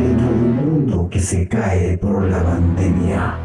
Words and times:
dentro 0.00 0.26
de 0.26 0.32
un 0.32 0.56
mundo 0.56 1.08
que 1.10 1.20
se 1.20 1.46
cae 1.46 1.98
por 1.98 2.24
la 2.24 2.42
pandemia. 2.42 3.38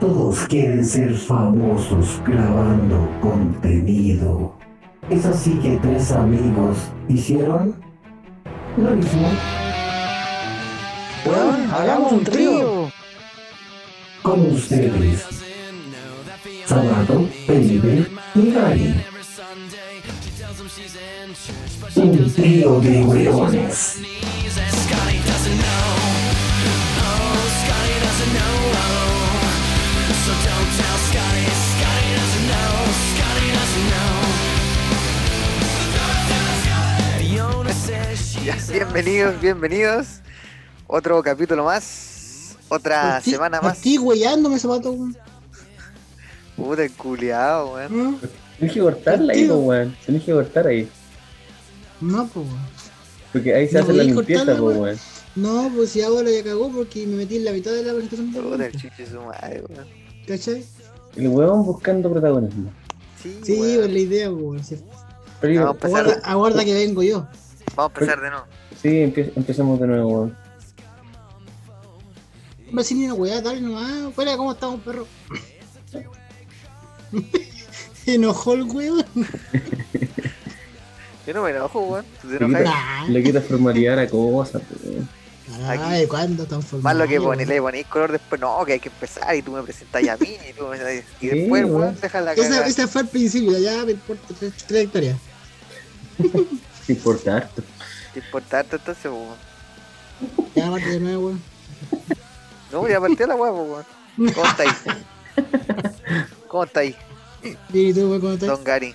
Todos 0.00 0.40
quieren 0.46 0.84
ser 0.84 1.14
famosos 1.14 2.20
grabando 2.26 3.08
contenido. 3.22 4.54
Es 5.08 5.24
así 5.24 5.52
que 5.54 5.78
tres 5.78 6.12
amigos 6.12 6.76
hicieron 7.08 7.74
lo 8.76 8.90
mismo. 8.90 9.28
Weón, 11.24 11.70
hagamos 11.72 12.12
un 12.12 12.24
trío. 12.24 12.90
Con 14.22 14.40
ustedes, 14.52 15.24
Sabato, 16.66 17.26
Felipe 17.46 18.06
y 18.34 18.50
Gary. 18.50 18.94
Un 21.94 22.34
trío 22.34 22.80
de 22.80 23.02
hueones. 23.02 24.02
Ya, 38.46 38.56
bienvenidos, 38.72 39.40
bienvenidos. 39.40 40.06
Otro 40.86 41.20
capítulo 41.22 41.64
más. 41.64 42.56
Otra 42.68 43.20
semana 43.20 43.60
por 43.60 43.70
más. 43.70 43.78
ti 43.80 43.98
weyándome 43.98 44.58
zapato, 44.58 44.92
weón. 44.92 45.16
Puta, 46.56 46.84
el 46.84 46.92
culiao, 46.92 47.74
weón. 47.74 47.96
¿No? 48.12 48.18
Tienes 48.58 48.74
que 48.74 48.80
cortarla 48.80 49.32
ahí, 49.32 49.46
po, 49.48 49.54
weón. 49.56 49.96
Tienes 50.04 50.22
que 50.24 50.32
cortar 50.32 50.66
ahí. 50.68 50.88
No, 52.00 52.26
pues, 52.28 52.46
weón. 52.46 52.58
Porque 53.32 53.54
ahí 53.54 53.68
se 53.68 53.74
No 53.74 53.80
hace 53.84 53.92
la 53.92 54.02
limpieza, 54.04 54.56
po, 54.56 54.64
weón. 54.66 54.80
weón. 54.80 54.98
No, 55.34 55.70
pues 55.74 55.90
si 55.90 56.00
ahora 56.02 56.30
ya 56.30 56.42
cagó 56.44 56.70
porque 56.70 57.06
me 57.06 57.16
metí 57.16 57.36
en 57.36 57.44
la 57.44 57.52
mitad 57.52 57.72
de 57.72 57.82
la 57.82 57.92
presentación 57.92 58.32
Puta, 58.32 58.46
weón, 58.46 58.62
el 58.62 58.72
chuche 58.72 59.06
su 59.10 59.20
madre, 59.20 59.62
weón. 59.68 59.86
¿Cachai? 60.26 60.64
El 61.16 61.28
huevón 61.28 61.64
buscando 61.66 62.10
protagonismo. 62.12 62.70
Sí, 63.22 63.38
Sí, 63.42 63.52
weón. 63.60 63.76
pues 63.80 63.92
la 63.92 63.98
idea, 63.98 64.30
pues, 64.30 64.42
weón. 64.42 64.64
Sí. 64.64 64.76
Pero. 65.40 65.76
Aguarda, 65.82 66.20
aguarda 66.24 66.64
que 66.64 66.74
vengo 66.74 67.02
yo. 67.02 67.26
Vamos 67.76 67.92
a 67.94 67.94
empezar 68.00 68.20
de 68.20 68.30
nuevo. 68.30 68.46
sí, 68.80 68.88
empie- 68.88 69.32
empecemos 69.36 69.78
de 69.80 69.86
nuevo, 69.86 70.08
weón. 70.08 70.36
Hombre, 72.68 72.84
sin 72.84 73.04
una 73.04 73.14
weá, 73.14 73.40
dale 73.40 73.60
nomás. 73.60 74.12
Fuera, 74.14 74.36
¿cómo 74.36 74.52
estamos, 74.52 74.80
perro? 74.80 75.06
Se 78.04 78.14
enojó 78.14 78.54
el 78.54 78.62
weón. 78.64 79.04
Yo 81.26 81.34
no 81.34 81.42
me 81.42 81.50
enojo, 81.50 81.80
weón. 81.80 82.04
Le 82.24 82.36
enojas. 82.36 82.64
Nah. 82.64 83.08
Le 83.08 83.22
quita 83.22 83.40
formalidad 83.40 83.94
a 83.98 84.02
la 84.04 84.08
cosa, 84.08 84.58
po, 84.58 84.74
weón. 84.84 85.08
Ay, 85.64 86.06
¿cuándo 86.08 86.44
tan 86.44 86.60
formal? 86.60 86.82
Más 86.82 86.96
lo 86.96 87.08
que 87.08 87.18
weón? 87.20 87.38
le 87.46 87.60
ponéis 87.60 87.86
color 87.86 88.10
después, 88.12 88.40
no, 88.40 88.64
que 88.64 88.72
hay 88.74 88.80
que 88.80 88.88
empezar 88.88 89.34
y 89.36 89.42
tú 89.42 89.52
me 89.52 89.62
presentas 89.62 90.02
ya 90.02 90.14
a 90.14 90.16
mí 90.16 90.36
y, 90.48 90.52
tú 90.52 90.66
me- 90.66 90.76
y 90.76 91.02
Sí, 91.20 91.28
después, 91.28 91.64
weón. 91.64 91.80
weón, 91.82 91.96
deja 92.00 92.20
la 92.20 92.32
Esa, 92.32 92.42
cagada. 92.42 92.66
esa 92.66 92.88
fue 92.88 93.02
al 93.02 93.08
principio, 93.08 93.56
ya 93.58 93.84
me 93.84 93.92
importa 93.92 94.34
tra- 94.34 94.52
trayectoria. 94.66 95.16
Te 96.86 96.92
importa 96.92 97.36
harto. 97.36 97.62
¿Te 98.12 98.20
importa 98.20 98.58
harto 98.60 98.76
entonces, 98.76 99.04
weón? 99.06 99.34
Ya, 100.54 100.68
aparte 100.68 100.88
de 100.88 101.00
nuevo, 101.00 101.26
weón. 101.28 101.42
No, 102.72 102.88
ya 102.88 103.00
partió 103.00 103.26
la 103.26 103.36
po, 103.36 103.44
weón. 103.44 103.84
¿Cómo 104.34 104.46
está 104.46 104.62
ahí? 104.62 104.70
¿Cómo 106.48 106.64
está 106.64 106.80
ahí, 106.80 106.96
¿Y 107.72 107.92
tú, 107.92 108.08
weón, 108.08 108.20
cómo 108.20 108.32
estás? 108.34 108.48
don 108.48 108.64
Gary? 108.64 108.94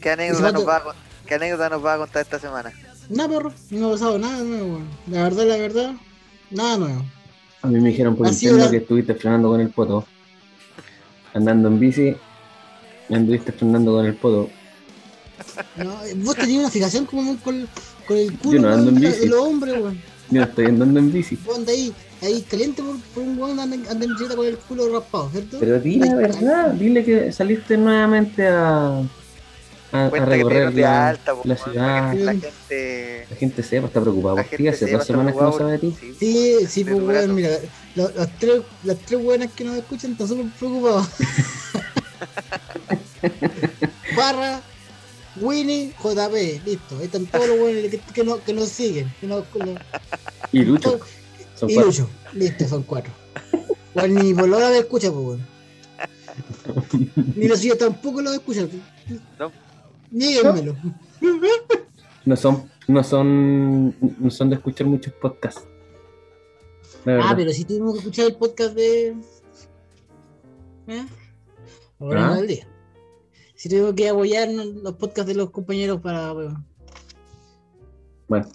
¿Qué 0.00 0.10
anécdota, 0.10 0.52
nos 0.52 0.68
va 0.68 0.76
a, 0.76 0.82
¿Qué 1.26 1.34
anécdota 1.34 1.68
nos 1.70 1.84
va 1.84 1.94
a 1.94 1.98
contar 1.98 2.22
esta 2.22 2.38
semana? 2.38 2.72
Nada, 3.08 3.28
perro. 3.28 3.52
No 3.70 3.88
ha 3.88 3.92
pasado 3.92 4.18
nada 4.18 4.42
nuevo, 4.42 4.66
weón. 4.74 4.88
La 5.08 5.22
verdad, 5.24 5.44
la 5.46 5.56
verdad, 5.56 5.92
nada 6.50 6.76
nuevo. 6.76 7.04
A 7.62 7.66
mí 7.66 7.80
me 7.80 7.88
dijeron 7.88 8.14
por 8.14 8.28
sido 8.28 8.52
interno 8.52 8.64
la- 8.66 8.70
que 8.70 8.76
estuviste 8.82 9.14
frenando 9.14 9.48
con 9.48 9.60
el 9.60 9.70
poto. 9.70 10.06
Andando 11.32 11.68
en 11.68 11.80
bici. 11.80 12.14
Anduviste 13.10 13.52
frenando 13.52 13.92
con 13.94 14.04
el 14.06 14.14
poto. 14.14 14.50
No, 15.76 15.96
vos 16.16 16.36
tenías 16.36 16.60
una 16.60 16.70
fijación 16.70 17.06
como 17.06 17.36
con, 17.38 17.66
con 18.06 18.16
el 18.16 18.30
Yo 18.30 18.38
culo 18.38 18.60
no 18.62 18.68
ando 18.68 18.90
en 18.90 19.00
bici. 19.00 19.20
de 19.20 19.26
los 19.26 19.40
hombres, 19.40 19.74
weón. 19.74 20.00
Yo 20.30 20.40
no 20.40 20.46
estoy 20.46 20.66
andando 20.66 20.98
en 21.00 21.12
bici. 21.12 21.38
Vos 21.44 21.60
ahí, 21.68 21.92
ahí 22.22 22.42
caliente 22.42 22.82
por, 22.82 22.98
por 23.14 23.22
un 23.22 23.38
weón 23.38 23.60
anda, 23.60 23.76
anda 23.90 24.04
en 24.04 24.10
bicicleta 24.10 24.36
con 24.36 24.46
el 24.46 24.56
culo 24.58 24.92
raspado, 24.98 25.30
¿cierto? 25.30 25.58
Pero 25.60 25.80
dile 25.80 26.06
la 26.06 26.14
verdad. 26.14 26.70
Dile 26.72 27.04
que 27.04 27.32
saliste 27.32 27.76
nuevamente 27.76 28.46
a. 28.48 29.02
A, 29.92 30.06
a 30.06 30.10
recorrer 30.10 30.74
la, 30.74 31.08
alta, 31.10 31.34
po, 31.36 31.42
la 31.44 31.56
ciudad. 31.56 32.10
que 32.12 32.18
la 32.18 32.32
gente... 32.32 33.26
La 33.30 33.36
gente 33.36 33.62
sepa, 33.62 33.86
está 33.86 34.00
preocupada 34.00 34.42
por 34.42 34.56
ti. 34.56 34.66
Hace 34.66 34.90
dos 34.90 35.06
semanas 35.06 35.34
que 35.36 35.40
no 35.40 35.52
sabe 35.56 35.72
de 35.72 35.78
ti. 35.78 35.94
Sí, 36.00 36.16
sí, 36.68 36.80
Estoy 36.80 36.84
pues 36.84 37.02
weón, 37.06 37.34
mira, 37.36 37.50
tres, 38.40 38.62
las 38.82 38.98
tres 38.98 39.22
buenas 39.22 39.52
que 39.52 39.62
nos 39.62 39.76
escuchan 39.76 40.10
están 40.12 40.26
súper 40.26 40.46
preocupados. 40.58 41.06
Barra, 44.16 44.60
Winnie, 45.40 45.92
JP, 46.02 46.64
listo. 46.66 46.98
Ahí 46.98 47.04
están 47.06 47.26
todos 47.26 47.48
los 47.48 47.58
buenos 47.58 47.90
que, 47.90 47.98
que, 47.98 48.24
nos, 48.24 48.40
que 48.40 48.52
nos 48.52 48.68
siguen. 48.68 49.12
Que 49.20 49.26
nos- 49.26 49.44
Y 50.52 50.62
Lucho. 50.64 51.00
Son 51.56 51.70
y 51.70 51.74
cuatro. 51.74 51.90
Lucho, 51.90 52.08
listo, 52.32 52.68
son 52.68 52.82
cuatro. 52.84 53.12
Bueno, 53.94 54.22
ni 54.22 54.34
por 54.34 54.48
la 54.48 54.70
me 54.70 54.78
escucha, 54.78 55.10
pues 55.12 55.24
weón. 55.26 55.46
Ni 57.36 57.46
los 57.48 57.60
suyos 57.60 57.78
tampoco 57.78 58.20
los 58.20 58.34
escuchan. 58.34 58.68
No. 59.38 59.52
Níguenmelo. 60.10 60.76
No 62.24 62.36
son, 62.36 62.70
no 62.88 63.04
son, 63.04 63.94
no 64.18 64.30
son 64.30 64.50
de 64.50 64.56
escuchar 64.56 64.86
muchos 64.86 65.12
podcasts. 65.14 65.62
Ah, 67.06 67.34
pero 67.36 67.52
si 67.52 67.64
tuvimos 67.64 67.92
que 67.94 67.98
escuchar 67.98 68.26
el 68.26 68.36
podcast 68.36 68.74
de. 68.74 69.14
¿Eh? 70.88 71.06
Ahora 72.00 72.24
Ah. 72.24 72.28
no 72.28 72.34
es 72.36 72.40
el 72.40 72.46
día. 72.48 72.68
Si 73.64 73.70
tuvimos 73.70 73.94
que 73.94 74.10
apoyar 74.10 74.46
los 74.50 74.92
podcasts 74.96 75.26
de 75.26 75.34
los 75.34 75.48
compañeros 75.48 75.98
para. 76.02 76.34
Bueno. 76.34 76.66
Bueno, 78.28 78.46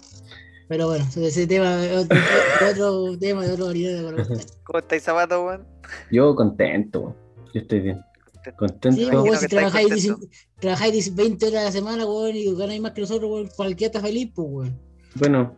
Pero 0.68 0.86
bueno, 0.86 1.04
ese 1.16 1.48
tema 1.48 1.84
es 1.84 2.04
otro, 2.04 2.16
otro 2.70 3.18
tema 3.18 3.44
de 3.44 3.52
otra 3.54 3.64
variedad 3.64 4.04
contar. 4.04 4.36
¿Cómo 4.62 4.78
estáis, 4.78 5.02
Zapato, 5.02 5.46
weón? 5.46 5.66
yo 6.12 6.32
contento. 6.36 7.00
weón. 7.00 7.16
Yo 7.52 7.60
estoy 7.60 7.80
bien. 7.80 8.00
Contento. 8.56 8.92
Sí, 9.00 9.04
weón, 9.06 9.36
si 9.36 9.48
trabajáis, 9.48 9.88
contento. 9.88 10.16
10 10.28 10.48
trabajáis 10.60 10.92
10 10.92 11.14
20 11.16 11.46
horas 11.48 11.60
a 11.60 11.64
la 11.64 11.72
semana, 11.72 12.06
weón, 12.06 12.36
y 12.36 12.54
ganáis 12.54 12.80
más 12.80 12.92
que 12.92 13.00
nosotros, 13.00 13.28
weón, 13.28 13.48
cualquiera 13.56 13.88
está 13.88 14.00
feliz, 14.00 14.30
pues, 14.32 14.46
weón. 14.48 14.78
Bueno, 15.16 15.56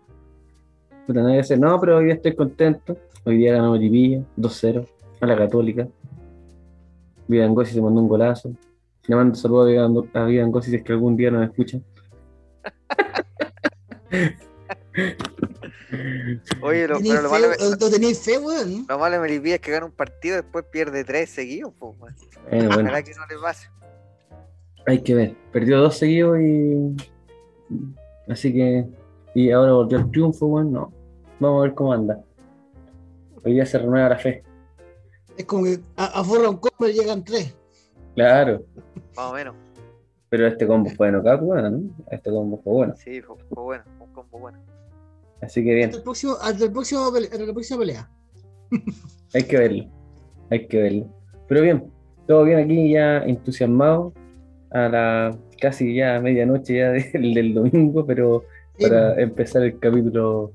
puta, 1.06 1.20
a 1.20 1.40
hacer- 1.40 1.60
no, 1.60 1.78
pero 1.78 1.98
hoy 1.98 2.06
día 2.06 2.14
estoy 2.14 2.34
contento. 2.34 2.96
Hoy 3.26 3.36
día 3.36 3.52
ganamos 3.52 3.78
Lipilla, 3.78 4.24
2-0, 4.38 4.86
a 5.20 5.26
la 5.26 5.36
Católica. 5.36 5.86
Vidangosi 7.28 7.74
se 7.74 7.82
mandó 7.82 8.00
un 8.00 8.08
golazo. 8.08 8.56
Le 9.06 9.16
mando 9.16 9.34
saludos 9.34 10.06
a 10.14 10.20
a 10.20 10.24
Vidangosi 10.26 10.70
si 10.70 10.76
es 10.76 10.82
que 10.82 10.92
algún 10.92 11.16
día 11.16 11.30
nos 11.30 11.48
escucha. 11.48 11.78
Oye, 16.62 16.88
lo, 16.88 16.96
¿Tenéis 16.96 17.14
pero 17.14 17.22
lo 17.22 17.28
fe, 17.30 17.40
malo, 17.40 17.52
o- 17.60 17.76
¿No 17.80 17.90
tenéis 17.90 18.18
fe, 18.20 18.38
weón? 18.38 18.86
lo 18.88 18.98
malo 18.98 19.14
de 19.14 19.20
Melipilla 19.20 19.56
es 19.56 19.60
que 19.60 19.70
gana 19.72 19.86
un 19.86 19.92
partido 19.92 20.38
y 20.38 20.42
después 20.42 20.64
pierde 20.70 21.04
tres 21.04 21.30
seguidos, 21.30 21.72
pues, 21.78 21.94
weón. 21.98 22.14
Bueno, 22.50 22.68
Ojalá 22.70 23.02
que 23.02 23.12
no 23.14 23.26
le 23.26 23.38
pase. 23.40 23.68
hay 24.86 25.02
que 25.02 25.14
ver. 25.14 25.36
Perdió 25.52 25.78
dos 25.80 25.96
seguidos 25.96 26.38
y. 26.40 26.96
Así 28.28 28.52
que. 28.52 28.86
Y 29.34 29.50
ahora 29.50 29.72
volvió 29.72 29.98
el 29.98 30.10
triunfo, 30.10 30.46
bueno, 30.46 30.70
no. 30.70 30.92
Vamos 31.40 31.60
a 31.60 31.62
ver 31.64 31.74
cómo 31.74 31.92
anda. 31.92 32.20
Hoy 33.44 33.54
día 33.54 33.66
se 33.66 33.78
renueva 33.78 34.10
la 34.10 34.18
fe. 34.18 34.42
Es 35.36 35.44
como 35.46 35.64
que 35.64 35.80
a- 35.96 36.20
aforra 36.20 36.48
un 36.50 36.58
combo 36.58 36.86
y 36.88 36.92
llegan 36.92 37.24
tres. 37.24 37.54
Claro. 38.14 38.64
Más 39.16 39.30
o 39.30 39.34
menos. 39.34 39.54
Pero 40.28 40.46
este 40.46 40.66
combo 40.66 40.90
fue 40.90 41.08
de 41.08 41.12
knockout, 41.12 41.40
bueno, 41.40 41.70
¿no? 41.70 41.82
Este 42.10 42.30
combo 42.30 42.60
fue 42.62 42.72
bueno. 42.72 42.94
Sí, 42.96 43.20
fue, 43.20 43.36
fue 43.50 43.62
bueno, 43.62 43.84
un 44.00 44.12
combo 44.12 44.38
bueno. 44.38 44.58
Así 45.40 45.62
que 45.64 45.74
bien. 45.74 45.86
Hasta 45.90 45.98
el 45.98 46.02
próximo, 46.04 46.36
hasta 46.40 46.64
el 46.64 46.72
próximo 46.72 47.00
hasta 47.06 47.38
la 47.38 47.52
próxima 47.52 47.78
pelea. 47.80 48.10
Hay 49.34 49.42
que 49.42 49.58
verlo. 49.58 49.84
Hay 50.50 50.66
que 50.66 50.80
verlo. 50.80 51.06
Pero 51.48 51.62
bien, 51.62 51.92
todo 52.26 52.44
bien 52.44 52.60
aquí 52.60 52.92
ya 52.92 53.18
entusiasmado 53.18 54.12
a 54.70 54.88
la 54.88 55.38
casi 55.60 55.94
ya 55.94 56.20
medianoche 56.20 56.76
ya 56.76 56.90
del, 57.12 57.34
del 57.34 57.54
domingo, 57.54 58.06
pero 58.06 58.44
Sí, 58.78 58.84
para 58.84 59.20
empezar 59.20 59.62
el 59.62 59.78
capítulo 59.78 60.52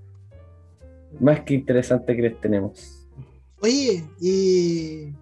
más 1.19 1.41
que 1.41 1.53
interesante 1.55 2.15
que 2.15 2.21
les 2.23 2.41
tenemos. 2.41 3.07
Oye, 3.61 4.03
y 4.19 5.13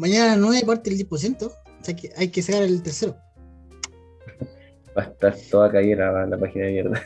mañana 0.00 0.24
a 0.24 0.36
las 0.36 0.38
9 0.38 0.62
parte 0.66 0.90
el 0.90 0.98
10%. 1.08 1.42
O 1.46 1.52
sea 1.84 1.94
que 1.96 2.10
hay 2.16 2.28
que 2.28 2.42
sacar 2.42 2.62
el 2.62 2.82
tercero. 2.82 3.16
Va 4.96 5.02
a 5.02 5.06
estar 5.06 5.36
toda 5.50 5.70
caída 5.70 6.10
la, 6.10 6.26
la 6.26 6.38
página 6.38 6.66
de 6.66 6.72
mierda. 6.72 7.02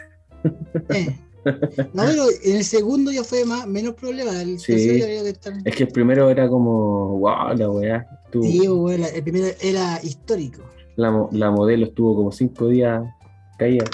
Eh. 0.91 1.19
No, 1.93 2.05
pero 2.07 2.25
en 2.43 2.57
el 2.57 2.65
segundo 2.65 3.13
ya 3.13 3.23
fue 3.23 3.45
más, 3.45 3.67
menos 3.67 3.95
problema. 3.95 4.41
El 4.41 4.59
Sí. 4.59 4.73
tercero 4.73 4.97
ya 4.99 5.05
había 5.05 5.23
que 5.25 5.29
estar. 5.29 5.53
Es 5.65 5.77
que 5.77 5.83
el 5.85 5.91
primero 5.91 6.31
era 6.31 6.49
como, 6.49 7.19
wow, 7.19 7.55
la 7.55 7.71
weá. 7.71 8.07
estuvo- 8.25 8.45
Sí, 8.45 8.99
la- 8.99 9.09
el 9.09 9.23
primero 9.23 9.47
era 9.61 10.01
histórico. 10.03 10.63
la, 10.97 11.11
mo- 11.11 11.29
la 11.33 11.51
modelo 11.51 11.85
estuvo 11.87 12.17
como 12.17 12.33
cinco 12.33 12.69
días 12.69 13.03
caída. 13.59 13.85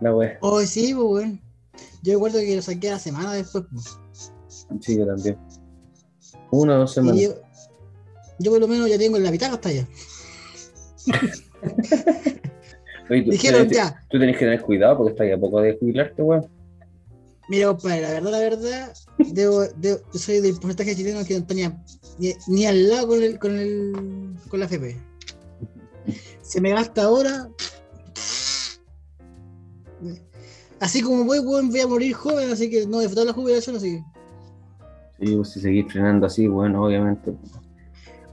La 0.00 0.14
weá. 0.14 0.38
Oh, 0.40 0.60
sí, 0.62 0.92
weón. 0.94 1.40
Yo 2.02 2.14
recuerdo 2.14 2.38
que 2.40 2.56
lo 2.56 2.62
saqué 2.62 2.88
a 2.88 2.92
la 2.94 2.98
semana 2.98 3.32
después. 3.32 3.64
pues. 3.70 4.30
Sí, 4.80 4.98
yo 4.98 5.06
también. 5.06 5.38
Una 6.50 6.74
o 6.74 6.78
dos 6.80 6.90
Y 6.92 6.94
semanas. 6.94 7.20
yo, 7.20 7.34
yo 8.38 8.50
por 8.50 8.60
lo 8.60 8.68
menos 8.68 8.88
ya 8.88 8.98
tengo 8.98 9.16
en 9.16 9.24
la 9.24 9.30
mitad 9.30 9.52
hasta 9.52 9.68
allá. 9.70 9.86
Oye, 13.08 13.22
tú, 13.22 13.30
Dijeron 13.30 13.68
tú- 13.68 13.74
ya, 13.74 14.02
tú 14.10 14.18
tenés 14.18 14.36
que 14.36 14.44
tener 14.44 14.60
cuidado 14.62 14.96
porque 14.98 15.12
estás 15.12 15.32
a 15.38 15.40
poco 15.40 15.60
de 15.60 15.76
jubilarte, 15.78 16.22
weón. 16.22 16.46
mira 17.48 17.68
compadre, 17.68 18.00
la 18.02 18.10
verdad, 18.12 18.30
la 18.32 18.38
verdad, 18.40 18.92
debo, 19.18 19.64
debo- 19.76 20.00
yo 20.12 20.18
soy 20.18 20.40
del 20.40 20.54
porcentaje 20.54 20.96
chileno 20.96 21.24
que 21.24 21.38
no 21.38 21.46
tenía 21.46 21.80
ni, 22.18 22.32
ni 22.48 22.66
al 22.66 22.88
lado 22.88 23.06
con, 23.08 23.22
el, 23.22 23.38
con, 23.38 23.56
el, 23.56 23.92
con 24.48 24.58
la 24.60 24.66
FP. 24.66 24.96
Se 26.42 26.60
me 26.60 26.70
gasta 26.70 27.04
ahora. 27.04 27.48
Así 30.80 31.00
como 31.00 31.24
voy, 31.24 31.38
weón, 31.38 31.70
voy 31.70 31.80
a 31.80 31.86
morir 31.86 32.12
joven, 32.14 32.50
así 32.50 32.68
que 32.68 32.86
no 32.86 32.98
disfrutar 33.00 33.26
la 33.26 33.32
jubilación, 33.32 33.76
así 33.76 33.92
que. 33.96 35.26
Sí, 35.26 35.34
pues 35.36 35.50
si 35.50 35.60
seguís 35.60 35.90
frenando 35.90 36.26
así, 36.26 36.46
bueno, 36.46 36.84
obviamente. 36.84 37.32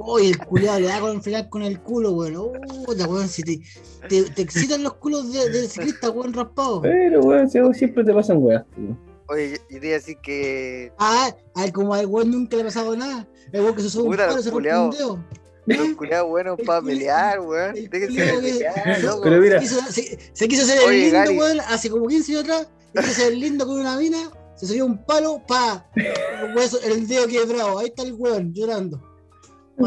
Uy, 0.05 0.27
el 0.31 0.37
culiado 0.39 0.79
le 0.79 0.87
da 0.87 0.99
con 0.99 1.21
frenar 1.21 1.49
con 1.49 1.61
el 1.63 1.79
culo, 1.81 2.11
weón. 2.11 2.51
Puta, 2.85 3.07
weón, 3.07 3.27
si 3.27 3.41
te, 3.43 3.61
te, 4.09 4.23
te 4.23 4.41
excitan 4.41 4.83
los 4.83 4.93
culos 4.95 5.31
de, 5.31 5.49
de 5.49 5.67
ciclista, 5.67 6.09
weón, 6.09 6.33
raspado. 6.33 6.81
Pero, 6.81 7.21
weón, 7.21 7.49
si 7.49 7.59
siempre 7.73 8.03
te 8.03 8.13
pasan 8.13 8.37
weas, 8.39 8.63
tío. 8.75 8.97
Oye, 9.29 9.51
yo, 9.51 9.55
yo 9.69 9.79
te 9.79 9.87
iba 9.87 9.95
a 9.95 9.99
decir 9.99 10.17
que 10.21 10.91
Ah, 10.99 11.33
al 11.55 11.71
como 11.71 11.93
al 11.93 12.05
weón 12.05 12.29
nunca 12.31 12.57
le 12.57 12.63
ha 12.63 12.65
pasado 12.65 12.95
nada. 12.95 13.27
El 13.51 13.61
weón 13.61 13.75
que 13.75 13.81
se 13.83 13.89
sube 13.89 14.09
un 14.09 14.15
palo 14.17 14.41
se 14.41 14.51
rompe 14.51 14.77
un 14.77 14.91
dedo. 14.91 15.23
los 15.65 15.95
culiados 15.95 16.27
buenos 16.29 16.57
para 16.65 16.81
pelear, 16.81 17.39
weón. 17.39 17.73
Déjense 17.73 18.21
de 18.25 18.33
pelear, 18.41 19.01
loco. 19.03 19.21
Pero 19.23 19.39
mira, 19.41 19.61
Se 19.61 19.67
quiso, 19.67 19.91
se, 19.91 20.19
se 20.33 20.47
quiso 20.49 20.63
hacer 20.63 20.79
Oye, 20.85 20.95
el 20.95 21.01
lindo, 21.03 21.17
Gary. 21.19 21.37
weón, 21.37 21.59
hace 21.61 21.89
como 21.89 22.07
15 22.07 22.31
años 22.33 22.43
atrás. 22.43 22.67
Se 22.93 22.99
quiso 23.01 23.11
hacer 23.13 23.33
el 23.33 23.39
lindo 23.39 23.65
con 23.65 23.79
una 23.79 23.97
mina, 23.97 24.29
se 24.55 24.67
subió 24.67 24.85
un 24.85 25.03
palo, 25.05 25.41
pa. 25.47 25.89
El, 25.95 26.53
hueso- 26.55 26.79
el 26.83 27.07
dedo 27.07 27.25
quebrado. 27.27 27.79
Ahí 27.79 27.87
está 27.87 28.03
el 28.03 28.13
weón 28.13 28.53
llorando. 28.53 29.01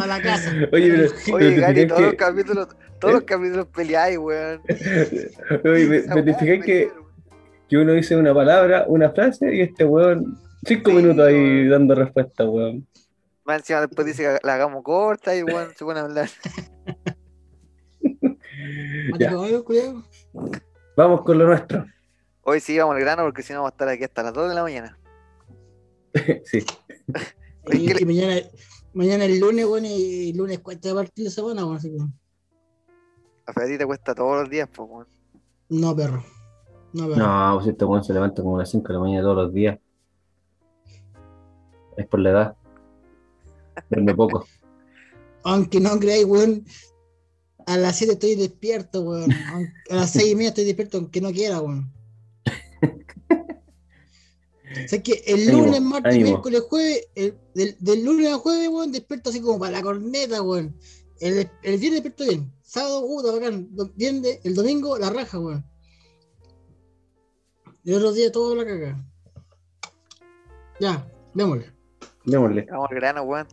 Para 0.01 0.17
la 0.19 0.23
casa. 0.23 0.53
Oye, 0.73 0.93
pero, 1.27 1.37
Oye, 1.37 1.55
Gary, 1.57 1.87
todos 1.87 2.01
los 2.03 2.11
que, 2.13 2.17
capítulos, 2.17 2.69
todos 3.01 3.15
los 3.15 3.23
capítulos 3.25 3.67
peleáis, 3.75 4.19
weón. 4.19 4.61
oye, 5.65 5.87
me- 5.87 6.23
me- 6.23 6.61
que, 6.61 6.91
que 7.69 7.77
uno 7.77 7.93
dice 7.93 8.17
una 8.17 8.33
palabra, 8.35 8.85
una 8.89 9.11
frase, 9.11 9.55
y 9.55 9.61
este 9.61 9.85
weón, 9.85 10.39
cinco 10.65 10.91
Sí, 10.91 10.97
minutos 10.97 11.27
ahí 11.27 11.35
weón. 11.35 11.71
dando 11.71 11.95
respuesta, 11.95 12.45
weón. 12.49 12.87
Más 13.45 13.59
encima 13.61 13.81
después 13.81 14.07
dice 14.07 14.23
que 14.25 14.39
la 14.47 14.55
hagamos 14.55 14.83
corta 14.83 15.37
y 15.37 15.43
weón 15.43 15.69
se 15.77 15.85
pone 15.85 16.01
a 16.01 16.05
hablar. 16.05 16.29
Ya, 19.19 19.33
vamos 20.97 21.23
con 21.23 21.39
lo 21.39 21.47
nuestro. 21.47 21.87
Hoy 22.43 22.61
sí 22.61 22.79
vamos 22.79 22.95
al 22.97 23.01
grano 23.01 23.23
porque 23.25 23.43
si 23.43 23.53
no 23.53 23.61
vamos 23.61 23.73
a 23.73 23.75
estar 23.75 23.89
aquí 23.89 24.05
hasta 24.05 24.23
las 24.23 24.33
2 24.33 24.49
de 24.49 24.55
la 24.55 24.63
mañana. 24.63 24.99
sí. 26.45 26.65
Oye, 27.65 27.79
Y, 27.79 27.87
¿qué 27.87 27.95
le- 27.95 28.01
y 28.03 28.05
mañana, 28.05 28.35
mañana 28.97 29.27
el 29.27 29.39
lunes, 29.39 29.67
weón, 29.67 29.85
y 29.85 30.31
el 30.31 30.37
lunes 30.37 30.59
cuesta 30.61 30.89
de 30.89 30.95
partir 30.95 31.25
de 31.25 31.31
semana, 31.31 31.65
weón, 31.65 31.77
así 31.77 31.91
que. 31.91 32.03
A 33.47 33.67
ti 33.67 33.79
te 33.79 33.87
cuesta 33.87 34.15
todos 34.15 34.41
los 34.41 34.51
días, 34.51 34.69
pues, 34.75 34.89
weón. 34.91 35.07
No, 35.69 35.95
perro. 35.95 36.25
No, 36.93 37.09
perro. 37.09 37.17
No, 37.17 37.55
pues 37.57 37.69
este 37.69 37.85
weón 37.85 38.05
se 38.05 38.13
levanta 38.15 38.43
como 38.43 38.57
a 38.57 38.61
las 38.61 38.71
5 38.71 38.89
de 38.89 38.95
la 38.95 39.01
mañana 39.01 39.23
todos 39.23 39.37
los 39.37 39.53
días. 39.53 39.79
Es 41.97 42.07
por 42.07 42.21
la 42.21 42.31
edad. 42.31 42.57
Duerme 43.91 44.15
poco. 44.15 44.47
Aunque 45.45 45.79
no 45.79 45.99
creáis, 45.99 46.25
weón. 46.25 46.65
A 47.67 47.77
las 47.77 47.97
7 47.97 48.15
estoy 48.15 48.35
despierto, 48.35 49.03
weón. 49.03 49.31
A 49.91 49.95
las 49.95 50.11
6 50.11 50.33
y 50.33 50.35
media 50.35 50.49
estoy 50.49 50.65
despierto, 50.65 50.99
aunque 50.99 51.21
no 51.21 51.33
quiera, 51.33 51.61
weón. 51.61 51.93
O 54.85 54.89
sea, 54.89 55.03
que 55.03 55.23
el 55.27 55.49
Ánimo, 55.49 55.65
lunes, 55.67 55.83
martes, 55.83 56.13
ánimo. 56.13 56.31
miércoles, 56.31 56.61
jueves, 56.69 57.09
el- 57.15 57.39
del, 57.55 57.77
del 57.81 58.05
lunes 58.05 58.33
a 58.33 58.37
jueves, 58.39 58.69
weón, 58.69 58.93
despierto 58.93 59.31
así 59.31 59.41
como 59.41 59.59
para 59.59 59.73
la 59.73 59.83
corneta, 59.83 60.43
weón. 60.43 60.77
El, 61.21 61.51
el 61.63 61.79
viernes 61.79 62.03
despierto 62.03 62.25
bien. 62.25 62.53
Sábado, 62.63 63.07
puta, 63.07 63.33
bacán. 63.33 63.69
Viernes, 63.95 64.41
el 64.45 64.55
domingo, 64.55 64.99
la 64.99 65.11
raja, 65.11 65.39
weón. 65.39 65.65
Y 67.85 67.91
el 67.91 67.97
otro 67.97 68.13
día 68.13 68.31
todo 68.33 68.55
la 68.57 68.65
caga. 68.67 69.03
Ya, 70.81 71.11
démosle. 71.35 71.73
Démosle. 72.25 72.67
Vamos 72.71 72.89
al 72.91 72.97
grano, 72.97 73.23
weón. 73.23 73.47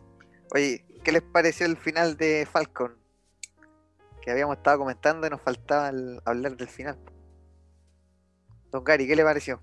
Oye, 0.54 0.84
¿qué 1.02 1.12
les 1.12 1.22
pareció 1.22 1.64
el 1.66 1.76
final 1.76 2.16
de 2.16 2.46
Falcon? 2.50 2.96
Que 4.20 4.30
habíamos 4.30 4.56
estado 4.56 4.78
comentando 4.78 5.26
y 5.26 5.30
nos 5.30 5.40
faltaba 5.40 5.88
el- 5.90 6.20
hablar 6.24 6.56
del 6.56 6.68
final. 6.68 6.98
Don 8.70 8.82
Gary, 8.82 9.06
¿qué 9.06 9.14
le 9.14 9.22
pareció? 9.22 9.60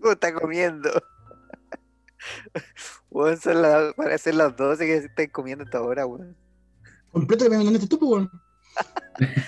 ¿Cómo 0.00 0.12
está 0.12 0.32
comiendo? 0.34 0.90
Weón, 3.10 3.40
son 3.40 3.62
las, 3.62 3.94
parecen 3.94 4.38
las 4.38 4.56
12 4.56 4.86
que 4.86 4.96
están 4.96 5.26
comiendo 5.28 5.64
hasta 5.64 5.78
ahora, 5.78 6.06
weón. 6.06 6.36
Completo 7.12 7.44
que 7.44 7.50
me 7.50 7.58
mandaste 7.64 7.88
tú, 7.88 7.98
weón. 8.00 8.30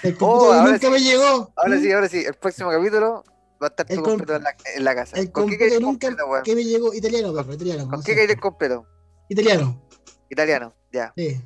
El 0.02 0.16
completo 0.16 0.26
Oh, 0.26 0.62
nunca 0.64 0.78
sí. 0.78 0.90
me 0.90 1.00
llegó. 1.00 1.52
Ahora 1.56 1.76
¿Mm? 1.76 1.82
sí, 1.82 1.92
ahora 1.92 2.08
sí, 2.08 2.24
el 2.24 2.34
próximo 2.34 2.70
capítulo 2.70 3.24
va 3.62 3.68
a 3.68 3.70
estar 3.70 3.86
El 3.88 4.02
completo 4.02 4.36
en 4.36 4.42
la, 4.42 4.56
en 4.74 4.84
la 4.84 4.94
casa. 4.94 5.16
El 5.16 5.30
¿Con 5.30 5.44
qué 5.48 5.56
completo 5.56 5.64
queréis 5.64 5.80
nunca 5.80 6.08
completo, 6.08 6.42
que 6.42 6.54
me 6.56 6.64
llegó 6.64 6.92
italiano, 6.92 7.32
perro, 7.32 7.54
italiano. 7.54 7.88
¿Con 7.88 8.02
qué 8.02 8.12
sé. 8.12 8.20
queréis 8.20 8.40
completo? 8.40 8.86
Italiano, 9.28 9.88
Italiano, 10.28 10.74
ya. 10.92 11.12
sí. 11.16 11.40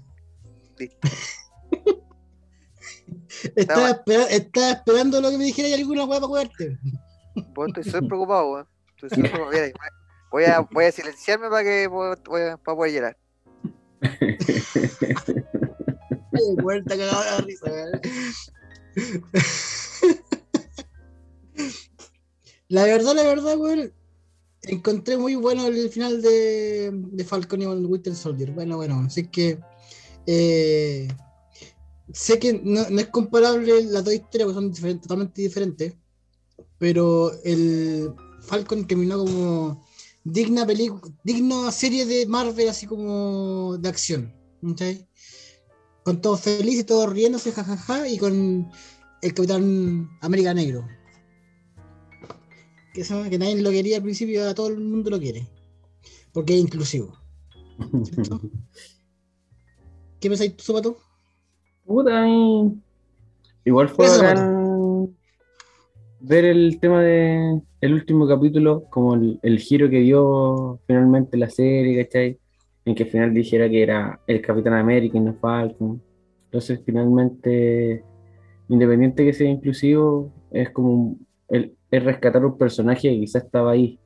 Listo. 0.78 1.08
Estaba, 3.56 3.90
estaba 4.30 4.70
esperando 4.72 5.20
lo 5.20 5.30
que 5.30 5.38
me 5.38 5.44
dijera 5.44 5.68
y 5.68 5.74
alguna 5.74 6.04
weá 6.04 6.20
para 6.20 6.28
cuidarte. 6.28 6.78
Pues 7.54 7.68
estoy 7.68 7.84
súper 7.84 8.06
preocupado, 8.08 8.52
weón. 8.52 8.66
Estoy 8.94 9.10
súper 9.10 9.30
preocupado. 9.32 9.50
Mira, 9.52 9.72
Voy 10.32 10.44
a, 10.44 10.60
voy 10.60 10.84
a 10.84 10.92
silenciarme 10.92 11.48
para 11.48 11.62
que 11.64 11.88
pueda- 11.88 12.16
pueda- 12.16 12.56
para 12.58 12.76
poder 12.76 12.92
llorar. 12.92 13.16
Cagada 16.86 17.24
de 17.24 17.30
la 17.30 17.38
risa, 17.46 17.70
weón. 17.70 18.00
La 22.68 22.84
verdad, 22.84 23.14
la 23.14 23.22
verdad, 23.22 23.56
weón. 23.58 23.92
Encontré 24.62 25.16
muy 25.16 25.36
bueno 25.36 25.66
el 25.68 25.88
final 25.90 26.20
de, 26.20 26.90
de 26.92 27.24
Falcon 27.24 27.62
y 27.62 27.66
Winter 27.66 28.14
Soldier. 28.16 28.50
Bueno, 28.50 28.76
bueno, 28.76 29.04
así 29.06 29.28
que. 29.28 29.58
eh, 30.26 31.06
sé 32.12 32.38
que 32.38 32.54
no, 32.54 32.88
no 32.88 33.00
es 33.00 33.08
comparable 33.08 33.84
las 33.84 34.04
dos 34.04 34.14
historias, 34.14 34.46
porque 34.46 34.54
son 34.54 34.72
diferentes, 34.72 35.02
totalmente 35.02 35.42
diferentes. 35.42 35.94
Pero 36.78 37.32
el 37.42 38.12
Falcon 38.42 38.86
terminó 38.86 39.18
como 39.18 39.84
digna 40.25 40.66
película, 40.66 41.02
digna 41.25 41.70
serie 41.70 42.06
de 42.06 42.26
Marvel, 42.26 42.68
así 42.68 42.86
como 42.86 43.76
de 43.78 43.88
acción. 43.88 44.34
¿cachai? 44.62 45.06
Con 46.04 46.20
todos 46.20 46.40
felices, 46.40 46.86
todos 46.86 47.12
riéndose, 47.12 47.52
jajaja, 47.52 48.08
y 48.08 48.18
con 48.18 48.70
el 49.22 49.34
Capitán 49.34 50.08
América 50.20 50.54
Negro. 50.54 50.86
Que, 52.94 53.00
eso, 53.02 53.22
que 53.28 53.38
nadie 53.38 53.60
lo 53.60 53.70
quería 53.70 53.96
al 53.98 54.02
principio, 54.02 54.40
ahora 54.40 54.54
todo 54.54 54.68
el 54.68 54.78
mundo 54.78 55.10
lo 55.10 55.18
quiere. 55.18 55.48
Porque 56.32 56.54
es 56.54 56.60
inclusivo. 56.60 57.16
¿cierto? 58.04 58.40
¿Qué 60.20 60.28
pensáis 60.28 60.56
tú, 60.56 60.64
Zapato? 60.64 61.05
Puta, 61.87 62.28
y- 62.28 62.73
igual 63.64 63.88
fue 63.88 64.09
bacán 64.09 65.16
ver 66.21 66.45
el 66.45 66.81
tema 66.81 67.02
de 67.02 67.61
el 67.81 67.93
último 67.93 68.26
capítulo, 68.26 68.85
como 68.90 69.14
el, 69.14 69.38
el 69.43 69.59
giro 69.61 69.88
que 69.88 70.00
dio 70.00 70.81
finalmente 70.87 71.37
la 71.37 71.49
serie, 71.49 72.05
¿cachai? 72.05 72.38
En 72.85 72.95
que 72.95 73.05
al 73.05 73.11
final 73.11 73.35
dijera 73.35 73.69
que 73.69 73.83
era 73.83 74.21
el 74.26 74.40
Capitán 74.40 74.75
América 74.75 75.19
y 75.19 75.21
no 75.21 75.35
Falcon. 75.35 76.02
Entonces, 76.47 76.81
finalmente, 76.85 78.02
independiente 78.69 79.25
que 79.25 79.33
sea 79.33 79.49
inclusivo, 79.49 80.33
es 80.50 80.71
como 80.71 81.16
el, 81.49 81.76
es 81.90 82.05
rescatar 82.05 82.45
un 82.45 82.59
personaje 82.59 83.09
que 83.09 83.21
quizás 83.21 83.45
estaba 83.45 83.73
ahí. 83.73 83.99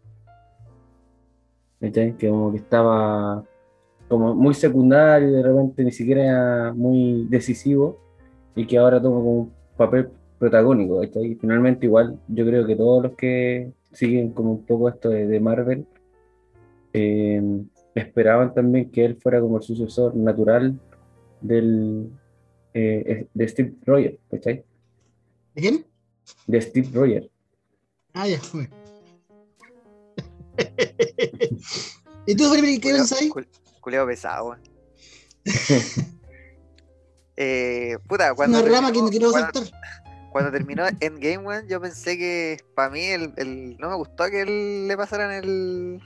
¿Cachai? 1.80 2.16
Que 2.16 2.28
como 2.28 2.50
que 2.52 2.58
estaba 2.58 3.44
como 4.10 4.34
muy 4.34 4.54
secundario, 4.54 5.30
de 5.30 5.42
repente 5.42 5.84
ni 5.84 5.92
siquiera 5.92 6.24
era 6.24 6.72
muy 6.74 7.26
decisivo, 7.30 7.96
y 8.56 8.66
que 8.66 8.76
ahora 8.76 9.00
toma 9.00 9.16
como 9.18 9.32
un 9.42 9.52
papel 9.76 10.08
protagónico. 10.38 11.00
¿cachai? 11.00 11.26
Y 11.32 11.34
finalmente 11.36 11.86
igual 11.86 12.18
yo 12.26 12.44
creo 12.44 12.66
que 12.66 12.74
todos 12.74 13.04
los 13.04 13.12
que 13.12 13.72
siguen 13.92 14.32
como 14.32 14.50
un 14.50 14.66
poco 14.66 14.88
esto 14.88 15.08
de, 15.10 15.26
de 15.28 15.38
Marvel 15.40 15.86
eh, 16.92 17.40
esperaban 17.94 18.52
también 18.52 18.90
que 18.90 19.04
él 19.04 19.16
fuera 19.16 19.40
como 19.40 19.58
el 19.58 19.62
sucesor 19.62 20.16
natural 20.16 20.78
del 21.40 22.10
eh, 22.74 23.26
de 23.32 23.48
Steve 23.48 23.74
Rogers, 23.86 24.18
¿cachai? 24.28 24.64
¿De 25.54 25.60
quién? 25.62 25.86
De 26.48 26.60
Steve 26.60 26.88
Rogers. 26.92 27.28
Ah, 28.12 28.26
ya, 28.26 28.38
fue. 28.40 28.68
¿Y 32.26 32.34
tú, 32.34 32.44
Felipe, 32.50 32.80
qué 32.80 32.90
Culeo- 32.90 32.96
pensáis? 32.98 33.32
Cul- 33.80 33.82
Culeo 33.82 34.06
pesado, 34.06 34.48
weón. 34.50 34.62
eh, 37.36 37.98
puta, 38.08 38.34
cuando. 38.34 38.60
Una 38.60 38.68
rama 38.68 38.88
que 38.92 38.98
terminó- 38.98 39.04
no 39.04 39.10
quiero 39.10 39.30
cuando- 40.32 40.52
terminó 40.52 40.86
Endgame, 41.00 41.38
weón, 41.38 41.68
yo 41.68 41.80
pensé 41.80 42.16
que 42.16 42.58
para 42.74 42.90
mí 42.90 43.04
el, 43.04 43.32
el- 43.36 43.76
no 43.78 43.88
me 43.90 43.96
gustó 43.96 44.30
que 44.30 44.42
él- 44.42 44.86
le 44.86 44.96
pasaran 44.96 45.32
el, 45.32 46.00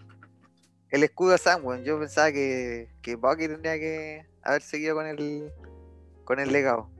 el 0.91 1.03
escudo 1.03 1.35
a 1.35 1.39
Sam, 1.39 1.65
weón. 1.65 1.85
Yo 1.85 1.99
pensaba 1.99 2.33
que, 2.33 2.89
que 3.03 3.17
Bucky 3.17 3.49
tendría 3.49 3.75
que 3.79 4.25
haber 4.43 4.63
seguido 4.63 4.95
con 4.95 5.07
el, 5.07 5.53
con 6.25 6.39
el 6.41 6.53
legado. 6.53 6.91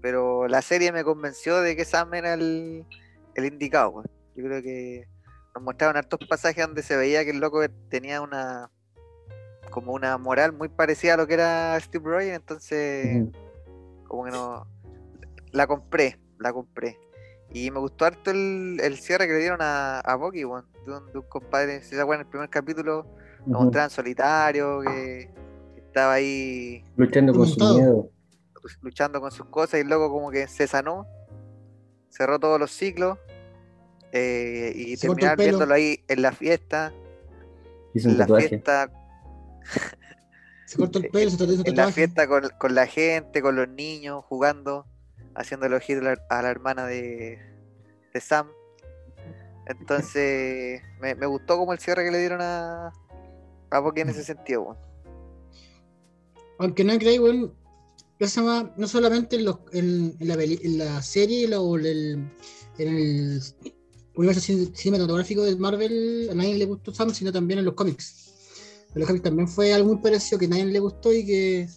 Pero 0.00 0.46
la 0.48 0.60
serie 0.62 0.92
me 0.92 1.02
convenció 1.02 1.60
de 1.60 1.74
que 1.76 1.84
Sam 1.84 2.12
era 2.14 2.34
el, 2.34 2.84
el 3.34 3.44
indicado, 3.46 3.90
weón. 3.90 4.06
Yo 4.36 4.44
creo 4.44 4.62
que 4.62 5.08
nos 5.54 5.62
mostraron 5.64 5.96
hartos 5.96 6.20
pasajes 6.28 6.66
donde 6.66 6.82
se 6.82 6.96
veía 6.96 7.24
que 7.24 7.30
el 7.30 7.38
loco 7.38 7.60
tenía 7.88 8.20
una 8.20 8.70
como 9.74 9.92
una 9.92 10.16
moral 10.18 10.52
muy 10.52 10.68
parecida 10.68 11.14
a 11.14 11.16
lo 11.16 11.26
que 11.26 11.34
era 11.34 11.76
Steve 11.80 12.04
Rogers, 12.08 12.36
entonces 12.36 13.24
como 14.06 14.24
que 14.24 14.30
no 14.30 14.64
la 15.50 15.66
compré, 15.66 16.16
la 16.38 16.52
compré. 16.52 16.96
Y 17.52 17.72
me 17.72 17.80
gustó 17.80 18.04
harto 18.04 18.30
el, 18.30 18.78
el 18.80 18.98
cierre 18.98 19.26
que 19.26 19.32
le 19.32 19.40
dieron 19.40 19.58
a, 19.62 19.98
a 19.98 20.14
Bucky, 20.14 20.38
de, 20.38 20.44
un, 20.46 20.62
de 20.86 21.18
un 21.18 21.24
compadre, 21.28 21.82
si 21.82 21.96
se 21.96 22.00
acuerdan 22.00 22.20
en 22.20 22.26
el 22.26 22.30
primer 22.30 22.48
capítulo, 22.50 23.04
lo 23.46 23.52
Ujú. 23.52 23.64
mostraban 23.64 23.90
solitario, 23.90 24.80
que, 24.80 25.28
que 25.74 25.80
estaba 25.80 26.12
ahí 26.12 26.84
Luchando 26.96 27.32
con 27.32 27.46
su 27.48 27.58
miedo. 27.74 28.10
luchando 28.80 29.20
con 29.20 29.32
sus 29.32 29.46
cosas 29.46 29.80
y 29.80 29.84
luego 29.84 30.08
como 30.08 30.30
que 30.30 30.46
se 30.46 30.68
sanó, 30.68 31.04
cerró 32.10 32.38
todos 32.38 32.60
los 32.60 32.70
ciclos 32.70 33.18
eh, 34.12 34.72
y 34.76 34.96
Se 34.96 35.10
pelo. 35.10 35.34
viéndolo 35.36 35.74
ahí 35.74 36.04
en 36.06 36.22
la 36.22 36.30
fiesta, 36.30 36.92
Hizo 37.92 38.08
en 38.08 38.18
la 38.18 38.24
tatuaje. 38.26 38.48
fiesta, 38.50 38.90
Se 40.66 40.76
cortó 40.78 40.98
el 40.98 41.08
pelo, 41.08 41.30
se 41.30 41.44
en 41.44 41.76
la 41.76 41.92
fiesta 41.92 42.26
con, 42.26 42.48
con 42.58 42.74
la 42.74 42.86
gente, 42.86 43.42
con 43.42 43.54
los 43.56 43.68
niños, 43.68 44.24
jugando, 44.24 44.86
haciendo 45.34 45.66
el 45.66 45.74
ojito 45.74 46.00
a 46.30 46.42
la, 46.42 46.50
hermana 46.50 46.86
de, 46.86 47.38
de 48.12 48.20
Sam. 48.20 48.48
Entonces, 49.66 50.80
me, 51.00 51.14
me 51.14 51.26
gustó 51.26 51.58
como 51.58 51.72
el 51.72 51.78
cierre 51.78 52.04
que 52.04 52.10
le 52.10 52.18
dieron 52.18 52.40
a, 52.40 52.92
a 53.70 53.78
Bucky 53.78 54.00
en 54.00 54.08
ese 54.08 54.24
sentido. 54.24 54.62
weón. 54.62 54.78
Aunque 56.58 56.84
no 56.84 56.96
creáis, 56.98 57.20
weón, 57.20 57.54
no 58.76 58.88
solamente 58.88 59.36
en, 59.36 59.44
los, 59.44 59.58
en, 59.72 60.16
en 60.18 60.28
la, 60.28 60.34
en 60.34 60.78
la 60.78 61.02
serie 61.02 61.54
o 61.54 61.78
en 61.78 62.30
el, 62.78 63.42
universo 64.14 64.40
cin- 64.40 64.74
cinematográfico 64.74 65.42
de 65.42 65.56
Marvel, 65.56 66.28
a 66.30 66.34
nadie 66.34 66.54
le 66.56 66.64
gustó 66.64 66.94
Sam, 66.94 67.12
sino 67.12 67.32
también 67.32 67.58
en 67.58 67.64
los 67.66 67.74
cómics. 67.74 68.23
Cómics 68.94 69.22
también 69.22 69.48
fue 69.48 69.72
algo 69.74 69.88
muy 69.94 70.02
parecido 70.02 70.38
que 70.38 70.46
a 70.46 70.48
nadie 70.48 70.66
le 70.66 70.78
gustó 70.78 71.12
y 71.12 71.26
que 71.26 71.68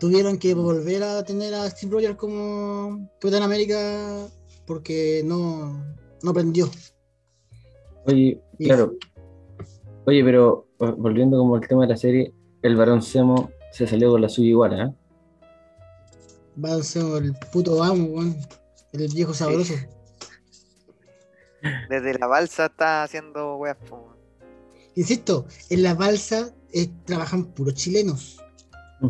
tuvieron 0.00 0.36
que 0.38 0.52
volver 0.54 1.02
a 1.04 1.22
tener 1.22 1.54
a 1.54 1.70
Steve 1.70 1.92
Rogers 1.92 2.16
como 2.16 3.08
Capitán 3.20 3.42
América 3.44 4.26
porque 4.66 5.22
no, 5.24 5.84
no 6.22 6.30
aprendió. 6.30 6.68
Oye, 8.06 8.40
Y- 8.58 8.64
claro. 8.66 8.94
Oye, 10.06 10.24
pero 10.24 10.66
vol- 10.78 10.96
volviendo 10.96 11.38
como 11.38 11.54
al 11.54 11.66
tema 11.68 11.82
de 11.82 11.88
la 11.90 11.96
serie, 11.96 12.32
el 12.62 12.74
varón 12.74 13.00
Semo 13.02 13.50
se 13.70 13.86
salió 13.86 14.10
con 14.10 14.20
la 14.22 14.28
suya 14.28 14.48
igual, 14.48 14.80
¿eh? 14.80 14.92
Va 16.62 16.74
a 16.74 16.82
ser 16.82 17.22
el 17.22 17.32
puto 17.52 17.80
amo, 17.82 18.04
weón, 18.08 18.36
el 18.92 19.08
viejo 19.14 19.32
sabroso. 19.32 19.74
Desde 21.88 22.18
la 22.18 22.26
balsa 22.26 22.66
está 22.66 23.04
haciendo 23.04 23.56
weas. 23.56 23.76
po. 23.88 24.11
Insisto, 24.94 25.46
en 25.70 25.82
la 25.82 25.94
balsa 25.94 26.50
eh, 26.72 26.88
trabajan 27.04 27.44
puros 27.46 27.74
chilenos. 27.74 28.38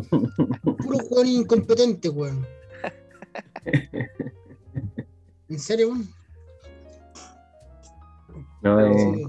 Puro 0.09 0.97
weón 1.11 1.27
incompetente, 1.27 2.09
weón. 2.09 2.45
¿En 5.49 5.59
serio, 5.59 5.89
weón? 5.89 6.07
No, 8.61 8.79
eh, 8.79 8.93
Sí. 8.97 9.25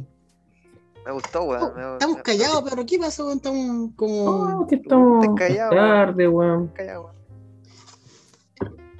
Me 1.07 1.13
gustó, 1.13 1.43
weón. 1.45 1.75
me- 1.77 1.93
Estamos 1.95 2.17
me- 2.17 2.23
callados, 2.23 2.65
pero 2.71 2.87
¿qué 2.87 2.99
pasa, 2.99 3.25
weón? 3.25 3.37
Estamos 3.37 3.91
como. 3.97 4.49
no, 4.49 4.67
que 4.67 4.77
estamos 4.77 5.27
callado, 5.37 5.71
tarde, 5.71 6.29
weón. 6.29 6.69
callado, 6.69 7.03
weón. 7.05 7.15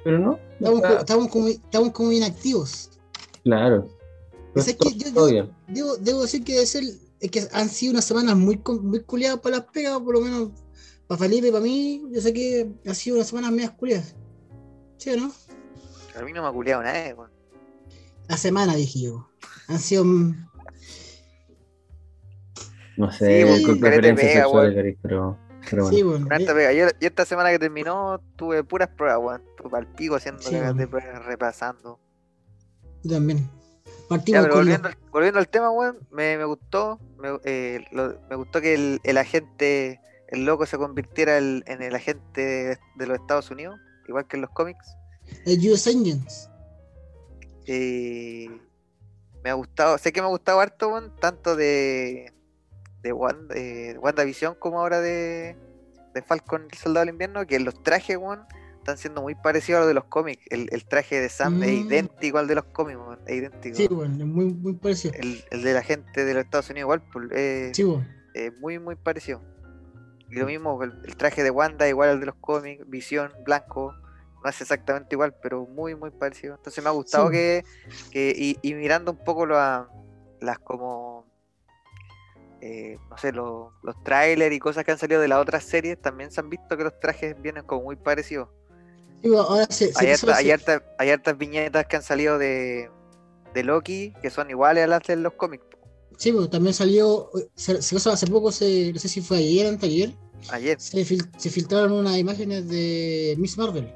Pero 0.03 0.19
no. 0.19 0.39
Estamos, 0.99 1.29
como, 1.29 1.47
estamos 1.47 1.91
como 1.91 2.11
inactivos. 2.11 2.91
Claro. 3.43 3.87
Es 4.53 4.65
que 4.75 4.91
yo- 4.93 5.29
yo-. 5.29 5.49
Debo, 5.67 5.95
debo 5.97 6.21
decir 6.21 6.43
que, 6.43 6.61
es 6.61 6.75
el, 6.75 6.99
es 7.19 7.31
que 7.31 7.47
han 7.53 7.69
sido 7.69 7.91
unas 7.93 8.05
semanas 8.05 8.35
muy, 8.35 8.61
muy 8.81 9.01
culiadas 9.01 9.39
para 9.39 9.57
las 9.57 9.65
pegas, 9.67 9.99
por 9.99 10.13
lo 10.13 10.21
menos 10.21 10.51
para 11.07 11.19
Felipe 11.19 11.47
y 11.47 11.51
para 11.51 11.63
mí. 11.63 12.03
Yo 12.11 12.21
sé 12.21 12.33
que 12.33 12.69
han 12.85 12.95
sido 12.95 13.15
unas 13.15 13.27
semanas 13.27 13.51
medias 13.51 13.71
culiadas. 13.71 14.15
¿Sí 14.97 15.09
o 15.11 15.17
no? 15.17 15.31
A 16.15 16.21
mí 16.23 16.33
no 16.33 16.41
me 16.41 16.47
ha 16.47 16.51
culiado 16.51 16.83
nadie, 16.83 17.13
weón. 17.13 17.31
La 18.27 18.37
semana, 18.37 18.75
dije 18.75 19.01
yo. 19.01 19.29
Han 19.67 19.79
sido. 19.79 20.05
No 22.97 23.11
sé, 23.11 23.57
Sí, 23.57 23.63
con 23.63 23.79
preferencias 23.79 24.31
pega, 24.31 24.43
sexuales, 24.43 24.97
pero, 25.01 25.37
pero 25.69 25.83
bueno. 25.83 25.97
Sí, 25.97 26.03
bueno. 26.03 26.27
Pega. 26.27 26.71
Yo, 26.71 26.87
yo 26.87 27.07
esta 27.07 27.25
semana 27.25 27.51
que 27.51 27.59
terminó 27.59 28.21
tuve 28.37 28.63
puras 28.63 28.89
pruebas, 28.89 29.19
weón. 29.19 29.43
Tuve 29.57 29.77
al 29.77 29.87
pico 29.87 30.15
haciendo 30.15 30.41
Sí, 30.41 30.55
de 30.55 30.87
pruebas, 30.87 31.25
repasando. 31.25 31.99
Yo 33.03 33.15
también. 33.15 33.49
Ya, 33.85 33.91
Partimos 34.07 34.41
pero 34.43 34.53
con 34.53 34.59
volviendo, 34.63 34.87
al- 34.87 34.97
volviendo 35.11 35.39
al 35.39 35.47
tema, 35.47 35.71
weón, 35.71 35.99
me, 36.11 36.37
me 36.37 36.45
gustó. 36.45 36.99
Me, 37.17 37.39
eh, 37.43 37.85
lo- 37.91 38.19
me 38.29 38.35
gustó 38.35 38.61
que 38.61 38.73
el, 38.73 38.99
el 39.03 39.17
agente, 39.17 39.99
el 40.29 40.45
loco 40.45 40.65
se 40.65 40.77
convirtiera 40.77 41.37
el- 41.37 41.63
en 41.67 41.81
el 41.81 41.95
agente 41.95 42.41
de, 42.41 42.79
de 42.95 43.07
los 43.07 43.19
Estados 43.19 43.49
Unidos, 43.51 43.79
igual 44.07 44.27
que 44.27 44.37
en 44.37 44.41
los 44.41 44.51
cómics. 44.51 44.85
el 45.45 45.71
US 45.71 45.87
Agents. 45.87 46.49
Eh, 47.67 48.47
me 49.43 49.49
ha 49.49 49.53
gustado, 49.53 49.97
sé 49.97 50.11
que 50.11 50.21
me 50.21 50.27
ha 50.27 50.29
gustado 50.31 50.59
harto, 50.59 50.89
weón, 50.89 51.15
tanto 51.19 51.55
de, 51.55 52.31
de 53.01 53.13
Wanda, 53.13 53.55
eh, 53.55 53.97
WandaVision 53.99 54.55
como 54.55 54.79
ahora 54.79 55.01
de, 55.01 55.55
de 56.13 56.21
Falcon 56.21 56.67
el 56.71 56.77
Soldado 56.77 57.05
del 57.05 57.13
Invierno, 57.13 57.45
que 57.47 57.59
los 57.59 57.81
trajes, 57.83 58.17
weón, 58.17 58.45
están 58.85 58.97
siendo 58.99 59.23
muy 59.23 59.33
parecidos 59.33 59.77
a 59.77 59.79
los 59.81 59.87
de 59.87 59.95
los 59.95 60.03
cómics. 60.05 60.43
El, 60.51 60.67
el 60.71 60.85
traje 60.85 61.19
de 61.19 61.27
Sam 61.27 61.63
es 61.63 61.69
Mm. 61.71 61.87
idéntico 61.87 62.37
al 62.37 62.47
de 62.47 62.53
los 62.53 62.65
cómics, 62.65 62.99
es 63.25 63.35
idéntico. 63.35 63.77
Sí, 63.77 63.87
bueno, 63.89 64.13
es 64.13 64.25
muy, 64.27 64.45
muy 64.45 64.73
parecido. 64.73 65.11
el, 65.15 65.43
el 65.49 65.63
de 65.63 65.73
la 65.73 65.81
gente 65.81 66.23
de 66.23 66.33
los 66.35 66.43
Estados 66.43 66.69
Unidos 66.69 66.85
igual, 66.85 67.01
pues, 67.11 67.27
eh, 67.31 67.71
Sí, 67.73 67.83
bueno. 67.83 68.05
eh, 68.35 68.51
muy, 68.59 68.77
muy 68.77 68.95
parecido. 68.95 69.41
Y 70.29 70.35
lo 70.35 70.45
mismo, 70.45 70.83
el, 70.83 70.93
el 71.03 71.15
traje 71.15 71.41
de 71.43 71.49
Wanda 71.49 71.87
igual 71.87 72.09
al 72.09 72.19
de 72.19 72.27
los 72.27 72.35
cómics, 72.35 72.87
visión, 72.87 73.31
blanco, 73.43 73.91
no 74.43 74.49
es 74.49 74.61
exactamente 74.61 75.15
igual, 75.15 75.33
pero 75.41 75.65
muy, 75.65 75.95
muy 75.95 76.11
parecido. 76.11 76.53
Entonces 76.55 76.83
me 76.83 76.89
ha 76.89 76.93
gustado 76.93 77.29
Sí. 77.29 77.33
que, 77.33 77.63
que 78.11 78.33
y, 78.37 78.59
y 78.61 78.73
mirando 78.75 79.11
un 79.11 79.23
poco 79.23 79.47
la- 79.47 79.89
las 80.41 80.59
como, 80.59 81.25
eh, 82.61 82.97
no 83.09 83.17
sé, 83.17 83.31
los, 83.31 83.71
los 83.83 84.03
trailers 84.03 84.53
y 84.55 84.59
cosas 84.59 84.83
que 84.83 84.91
han 84.91 84.97
salido 84.99 85.21
de 85.21 85.27
las 85.27 85.39
otras 85.39 85.63
series, 85.63 85.99
también 85.99 86.29
se 86.31 86.39
han 86.39 86.49
visto 86.51 86.75
que 86.77 86.83
los 86.83 86.99
trajes 86.99 87.39
vienen 87.41 87.63
como 87.63 87.83
muy 87.83 87.95
parecidos. 87.95 88.49
Ahora 89.33 89.65
se, 89.69 89.91
se 89.93 89.99
Hay, 90.05 90.11
harta- 90.13 90.35
hay, 90.35 90.51
hacer- 90.51 90.53
harta- 90.75 90.95
hay 90.99 91.09
hartas 91.09 91.37
viñetas 91.37 91.85
que 91.87 91.95
han 91.95 92.03
salido 92.03 92.37
de, 92.37 92.89
de 93.53 93.63
Loki 93.63 94.13
que 94.21 94.29
son 94.29 94.49
iguales 94.49 94.83
a 94.83 94.87
las 94.87 95.03
de 95.03 95.15
los 95.15 95.33
cómics. 95.33 95.63
Sí, 96.17 96.31
pues 96.31 96.49
también 96.49 96.73
salió, 96.73 97.29
se, 97.55 97.81
se 97.81 98.09
hace 98.09 98.27
poco, 98.27 98.51
se, 98.51 98.93
no 98.93 98.99
sé 98.99 99.09
si 99.09 99.21
fue 99.21 99.37
ayer, 99.37 99.67
anteayer, 99.67 100.13
Ayer, 100.51 100.79
se, 100.79 100.99
fil- 100.99 101.27
se 101.37 101.49
filtraron 101.49 101.91
unas 101.91 102.17
imágenes 102.17 102.69
de 102.69 103.35
Miss 103.39 103.57
Marvel. 103.57 103.91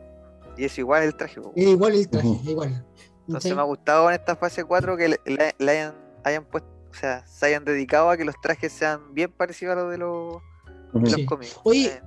y 0.58 0.66
es 0.66 0.78
igual 0.80 1.04
el 1.04 1.16
traje. 1.16 1.40
po. 1.40 1.54
Es 1.56 1.68
igual 1.68 1.94
el 1.94 2.10
traje, 2.10 2.28
es 2.44 2.50
igual. 2.50 2.86
Entonces 3.28 3.54
me 3.56 3.62
ha 3.62 3.66
gustado 3.66 4.10
en 4.10 4.16
esta 4.16 4.36
fase 4.36 4.64
4 4.64 4.98
que 4.98 5.10
le, 5.10 5.20
le- 5.26 5.56
le 5.60 5.72
hayan, 5.72 5.96
hayan 6.24 6.46
puesto, 6.46 6.68
o 6.92 6.94
sea, 6.96 7.26
se 7.28 7.46
hayan 7.46 7.64
dedicado 7.64 8.10
a 8.10 8.18
que 8.18 8.26
los 8.26 8.36
trajes 8.42 8.74
sean 8.74 9.14
bien 9.14 9.32
parecidos 9.32 9.78
a 9.78 9.82
los 9.82 9.92
de 9.92 9.98
los, 10.00 10.38
Sí. 11.14 11.24
cómics. 11.26 11.56
Oye, 11.64 11.86
Eh. 11.88 12.02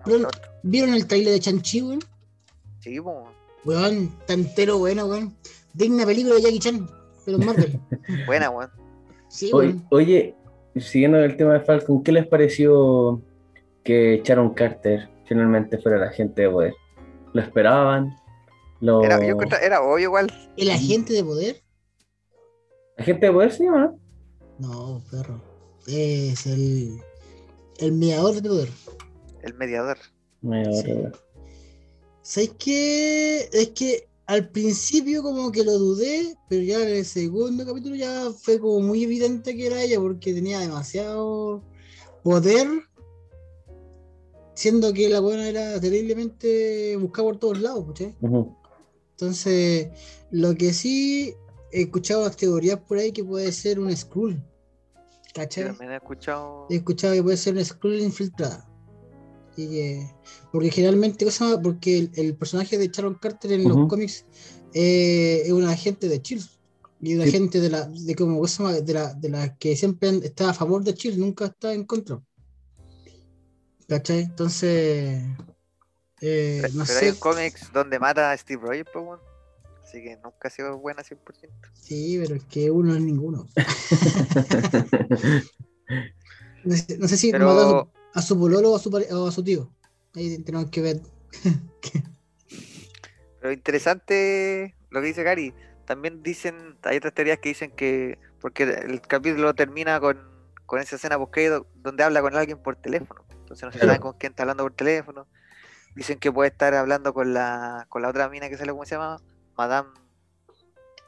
¿Vieron 0.64 0.92
el 0.94 1.06
trailer 1.06 1.32
de 1.34 1.40
Chanchi, 1.40 1.80
weón? 1.82 2.00
Sí, 2.82 3.00
po, 3.00 3.24
Weón, 3.64 4.10
está 4.20 4.32
entero 4.34 4.78
bueno, 4.78 5.06
weón. 5.06 5.36
Digna 5.72 6.04
película 6.04 6.34
de 6.34 6.42
Jackie 6.42 6.58
Chan, 6.58 6.88
pero 7.24 7.38
Marvel. 7.38 7.80
buena, 8.26 8.50
weón. 8.50 8.70
Sí, 9.28 9.50
Oye, 9.54 9.68
weón. 9.68 9.86
oye, 9.90 10.34
siguiendo 10.76 11.18
el 11.18 11.36
tema 11.36 11.54
de 11.54 11.60
Falcon, 11.60 12.02
¿qué 12.02 12.12
les 12.12 12.26
pareció 12.26 13.22
que 13.84 14.20
Sharon 14.24 14.52
Carter 14.54 15.08
finalmente 15.26 15.78
fuera 15.78 15.98
la 15.98 16.06
agente 16.06 16.42
de 16.42 16.50
poder? 16.50 16.74
¿Lo 17.32 17.40
esperaban? 17.40 18.14
¿Lo... 18.80 19.02
Era, 19.04 19.18
yo 19.20 19.36
encontré- 19.36 19.62
era 19.64 19.80
obvio 19.80 20.04
igual. 20.04 20.32
¿El 20.56 20.70
agente 20.70 21.12
de 21.12 21.22
poder? 21.24 21.62
¿Agente 22.98 23.26
de 23.26 23.32
poder 23.32 23.52
se 23.52 23.64
llama? 23.64 23.94
No, 24.58 25.00
perro. 25.10 25.40
Es 25.86 26.46
el. 26.46 27.00
El 27.78 27.92
mediador 27.92 28.34
de 28.34 28.48
poder. 28.48 28.68
El 29.42 29.54
mediador. 29.54 29.96
Me 30.42 30.64
Sí. 30.74 30.90
ahora- 30.90 31.12
¿Sabes 32.22 32.52
qué? 32.58 33.48
Es 33.52 33.70
que 33.70 34.08
al 34.26 34.48
principio 34.48 35.22
como 35.22 35.50
que 35.50 35.64
lo 35.64 35.72
dudé, 35.72 36.36
pero 36.48 36.62
ya 36.62 36.80
en 36.80 36.88
el 36.88 37.04
segundo 37.04 37.66
capítulo 37.66 37.96
ya 37.96 38.30
fue 38.30 38.58
como 38.58 38.80
muy 38.80 39.04
evidente 39.04 39.56
que 39.56 39.66
era 39.66 39.82
ella 39.82 39.98
porque 40.00 40.32
tenía 40.32 40.60
demasiado 40.60 41.62
poder, 42.22 42.68
siendo 44.54 44.92
que 44.92 45.08
la 45.08 45.20
buena 45.20 45.48
era 45.48 45.80
terriblemente 45.80 46.96
buscada 46.96 47.28
por 47.28 47.38
todos 47.38 47.60
lados. 47.60 47.84
Ujú. 48.20 48.56
Entonces, 49.10 49.88
lo 50.30 50.54
que 50.54 50.72
sí 50.72 51.34
he 51.72 51.82
escuchado 51.82 52.22
las 52.22 52.36
teorías 52.36 52.78
por 52.80 52.98
ahí 52.98 53.12
que 53.12 53.24
puede 53.24 53.50
ser 53.50 53.80
un 53.80 53.94
Skrull. 53.94 54.42
¿Cachai? 55.34 55.64
también 55.64 55.92
he 55.92 55.96
escuchado. 55.96 56.66
He 56.70 56.76
escuchado 56.76 57.14
que 57.14 57.22
puede 57.22 57.36
ser 57.36 57.54
una 57.54 57.64
Skrull 57.64 58.00
infiltrada. 58.00 58.71
Y 59.56 59.68
que- 59.68 60.10
porque 60.50 60.70
generalmente, 60.70 61.24
porque 61.62 61.98
el, 61.98 62.10
el 62.14 62.34
personaje 62.36 62.78
de 62.78 62.88
Sharon 62.88 63.14
Carter 63.14 63.52
en 63.52 63.68
los 63.68 63.88
cómics 63.88 64.24
eh, 64.74 65.42
es 65.44 65.52
un 65.52 65.64
agente 65.64 66.08
de 66.08 66.20
Chill. 66.22 66.42
Y 67.00 67.16
un 67.16 67.22
Sí. 67.24 67.28
agente 67.30 67.60
de 67.60 67.68
la, 67.68 67.86
de 67.86 68.14
como 68.14 68.40
de 68.72 68.92
la, 68.94 69.12
de 69.14 69.28
la 69.28 69.56
que 69.56 69.74
siempre 69.76 70.08
han- 70.08 70.22
está 70.22 70.50
a 70.50 70.54
favor 70.54 70.84
de 70.84 70.94
Chill, 70.94 71.18
nunca 71.18 71.46
está 71.46 71.72
en 71.74 71.84
contra. 71.84 72.20
¿Cachai? 73.88 74.20
Entonces, 74.22 75.20
eh, 76.20 76.58
Pero, 76.62 76.74
no 76.74 76.84
pero 76.86 76.98
hay 77.00 77.10
sé. 77.12 77.18
cómics 77.18 77.72
donde 77.72 77.98
mata 77.98 78.30
a 78.30 78.38
Steve 78.38 78.62
Rogers, 78.62 78.88
pues. 78.92 79.20
Así 79.84 80.00
que 80.02 80.16
nunca 80.22 80.48
ha 80.48 80.50
sido 80.50 80.78
buena 80.78 81.02
100%. 81.02 81.50
Sí, 81.74 82.18
pero 82.22 82.36
es 82.36 82.44
que 82.44 82.70
uno 82.70 82.94
es 82.94 83.00
ninguno. 83.02 83.48
No 86.64 86.76
sé, 86.76 86.96
no 86.98 87.08
sé 87.08 87.16
si 87.16 87.32
Pero- 87.32 87.46
mató 87.46 87.92
a 88.14 88.22
su, 88.22 88.38
pololo 88.38 88.72
o 88.72 88.76
a 88.76 88.78
su, 88.78 88.90
pare- 88.90 89.12
o 89.12 89.26
a 89.26 89.32
su 89.32 89.42
tío. 89.42 89.70
Ahí 90.14 90.38
tenemos 90.42 90.70
que 90.70 90.80
ver. 90.82 91.00
Pero 93.40 93.52
interesante 93.52 94.76
lo 94.90 95.00
que 95.00 95.06
dice 95.08 95.22
Gary. 95.22 95.54
También 95.86 96.22
dicen, 96.22 96.76
hay 96.82 96.98
otras 96.98 97.14
teorías 97.14 97.38
que 97.38 97.48
dicen 97.48 97.72
que, 97.72 98.18
porque 98.40 98.62
el 98.64 99.00
capítulo 99.00 99.54
termina 99.54 99.98
con, 100.00 100.18
con 100.66 100.80
esa 100.80 100.96
escena 100.96 101.18
post 101.18 101.36
donde 101.76 102.04
habla 102.04 102.20
con 102.22 102.36
alguien 102.36 102.58
por 102.62 102.76
teléfono. 102.76 103.24
Entonces 103.30 103.64
no 103.64 103.72
se 103.72 103.78
Claro. 103.78 103.92
sabe 103.94 104.00
con 104.00 104.12
quién 104.18 104.32
está 104.32 104.44
hablando 104.44 104.62
por 104.64 104.74
teléfono. 104.74 105.26
Dicen 105.96 106.18
que 106.18 106.30
puede 106.32 106.50
estar 106.50 106.74
hablando 106.74 107.12
con 107.12 107.34
la, 107.34 107.86
con 107.88 108.02
la 108.02 108.08
otra 108.08 108.28
mina 108.28 108.48
que 108.48 108.56
sale, 108.56 108.72
¿cómo 108.72 108.84
se 108.84 108.94
llama? 108.94 109.20
Madame, 109.56 109.88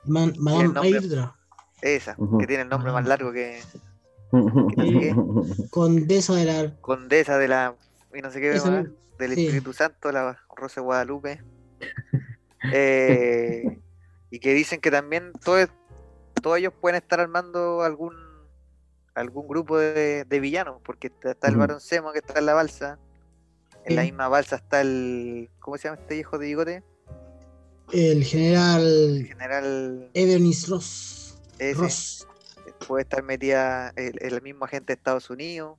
Man- 0.05 0.35
Madame. 0.39 0.89
Hydra, 0.91 1.37
esa, 1.81 2.17
que 2.39 2.47
tiene 2.47 2.65
el 2.65 2.69
nombre 2.69 2.93
más 2.93 3.07
largo 3.07 3.33
que 3.33 3.63
condesa 5.71 6.35
de 6.35 6.45
la. 6.45 6.75
condesa 6.81 7.39
de 7.39 7.49
la, 7.49 7.75
y 8.15 8.21
no 8.21 8.31
sé 8.31 8.41
qué, 8.41 8.53
misma. 8.53 8.87
del 9.19 9.35
Sí. 9.35 9.47
Espíritu 9.47 9.73
Santo, 9.73 10.11
la 10.13 10.39
Rosa 10.57 10.81
de 10.81 10.85
Guadalupe. 10.85 11.43
Eh, 12.73 13.79
y 14.31 14.39
que 14.39 14.55
dicen 14.55 14.81
que 14.81 14.91
también 14.91 15.33
todo- 15.45 15.67
todos 16.43 16.57
ellos 16.59 16.73
pueden 16.81 16.97
estar 16.97 17.21
armando 17.21 17.83
algún 17.83 18.15
algún 19.15 19.47
grupo 19.47 19.79
de, 19.79 20.25
de 20.25 20.41
villanos, 20.41 20.81
porque 20.83 21.09
está, 21.09 21.33
está 21.33 21.49
el. 21.49 21.57
Barón 21.57 21.81
Zemo 21.81 22.11
que 22.13 22.21
está 22.21 22.39
en 22.39 22.47
la 22.47 22.55
balsa, 22.55 22.99
en 23.85 23.97
la 23.97 24.03
misma 24.03 24.29
balsa 24.29 24.57
está 24.57 24.81
el, 24.81 25.51
¿cómo 25.61 25.77
se 25.77 25.89
llama 25.89 26.01
este 26.01 26.17
hijo 26.17 26.39
de 26.39 26.47
bigote? 26.47 26.83
El 27.93 28.17
El 28.19 28.25
general 28.25 29.25
general 29.29 30.11
Ebenis 30.15 30.69
Ross. 30.69 31.39
Ross. 31.77 32.27
Puede 32.85 33.03
estar 33.03 33.23
metida 33.23 33.93
el, 33.97 34.15
el 34.21 34.43
mismo 34.43 34.65
agente 34.65 34.93
de 34.93 34.97
Estados 34.97 35.31
Unidos, 35.31 35.79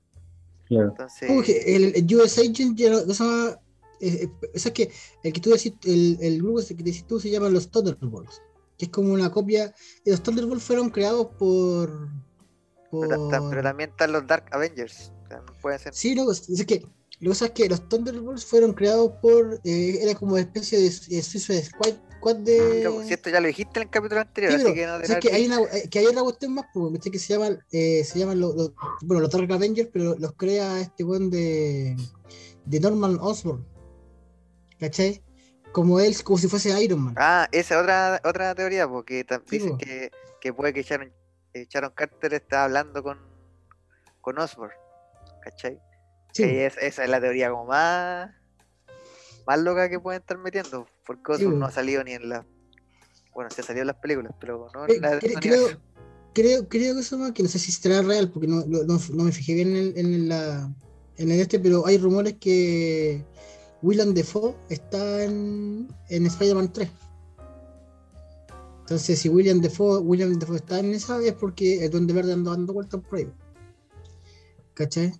Claro. 0.66 0.88
entonces... 0.88 1.30
El, 1.66 1.94
el 1.96 2.14
US 2.16 2.38
Agent 2.38 2.76
ya 2.76 2.90
no, 2.90 3.04
no 3.04 3.14
se 3.14 3.24
llama. 3.24 3.58
eh, 4.00 4.24
eh, 4.24 4.50
o 4.54 4.58
sea, 4.58 4.72
que 4.72 4.90
el 5.22 5.32
que 5.32 5.40
tú 5.40 5.50
decís, 5.50 5.74
el, 5.84 6.18
el 6.20 6.38
grupo 6.42 6.60
que 6.66 6.74
decís 6.74 7.06
tú 7.06 7.20
se 7.20 7.30
llama 7.30 7.48
los 7.48 7.70
Thunderbolts, 7.70 8.42
que 8.78 8.86
es 8.86 8.90
como 8.90 9.12
una 9.12 9.30
copia. 9.30 9.72
y 10.04 10.10
Los 10.10 10.22
Thunderbolts 10.22 10.64
fueron 10.64 10.90
creados 10.90 11.28
por. 11.38 12.08
por... 12.90 13.08
pero, 13.08 13.48
pero 13.50 13.62
también 13.62 13.90
están 13.90 14.12
los 14.12 14.26
Dark 14.26 14.46
Avengers, 14.52 15.12
pueden 15.62 15.78
ser 15.78 15.94
Sí, 15.94 16.14
no, 16.14 16.30
es 16.30 16.48
es 16.48 16.66
que 16.66 16.80
lo 17.20 17.20
que 17.20 17.28
pasa 17.30 17.46
es 17.46 17.50
que 17.52 17.68
los 17.68 17.88
Thunderbolts 17.88 18.44
fueron 18.44 18.72
creados 18.74 19.12
por. 19.22 19.60
eh, 19.64 19.98
era 20.02 20.14
como 20.14 20.32
una 20.32 20.42
especie 20.42 20.78
de, 20.78 20.84
de 20.84 21.22
Suicide 21.22 21.62
Squad, 21.64 21.94
squad 22.30 22.36
de. 22.44 22.80
Yo, 22.82 23.02
si 23.02 23.14
esto 23.14 23.30
ya 23.30 23.40
lo 23.40 23.46
dijiste 23.46 23.78
en 23.80 23.84
el 23.84 23.90
capítulo 23.90 24.20
anterior, 24.20 24.52
Sí, 24.52 24.62
así 24.64 24.74
que 24.74 24.86
no 24.86 24.94
o 24.96 25.00
te 25.00 25.06
sea, 25.06 25.20
que 25.20 25.32
hay 25.32 25.46
una, 25.46 25.60
eh, 25.62 25.88
que 25.90 25.98
hay 26.00 26.06
otra 26.06 26.22
cuestión 26.22 26.54
más, 26.54 26.66
pues, 26.72 26.92
¿viste? 26.92 27.10
que 27.10 27.18
se 27.18 27.34
llaman, 27.34 27.58
eh, 27.72 28.04
se 28.04 28.18
llaman 28.18 28.40
los, 28.40 28.54
los- 28.54 28.72
bueno, 29.02 29.20
los 29.22 29.30
Dark 29.30 29.52
Avengers, 29.52 29.88
pero 29.92 30.16
los 30.18 30.32
crea 30.34 30.80
este 30.80 31.04
buen 31.04 31.30
de, 31.30 31.96
de 32.64 32.80
Norman 32.80 33.18
Osborn. 33.20 33.64
¿Cachai? 34.78 35.22
Como 35.72 36.00
él, 36.00 36.14
como 36.22 36.38
si 36.38 36.48
fuese 36.48 36.78
Iron 36.82 37.00
Man. 37.00 37.14
Ah, 37.16 37.48
esa 37.52 37.76
es 37.76 37.80
otra, 37.82 38.20
otra 38.24 38.54
teoría, 38.54 38.88
porque 38.88 39.24
Sí, 39.46 39.58
dicen 39.58 39.70
po. 39.72 39.78
que, 39.78 40.10
que 40.40 40.52
puede 40.52 40.72
que 40.72 40.82
Sharon, 40.82 41.12
eh, 41.54 41.66
Sharon 41.68 41.92
Carter 41.94 42.34
está 42.34 42.64
hablando 42.64 43.02
con, 43.02 43.18
con 44.20 44.38
Osborn, 44.38 44.72
¿cachai? 45.42 45.78
Sí, 46.32 46.42
es- 46.44 46.76
esa 46.78 47.04
es 47.04 47.10
la 47.10 47.20
teoría 47.20 47.50
como 47.50 47.66
más, 47.66 48.30
más 49.46 49.58
loca 49.60 49.88
que 49.88 50.00
pueden 50.00 50.20
estar 50.20 50.38
metiendo, 50.38 50.86
porque 51.06 51.36
Sí, 51.36 51.44
po. 51.44 51.50
no 51.50 51.66
ha 51.66 51.70
salido 51.70 52.02
ni 52.04 52.12
en 52.12 52.28
la... 52.28 52.46
Bueno, 53.34 53.50
se 53.50 53.60
ha 53.60 53.64
salido 53.64 53.82
en 53.82 53.88
las 53.88 53.96
películas, 53.96 54.34
pero 54.40 54.68
no 54.74 54.86
Eh, 54.86 54.96
en 54.96 55.02
la 55.02 55.20
cre- 55.20 55.34
no 55.34 55.40
creo, 55.40 55.68
ni- 55.68 55.74
creo, 56.32 56.68
creo 56.68 56.94
que 56.94 57.00
eso 57.00 57.18
más, 57.18 57.32
que 57.32 57.42
no 57.42 57.48
sé 57.48 57.58
si 57.58 57.70
será 57.72 58.02
real, 58.02 58.30
porque 58.30 58.46
no, 58.48 58.64
no, 58.66 59.24
me 59.24 59.32
fijé 59.32 59.54
bien 59.54 59.92
en, 59.96 60.28
la, 60.28 60.72
en 61.16 61.30
el 61.30 61.40
este, 61.40 61.58
pero 61.60 61.86
hay 61.86 61.98
rumores 61.98 62.34
que 62.40 63.24
Willem 63.82 64.14
Dafoe 64.14 64.54
está 64.70 65.22
en, 65.22 65.88
en 66.08 66.26
Spider-Man 66.26 66.72
3. 66.72 66.90
Entonces, 68.80 69.18
si 69.18 69.28
William 69.28 69.60
Defoe, 69.60 69.98
William 69.98 70.32
Defoe 70.38 70.56
está 70.56 70.78
en 70.78 70.92
esa, 70.94 71.20
es 71.20 71.32
porque 71.34 71.84
el 71.84 71.90
Duende 71.90 72.12
Verde 72.14 72.32
anda 72.34 72.52
dando 72.52 72.72
vueltas 72.72 73.00
por 73.02 73.18
ahí. 73.18 73.28
¿Cachai? 74.74 75.12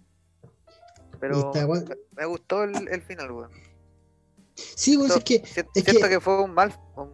Pero 1.18 1.52
está 1.52 1.66
me 2.16 2.26
gustó 2.26 2.62
el, 2.62 2.88
el 2.88 3.02
final, 3.02 3.30
weón. 3.32 3.50
Sí, 4.56 4.96
pues 4.96 5.14
es 5.16 5.24
que 5.24 5.34
es 5.36 5.50
siento 5.52 5.72
que- 6.04 6.08
que... 6.08 6.20
fue 6.20 6.42
un 6.42 6.52
mal 6.52 6.74
un, 6.96 7.08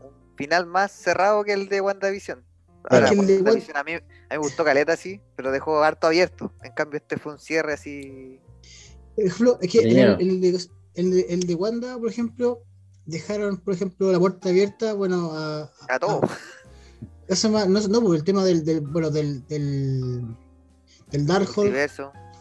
un 0.00 0.36
final 0.36 0.66
más 0.66 0.90
cerrado 0.92 1.44
que 1.44 1.52
el 1.52 1.68
de 1.68 1.80
WandaVision. 1.80 2.40
que 2.88 2.94
Ahora, 2.96 3.08
el 3.10 3.26
de 3.26 3.34
WandaVision 3.36 3.76
a 3.76 3.84
mí, 3.84 3.92
a 3.92 4.00
mí 4.00 4.04
me 4.30 4.36
gustó 4.38 4.64
caleta 4.64 4.94
así, 4.94 5.20
pero 5.36 5.52
dejó 5.52 5.82
harto 5.82 6.06
abierto. 6.06 6.52
En 6.62 6.72
cambio, 6.72 6.96
este 6.98 7.18
fue 7.18 7.32
un 7.32 7.38
cierre 7.38 7.74
así. 7.74 8.40
Es 9.16 9.34
que 9.70 9.78
el, 9.80 10.40
de, 10.40 10.58
el 10.94 11.10
de- 11.10 11.26
el 11.28 11.40
de 11.46 11.54
Wanda, 11.54 11.98
por 11.98 12.08
ejemplo, 12.08 12.62
dejaron, 13.04 13.58
por 13.58 13.74
ejemplo, 13.74 14.10
la 14.10 14.18
puerta 14.18 14.48
abierta, 14.48 14.94
bueno, 14.94 15.32
a, 15.32 15.70
A 15.88 15.98
todo. 15.98 16.20
eso 17.28 17.50
más- 17.50 17.68
no, 17.68 17.80
no, 17.88 18.00
porque 18.00 18.16
el 18.18 18.24
tema 18.24 18.44
del, 18.44 18.64
del 18.64 18.80
bueno, 18.80 19.10
del, 19.10 19.46
del, 19.46 20.22
del 21.10 21.26
Darkhold. 21.26 21.74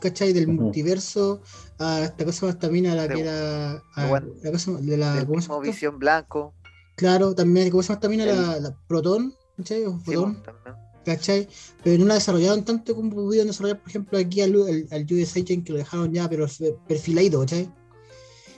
¿Cachai? 0.01 0.33
Del 0.33 0.47
multiverso, 0.49 1.41
a 1.79 2.01
esta 2.01 2.25
cosa 2.25 2.47
más 2.47 2.59
también 2.59 2.87
a 2.87 2.95
la 2.95 3.07
De- 3.07 3.15
que 3.15 3.21
era, 3.21 3.71
a 3.95 4.07
Wanda. 4.11 4.33
la 4.43 4.51
cosa 4.51 4.71
de 4.73 4.97
la, 4.97 5.23
¿cómo 5.25 5.37
mismo? 5.37 5.59
Visión 5.61 5.97
Blanco. 5.99 6.53
Claro, 6.97 7.33
también, 7.33 7.69
¿cómo 7.69 7.81
se 7.83 7.89
llama 7.89 7.99
también 8.01 8.21
a 8.21 8.29
El- 8.29 8.35
la, 8.35 8.59
la 8.59 8.77
Proton? 8.87 9.33
¿Cachai? 9.57 9.85
O 9.85 9.91
sí, 9.99 10.03
Fotón, 10.13 10.43
pues. 10.43 10.75
¿cachai? 11.05 11.47
Pero 11.83 11.97
no 11.99 12.05
la 12.05 12.15
desarrollaron 12.15 12.63
tanto 12.65 12.95
como 12.95 13.09
pudieron 13.11 13.47
desarrollar, 13.47 13.79
por 13.79 13.89
ejemplo, 13.89 14.17
aquí 14.19 14.41
al, 14.41 14.53
al, 14.55 14.87
al 14.91 15.05
US 15.13 15.37
Agent 15.37 15.65
que 15.65 15.71
lo 15.73 15.77
dejaron 15.79 16.11
ya, 16.13 16.27
pero 16.29 16.45
perfilado, 16.87 17.39
¿cachai? 17.41 17.71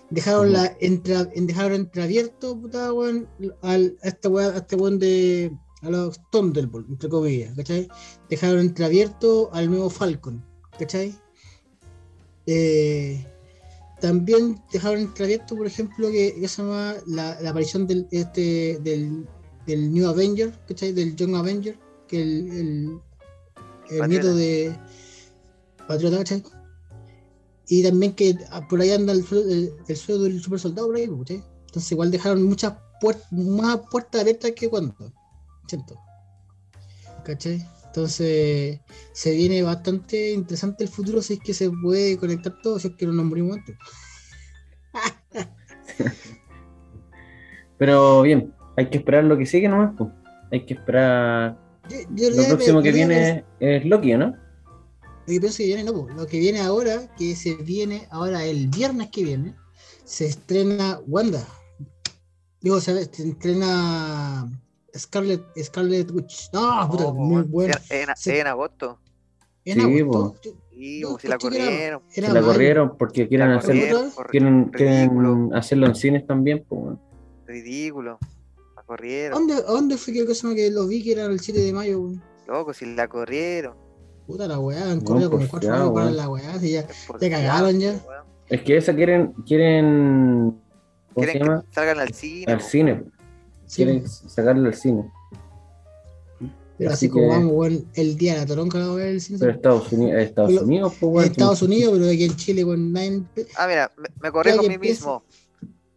Dejaron 0.10 0.54
la 0.54 0.76
entra, 0.80 1.28
en- 1.34 1.48
dejaron 1.48 1.74
entreabierto, 1.74 2.60
puta 2.60 2.94
weón, 2.94 3.28
al, 3.62 3.98
a 4.04 4.08
este 4.10 4.28
weón, 4.28 4.54
a 4.54 4.58
este 4.58 4.76
weón 4.76 5.00
de 5.00 5.52
a 5.82 5.90
los 5.90 6.20
Thunderbolt, 6.32 6.88
entre 6.90 7.10
comillas, 7.10 7.56
¿cachai? 7.56 7.88
Dejaron 8.30 8.60
entreabierto 8.60 9.50
al 9.54 9.70
nuevo 9.70 9.90
Falcon, 9.90 10.46
¿cachai? 10.78 11.14
Eh, 12.46 13.26
también 14.02 14.62
dejaron 14.72 15.00
entreabierto, 15.00 15.56
por 15.56 15.66
ejemplo, 15.66 16.12
que, 16.12 16.36
que 16.40 16.48
se 16.48 16.62
llama 16.62 16.96
la, 17.08 17.40
la 17.42 17.50
aparición 17.52 17.88
del, 17.88 18.08
este, 18.12 18.78
del, 18.82 19.26
del 19.66 19.94
New 19.94 20.08
Avenger, 20.08 20.52
¿cachai? 20.68 20.92
Del 20.92 21.16
Young 21.16 21.36
Avenger, 21.36 21.80
que 22.08 22.22
el, 22.22 22.52
el, 22.52 23.00
el 23.92 24.10
nieto 24.10 24.36
de 24.36 24.78
Patriota, 25.88 26.18
¿cachai? 26.18 26.44
Y 27.70 27.82
también 27.82 28.14
que 28.14 28.38
ah, 28.52 28.68
por 28.68 28.82
ahí 28.82 28.92
anda 28.92 29.14
el, 29.14 29.24
suelo- 29.26 29.50
el, 29.50 29.74
el 29.88 29.96
suelo 29.96 30.24
del 30.24 30.42
super 30.42 30.60
soldado 30.60 30.88
por 30.88 30.98
ahí, 30.98 31.08
¿cachai? 31.08 31.44
Entonces 31.68 31.92
igual 31.94 32.12
dejaron 32.12 32.44
muchas 32.44 32.74
puertas, 33.00 33.32
más 33.32 33.80
puertas 33.90 34.22
abiertas 34.22 34.52
que 34.52 34.70
cuando, 34.70 34.94
siento. 35.68 35.98
¿Cachai? 37.24 37.66
Entonces 37.96 38.80
se 39.12 39.32
viene 39.36 39.62
bastante 39.62 40.32
interesante 40.32 40.84
el 40.84 40.90
futuro 40.90 41.22
si 41.22 41.34
es 41.36 41.40
que 41.40 41.54
se 41.54 41.70
puede 41.70 42.18
conectar 42.18 42.56
todo, 42.64 42.80
si 42.80 42.88
es 42.88 42.96
que 42.96 43.06
no 43.06 43.14
nos 43.14 43.26
morimos 43.26 43.58
antes. 43.58 43.78
Pero 47.78 48.24
bien, 48.24 48.52
hay 48.78 48.90
que 48.90 48.98
esperar 48.98 49.26
lo 49.26 49.38
que 49.38 49.46
sigue 49.46 49.70
nomás. 49.70 49.94
pues. 49.96 50.10
Hay 50.52 50.66
que 50.66 50.74
esperar. 50.74 51.56
Yo- 51.88 51.98
yo 52.16 52.30
Lo 52.32 52.48
próximo 52.48 52.82
que 52.82 52.92
viene 52.92 53.46
es 53.60 53.86
Loki, 53.86 54.14
¿o 54.16 54.18
¿no? 54.18 54.28
Lo 54.28 55.28
que 55.28 55.40
pienso 55.40 55.58
que 55.58 55.66
viene, 55.66 55.84
no, 55.84 55.94
po, 55.94 56.10
lo 56.10 56.26
que 56.26 56.40
viene 56.40 56.62
ahora, 56.62 57.14
que 57.16 57.36
se 57.36 57.56
viene 57.58 58.08
ahora 58.10 58.44
el 58.44 58.70
viernes 58.70 59.10
que 59.12 59.24
viene, 59.24 59.56
se 60.04 60.26
estrena 60.26 61.00
Wanda. 61.06 61.48
Digo, 62.60 62.82
se 62.82 63.00
estrena 63.02 64.50
Scarlet, 64.98 65.42
Scarlet 65.62 66.12
Witch. 66.12 66.50
No, 66.54 66.88
puta, 66.90 67.04
No, 67.06 67.14
muy 67.14 67.42
bueno. 67.44 67.74
En, 67.90 68.10
en- 68.10 68.16
Se- 68.16 68.40
en 68.40 68.48
agosto. 68.48 69.00
En 69.66 69.76
Sí, 69.82 70.00
agosto, 70.02 70.36
Sí, 70.72 71.04
si 71.22 71.28
la 71.28 71.36
era- 71.36 71.38
corrieron. 71.38 72.02
era 72.16 72.28
Se 72.28 72.34
la 72.34 72.42
corrieron 72.42 72.98
porque 72.98 73.28
quieren 73.28 73.50
La 73.52 73.58
hacer, 73.58 73.76
corrieron. 73.76 74.12
corrieron, 74.12 74.66
quieren, 74.66 75.10
quieren 75.10 75.56
hacerlo 75.56 75.88
en 75.88 75.96
cines 75.96 76.28
también. 76.28 76.66
Pues. 76.68 76.98
Ridículo. 77.48 78.20
La 78.76 78.84
corrieron. 78.84 79.48
¿Dónde, 79.48 79.64
¿Dónde 79.64 79.98
fue 79.98 80.14
que 80.14 80.26
cosa 80.26 80.54
que 80.54 80.70
lo 80.70 80.88
vi 80.88 81.02
que 81.04 81.14
era 81.14 81.26
el 81.26 81.40
7 81.40 81.60
de 81.62 81.72
mayo? 81.74 82.00
weón? 82.02 82.22
Loco, 82.48 82.74
si 82.74 82.86
la 82.94 83.08
corrieron. 83.08 83.76
Puta 84.28 84.48
la 84.48 84.58
weá, 84.60 84.84
han 84.92 85.00
No, 85.00 85.04
corrido 85.06 85.30
como 85.30 85.42
por 85.44 85.50
cuatro 85.50 85.74
años 85.74 85.92
para 85.94 86.12
la 86.12 86.30
weá, 86.30 86.60
si 86.60 86.72
ya. 86.72 86.88
Ya 87.20 87.30
cagaron 87.30 87.80
ya. 87.80 87.96
Es 88.50 88.62
que 88.62 88.78
esa 88.78 88.94
quieren, 88.96 89.34
quieren, 89.46 90.60
¿cómo 91.14 91.26
se 91.26 91.32
Quieren 91.32 91.48
llama? 91.48 91.62
que 91.64 91.74
salgan 91.74 92.00
al 92.00 92.14
cine. 92.14 92.46
Al 92.52 92.58
po. 92.60 92.64
cine. 92.66 93.04
Sí, 93.66 93.84
Quieren 93.84 94.08
sacarlo 94.08 94.68
al 94.68 94.74
cine. 94.76 95.12
pero 96.78 96.90
así 96.92 97.06
así 97.06 97.10
como 97.10 97.24
que- 97.24 97.30
vamos, 97.30 97.52
weón, 97.54 97.86
el 97.94 98.18
día 98.18 98.34
de 98.34 98.40
la 98.42 98.46
toronca 98.46 98.78
la 98.80 98.88
del 98.96 99.22
cine. 99.22 99.40
Pero 99.40 99.52
Estados 99.52 99.92
Unidos, 99.92 100.22
Estados 100.22 100.52
Pero- 100.52 100.64
Unidos, 100.66 100.94
pues. 101.00 101.30
Estados 101.30 101.62
Unidos, 101.62 101.94
pero 101.98 102.12
aquí 102.12 102.24
en 102.26 102.36
Chile, 102.36 102.64
con 102.64 102.92
nadie. 102.92 103.24
Ah, 103.58 103.68
mira, 103.68 103.92
me, 103.98 104.10
me 104.22 104.32
corrijo 104.32 104.60
a 104.60 104.64
mí 104.64 104.78
mismo. 104.78 105.24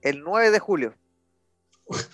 El 0.02 0.22
9 0.22 0.50
de 0.50 0.59
julio. 0.59 0.94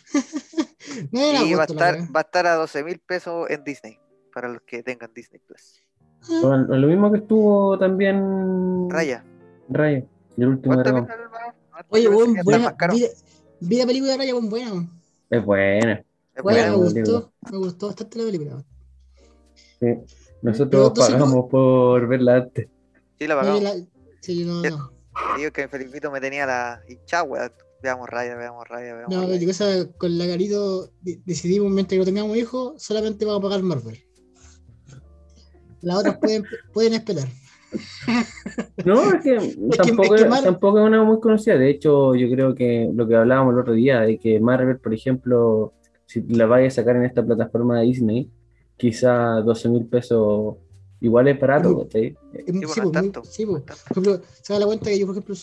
Y 1.13 1.55
va 1.55 1.63
a 1.63 1.65
estar, 1.65 1.99
va 2.15 2.21
a 2.21 2.23
estar 2.23 2.47
a 2.47 2.55
12 2.57 2.85
mil 2.85 2.99
pesos 2.99 3.49
en 3.49 3.65
Disney. 3.65 3.99
Para 4.35 4.49
los 4.49 4.63
que 4.63 4.83
tengan 4.83 5.11
Disney 5.15 5.41
Plus. 5.47 5.83
Bueno, 6.43 6.67
Lo 6.77 6.87
mismo 6.87 7.11
que 7.13 7.19
estuvo 7.19 7.79
también 7.79 8.89
Raya. 8.91 9.25
Raya, 9.69 10.05
el 10.37 10.49
último 10.49 10.75
¿Cuánto 10.75 10.91
dragón. 10.91 11.07
vino 11.07 11.15
el 11.79 11.85
Oye, 11.89 12.05
estar 12.31 12.45
buena. 12.45 12.77
Vi, 12.93 13.07
vi 13.61 13.77
la 13.79 13.87
película 13.87 14.13
de 14.13 14.19
Raya, 14.19 14.35
weón, 14.35 14.49
buena. 14.51 15.02
Es 15.33 15.43
buena. 15.45 16.05
Es 16.35 16.43
Buena, 16.43 16.71
me 16.71 16.77
gustó. 16.77 17.33
Me 17.51 17.57
gustó 17.59 17.87
bastante 17.87 18.19
la 18.19 18.25
película. 18.27 18.65
sí. 19.81 19.87
Nosotros 20.43 20.93
pagamos 20.95 21.49
por 21.51 22.07
verla 22.07 22.37
antes. 22.37 22.69
Sí, 23.19 23.27
la 23.27 23.37
pagamos. 23.37 23.63
la- 23.63 23.77
Sí, 24.21 24.45
no, 24.45 24.61
no. 24.63 24.93
Digo 25.39 25.51
que 25.53 25.69
Felipito 25.69 26.11
me 26.11 26.21
tenía 26.21 26.45
la 26.47 26.83
hinchada, 26.89 27.23
weón. 27.23 27.53
Veamos 27.83 28.09
raya, 28.09 28.37
veamos 28.37 28.69
raya, 28.69 28.95
veamos 28.95 29.15
No, 29.15 29.23
raya. 29.23 29.37
yo 29.37 29.47
cosa, 29.49 29.89
con 29.99 30.19
la 30.19 30.27
Garito 30.27 30.89
de- 31.01 31.21
decidimos, 31.25 31.71
mientras 31.73 31.95
que 31.95 31.99
no 32.01 32.05
tengamos 32.05 32.37
hijos, 32.37 32.83
solamente 32.83 33.25
vamos 33.25 33.41
a 33.41 33.43
pagar 33.43 33.63
Marvel. 33.63 33.99
Las 35.81 35.97
otras 35.99 36.19
pueden, 36.19 36.45
pueden 36.73 36.93
esperar. 36.95 37.27
No, 38.85 39.13
es 39.15 39.23
que, 39.23 39.39
tampoco, 39.77 40.15
es 40.15 40.23
que 40.23 40.25
es- 40.25 40.31
Mar- 40.31 40.43
tampoco 40.45 40.81
es 40.81 40.87
una 40.87 41.03
muy 41.05 41.21
conocida. 41.21 41.57
De 41.57 41.71
hecho, 41.71 42.15
yo 42.15 42.29
creo 42.31 42.55
que 42.55 42.91
lo 42.93 43.07
que 43.07 43.15
hablábamos 43.17 43.55
el 43.55 43.61
otro 43.61 43.75
día, 43.75 44.01
de 44.01 44.19
que 44.19 44.41
Marvel, 44.41 44.79
por 44.79 44.93
ejemplo, 44.93 45.73
si 46.07 46.23
la 46.23 46.47
vaya 46.47 46.67
a 46.67 46.71
sacar 46.71 46.97
en 46.97 47.05
esta 47.05 47.25
plataforma 47.25 47.79
de 47.81 47.87
Disney, 47.87 48.31
quizá 48.77 49.41
12 49.43 49.69
mil 49.69 49.87
pesos 49.87 50.57
igual 51.01 51.29
es 51.29 51.39
barato, 51.41 51.69
sí, 51.93 52.81
tanto, 52.93 53.25
sí. 53.25 53.47
Por 53.47 53.63
ejemplo, 53.91 54.21
se 54.41 54.53
da 54.53 54.59
la 54.61 54.67
cuenta 54.67 54.87
que 54.91 54.99
yo, 54.99 55.07
por 55.07 55.17
ejemplo, 55.17 55.35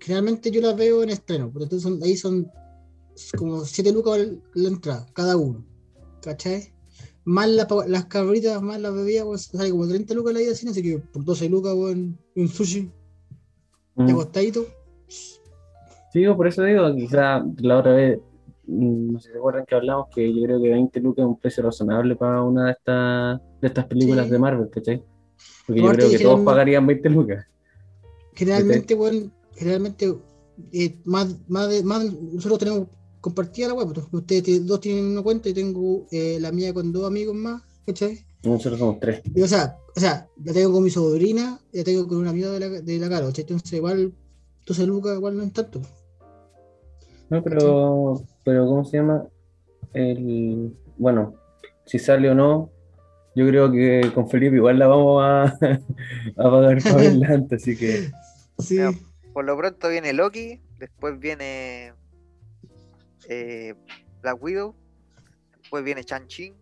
generalmente 0.00 0.50
yo 0.50 0.60
las 0.60 0.76
veo 0.76 1.02
en 1.02 1.10
estreno, 1.10 1.50
pero 1.52 1.64
entonces 1.64 1.82
son, 1.88 2.02
ahí 2.02 2.16
son 2.16 2.50
como 3.36 3.64
7 3.64 3.92
lucas 3.92 4.18
la 4.54 4.68
entrada, 4.68 5.06
cada 5.12 5.36
uno. 5.36 5.64
¿Cachai? 6.22 6.72
Más 7.28 7.46
la 7.50 7.66
pa- 7.66 7.86
las 7.86 8.06
cabritas, 8.06 8.62
más 8.62 8.80
las 8.80 8.94
bebidas, 8.94 9.24
pues 9.26 9.42
sale 9.52 9.70
como 9.70 9.86
30 9.86 10.14
lucas 10.14 10.32
la 10.32 10.40
ida 10.40 10.54
cine, 10.54 10.70
así 10.70 10.82
que 10.82 10.98
por 10.98 11.22
12 11.24 11.46
lucas, 11.50 11.74
weón, 11.74 12.16
un 12.34 12.48
sushi, 12.48 12.90
de 13.96 14.04
Mm. 14.04 14.10
acostadito. 14.10 14.64
Sí, 16.10 16.24
por 16.34 16.46
eso 16.48 16.62
digo, 16.62 16.94
quizá 16.94 17.44
la 17.58 17.78
otra 17.78 17.92
vez, 17.92 18.18
mm, 18.66 19.12
no 19.12 19.20
sé 19.20 19.26
si 19.28 19.32
se 19.32 19.38
acuerdan 19.38 19.66
que 19.66 19.74
hablamos 19.74 20.06
que 20.14 20.32
yo 20.34 20.42
creo 20.42 20.62
que 20.62 20.70
20 20.70 21.00
lucas 21.00 21.22
es 21.24 21.28
un 21.28 21.38
precio 21.38 21.62
razonable 21.64 22.16
para 22.16 22.42
una 22.42 22.64
de 22.66 22.72
estas, 22.72 23.40
de 23.60 23.66
estas 23.68 23.84
películas 23.86 24.24
Sí. 24.26 24.32
de 24.32 24.38
Marvel, 24.38 24.70
¿cachai? 24.70 25.04
Porque 25.66 25.82
yo 25.82 25.88
creo 25.92 26.10
que 26.10 26.18
todos 26.20 26.40
pagarían 26.40 26.86
20 26.86 27.10
lucas. 27.10 27.44
Generalmente, 28.34 28.94
weón, 28.94 29.32
generalmente, 29.54 30.14
eh, 30.72 30.96
más, 31.04 31.36
más, 31.46 31.68
de, 31.68 31.82
más, 31.82 32.04
nosotros 32.10 32.58
tenemos 32.58 32.88
compartida 33.20 33.68
la 33.68 33.74
web, 33.74 33.92
pues, 33.92 34.06
ustedes 34.12 34.66
dos 34.66 34.80
tienen 34.80 35.06
una 35.06 35.22
cuenta 35.22 35.48
y 35.48 35.54
tengo 35.54 36.06
eh, 36.10 36.38
la 36.40 36.52
mía 36.52 36.72
con 36.72 36.92
dos 36.92 37.06
amigos 37.06 37.34
más, 37.34 37.62
¿cachai? 37.86 38.24
Nosotros 38.42 38.78
somos 38.78 39.00
tres. 39.00 39.22
Y, 39.34 39.42
o 39.42 39.48
sea, 39.48 39.76
o 39.96 40.00
sea, 40.00 40.28
la 40.44 40.52
tengo 40.52 40.72
con 40.72 40.84
mi 40.84 40.90
sobrina, 40.90 41.60
la 41.72 41.84
tengo 41.84 42.06
con 42.06 42.18
una 42.18 42.30
amiga 42.30 42.50
de 42.50 42.60
la, 42.60 42.68
de 42.68 42.98
la 42.98 43.08
cara, 43.08 43.26
¿cachai? 43.26 43.42
Entonces, 43.42 43.72
igual, 43.72 44.12
12 44.66 44.86
lucas, 44.86 45.16
igual 45.16 45.36
no 45.36 45.42
es 45.42 45.52
tanto. 45.52 45.80
No, 47.30 47.42
pero, 47.42 48.22
pero 48.44 48.66
¿cómo 48.66 48.84
se 48.84 48.98
llama? 48.98 49.26
El, 49.92 50.74
bueno, 50.96 51.34
si 51.84 51.98
sale 51.98 52.30
o 52.30 52.34
no, 52.34 52.70
yo 53.34 53.46
creo 53.46 53.70
que 53.70 54.10
con 54.14 54.28
Felipe 54.28 54.56
igual 54.56 54.78
la 54.78 54.86
vamos 54.86 55.22
a, 55.22 55.42
a 56.36 56.50
pagar 56.50 56.82
para 56.82 56.96
verla 56.96 57.28
antes, 57.34 57.62
así 57.62 57.76
que 57.76 58.10
Sí. 58.58 58.78
Por 59.32 59.44
lo 59.44 59.56
pronto 59.56 59.88
viene 59.88 60.12
Loki, 60.12 60.60
después 60.78 61.18
viene 61.18 61.92
eh, 63.28 63.74
Black 64.22 64.42
Widow, 64.42 64.74
después 65.60 65.84
viene 65.84 66.04
Chan-Chi, 66.04 66.54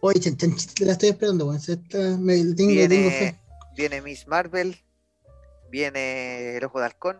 Oye, 0.00 0.20
chan, 0.20 0.36
chan, 0.36 0.54
la 0.80 0.92
estoy 0.92 1.08
esperando, 1.08 1.46
me 1.50 1.56
tengo, 1.56 2.54
tengo 2.54 2.68
viene, 2.68 3.10
fe. 3.10 3.40
viene 3.74 4.02
Miss 4.02 4.28
Marvel, 4.28 4.76
viene 5.70 6.56
El 6.58 6.64
Ojo 6.64 6.78
de 6.78 6.84
Halcón, 6.84 7.18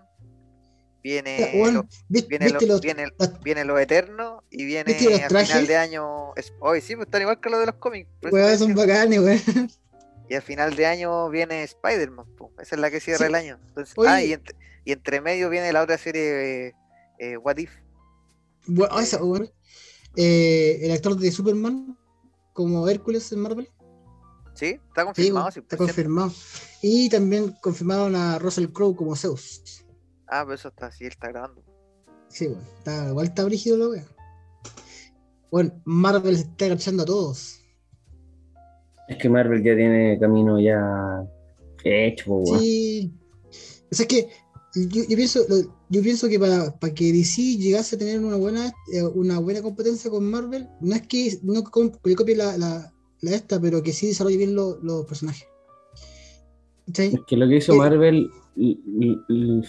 viene, 1.03 1.51
Ya, 1.55 1.71
lo- 1.73 1.89
¿viste, 2.09 2.29
viene, 2.29 2.45
viste 2.47 2.67
lo, 2.67 2.75
los- 2.75 2.81
viene, 2.83 3.09
las- 3.19 3.43
viene 3.43 3.65
Lo 3.65 3.79
Eterno 3.79 4.43
y 4.51 4.65
viene 4.67 4.93
¿Viste 4.93 5.11
los 5.11 5.21
a 5.23 5.29
trajes? 5.29 5.49
final 5.49 5.67
de 5.67 5.77
año. 5.77 6.33
Hoy 6.61 6.81
sí, 6.83 6.95
pues 6.95 7.07
están 7.07 7.23
igual 7.23 7.41
que 7.41 7.49
los 7.51 7.61
de 7.61 7.67
los 7.67 7.75
cómics. 7.77 8.11
te 8.21 8.59
son 8.59 8.75
bacanes, 8.75 9.19
weón. 9.21 9.41
Y 10.29 10.35
a 10.35 10.41
final 10.43 10.75
de 10.77 10.87
año 10.87 11.29
viene 11.31 11.63
Spider-Man, 11.65 12.27
po, 12.37 12.53
esa 12.61 12.75
es 12.77 12.81
la 12.81 12.91
que 12.91 13.01
cierra 13.01 13.19
Sí. 13.21 13.25
el 13.27 13.35
año. 13.35 13.59
Entonces, 13.69 13.95
Oye. 13.97 14.09
ah, 14.11 14.23
y 14.23 14.33
entre, 14.33 14.57
y 14.85 14.93
entre 14.93 15.21
medio 15.21 15.51
viene 15.51 15.71
la 15.73 15.83
otra 15.83 15.99
serie 15.99 16.69
eh, 16.69 16.75
eh, 17.19 17.37
What 17.39 17.57
If. 17.59 17.73
Bueno, 18.67 18.99
esa, 19.01 19.23
weón. 19.23 19.51
Eh, 20.17 20.79
el 20.83 20.93
actor 20.93 21.17
de 21.17 21.31
Superman, 21.33 21.99
como 22.53 22.89
Hércules 22.89 23.31
en 23.33 23.41
Marvel. 23.41 23.69
¿Sí? 24.55 24.79
Está 24.89 25.03
Sí, 25.03 25.07
confirmado. 25.33 25.49
100%. 25.51 25.59
está 25.63 25.77
confirmado. 25.77 26.33
Y 26.83 27.09
también 27.09 27.55
confirmaron 27.61 28.15
a 28.15 28.39
Russell 28.39 28.69
Crowe 28.69 28.95
como 28.95 29.17
Zeus. 29.17 29.85
Ah, 30.29 30.43
pero 30.45 30.55
eso 30.55 30.69
está, 30.69 30.91
sí, 30.93 31.05
él 31.05 31.11
está 31.11 31.29
grabando. 31.29 31.63
Sí, 32.29 32.47
bueno, 32.47 32.63
está, 32.79 33.09
igual 33.09 33.27
está 33.27 33.45
brígido 33.45 33.77
la 33.77 33.89
wea. 33.89 34.07
Bueno, 35.51 35.81
Marvel 35.85 36.37
se 36.37 36.43
está 36.43 36.65
agachando 36.67 37.03
a 37.03 37.07
todos. 37.07 37.61
es 39.09 39.17
que 39.19 39.29
Marvel 39.29 39.63
ya 39.63 39.75
tiene 39.77 40.19
camino 40.19 40.59
ya 40.61 41.25
hecho, 41.85 42.33
weón. 42.33 42.61
Sí. 42.61 43.13
O 43.51 43.95
sea, 43.95 44.05
es 44.05 44.09
que 44.09 44.29
yo, 44.75 45.03
yo 45.09 45.17
pienso, 45.17 45.41
yo 45.89 46.03
pienso 46.03 46.29
que 46.29 46.39
para, 46.39 46.77
para 46.79 46.93
que 46.95 47.13
DC 47.13 47.57
llegase 47.59 47.97
a 47.97 47.99
tener 47.99 48.19
una 48.21 48.37
buena, 48.37 48.73
eh, 48.93 49.03
una 49.03 49.39
buena 49.39 49.63
competencia 49.63 50.11
con 50.11 50.29
Marvel, 50.29 50.69
no 50.81 50.95
es 50.95 51.03
que 51.07 51.39
no 51.43 51.63
que 51.63 52.15
copie 52.15 52.37
la, 52.37 52.57
la, 52.59 52.93
la 53.21 53.31
esta, 53.35 53.61
pero 53.61 53.83
que 53.83 53.93
sí 53.93 54.09
desarrolle 54.09 54.37
bien 54.37 54.55
lo- 54.55 54.79
los 54.83 55.07
personajes. 55.07 55.47
Es 56.87 57.21
que 57.27 57.37
lo 57.37 57.49
que 57.49 57.57
hizo 57.57 57.73
Eh, 57.73 57.77
Marvel 57.79 58.31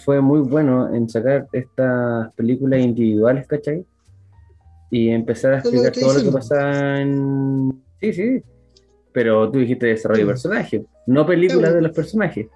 fue 0.03 0.21
muy 0.21 0.41
bueno 0.41 0.93
en 0.93 1.09
sacar 1.09 1.47
estas 1.53 2.33
películas 2.35 2.81
individuales, 2.81 3.47
¿cachai? 3.47 3.85
Y 4.91 5.09
empezar 5.09 5.53
a 5.53 5.59
explicar 5.59 5.91
todo 5.91 6.01
lo 6.01 6.07
que 6.09 6.15
diciendo. 6.15 6.37
pasa 6.37 7.01
en... 7.01 7.83
Sí, 8.01 8.13
sí. 8.13 8.43
Pero 9.11 9.49
tú 9.49 9.59
dijiste 9.59 9.87
desarrollo 9.87 10.21
de 10.21 10.31
personajes, 10.33 10.81
no 11.07 11.25
películas 11.25 11.73
de 11.73 11.81
los 11.81 11.91
personajes. 11.93 12.47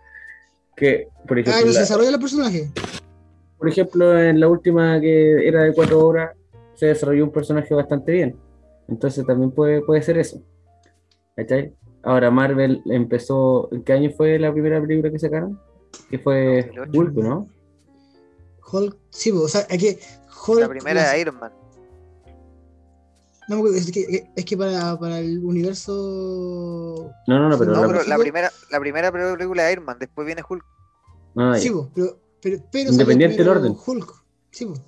Que, 0.80 1.08
por 1.28 1.38
Ah, 1.38 1.42
ejemplo, 1.42 1.66
no 1.66 1.68
se 1.68 1.74
la- 1.74 1.80
desarrolla 1.82 2.12
los 2.12 2.20
personajes. 2.22 2.70
por 3.58 3.68
ejemplo, 3.68 4.18
en 4.18 4.40
la 4.40 4.48
última 4.48 5.00
que 5.02 5.46
era 5.48 5.64
de 5.64 5.74
cuatro 5.74 6.06
horas, 6.08 6.32
se 6.76 6.86
desarrolló 6.88 7.26
un 7.26 7.32
personaje 7.32 7.74
bastante 7.74 8.14
bien. 8.14 8.36
Entonces 8.88 9.26
también 9.26 9.52
puede, 9.52 9.82
puede 9.82 10.02
ser 10.02 10.18
eso. 10.18 10.42
¿Cachai? 11.36 11.74
Ahora 12.04 12.32
Marvel 12.32 12.82
empezó. 12.86 13.68
¿En 13.74 13.84
qué 13.84 13.94
año 13.94 14.10
fue 14.16 14.40
la 14.40 14.52
primera 14.54 14.80
película 14.82 15.12
que 15.12 15.20
sacaron? 15.20 15.60
Que 16.10 16.18
fue 16.20 16.72
2008. 16.76 17.00
Hulk, 17.00 17.14
¿no? 17.16 17.48
Hulk, 18.72 18.98
sí, 19.10 19.32
pues, 19.32 19.44
o 19.44 19.48
sea, 19.50 19.62
es 19.70 19.78
que 19.78 20.00
Hulk. 20.48 20.60
La 20.62 20.70
primera 20.70 21.14
es 21.16 21.22
Iron 21.22 21.38
Man. 21.40 21.52
No, 23.50 23.58
porque 23.60 23.78
es 23.80 23.92
que, 23.92 24.32
es 24.36 24.46
que 24.46 24.56
para, 24.58 24.98
para 25.00 25.20
el 25.20 25.44
universo. 25.44 27.12
No, 27.28 27.40
no, 27.40 27.50
no, 27.50 27.58
pero. 27.58 27.72
No, 27.74 27.82
la- 27.82 27.88
pero 27.88 28.04
la 28.04 28.18
primera, 28.18 28.52
la 28.72 28.80
primera 28.80 29.12
película 29.12 29.68
es 29.68 29.74
Iron 29.74 29.86
Man, 29.86 29.98
después 30.00 30.26
viene 30.26 30.44
Hulk. 30.48 30.64
ah, 31.36 31.58
sí, 31.60 31.70
pues, 31.72 31.88
pero, 31.96 32.20
pero, 32.42 32.64
pero 32.72 32.92
Independiente 32.92 33.38
del 33.38 33.50
orden. 33.50 33.76
Hulk. 33.86 34.14
Sí, 34.52 34.66
pues. 34.66 34.82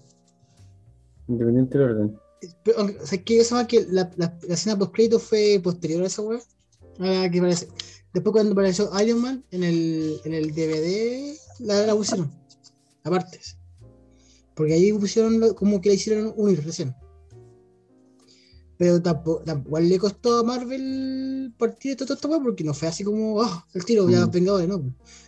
Independiente 1.27 1.77
del 1.77 1.87
orden. 1.89 2.19
Pero, 2.63 2.85
o 3.01 3.05
sea, 3.05 3.23
que 3.23 3.39
eso 3.39 3.55
más 3.55 3.67
que 3.67 3.85
la, 3.89 4.09
la, 4.17 4.37
la 4.47 4.53
escena 4.55 4.77
post 4.77 4.93
crédito 4.93 5.19
fue 5.19 5.59
posterior 5.63 6.03
a 6.03 6.07
esa 6.07 6.21
weá. 6.21 6.39
Ah, 6.99 7.27
que 7.31 7.39
parece. 7.41 7.67
Después 8.13 8.33
cuando 8.33 8.53
apareció 8.53 8.89
Iron 9.01 9.21
Man 9.21 9.43
en 9.51 9.63
el, 9.63 10.19
en 10.25 10.33
el 10.33 10.51
DVD, 10.53 11.33
la, 11.59 11.85
la 11.85 11.95
pusieron. 11.95 12.31
Aparte. 13.03 13.39
Porque 14.55 14.73
ahí 14.73 14.91
pusieron 14.93 15.39
lo- 15.39 15.55
como 15.55 15.79
que 15.81 15.89
la 15.89 15.95
hicieron 15.95 16.33
unir 16.35 16.63
recién. 16.65 16.93
Pero 18.81 18.99
tampoco, 18.99 19.43
tampoco- 19.43 19.67
igual 19.69 19.89
le 19.89 19.99
costó 19.99 20.39
a 20.39 20.43
Marvel 20.43 21.53
partir 21.55 21.91
de 21.91 21.97
todo 22.03 22.15
esto, 22.15 22.27
porque 22.43 22.63
no 22.63 22.73
fue 22.73 22.87
así 22.87 23.03
como, 23.03 23.35
oh, 23.35 23.63
el 23.75 23.85
tiro, 23.85 24.09
ya 24.09 24.25
Mm. 24.25 24.31
Vengadores, 24.31 24.67
no. 24.67 24.81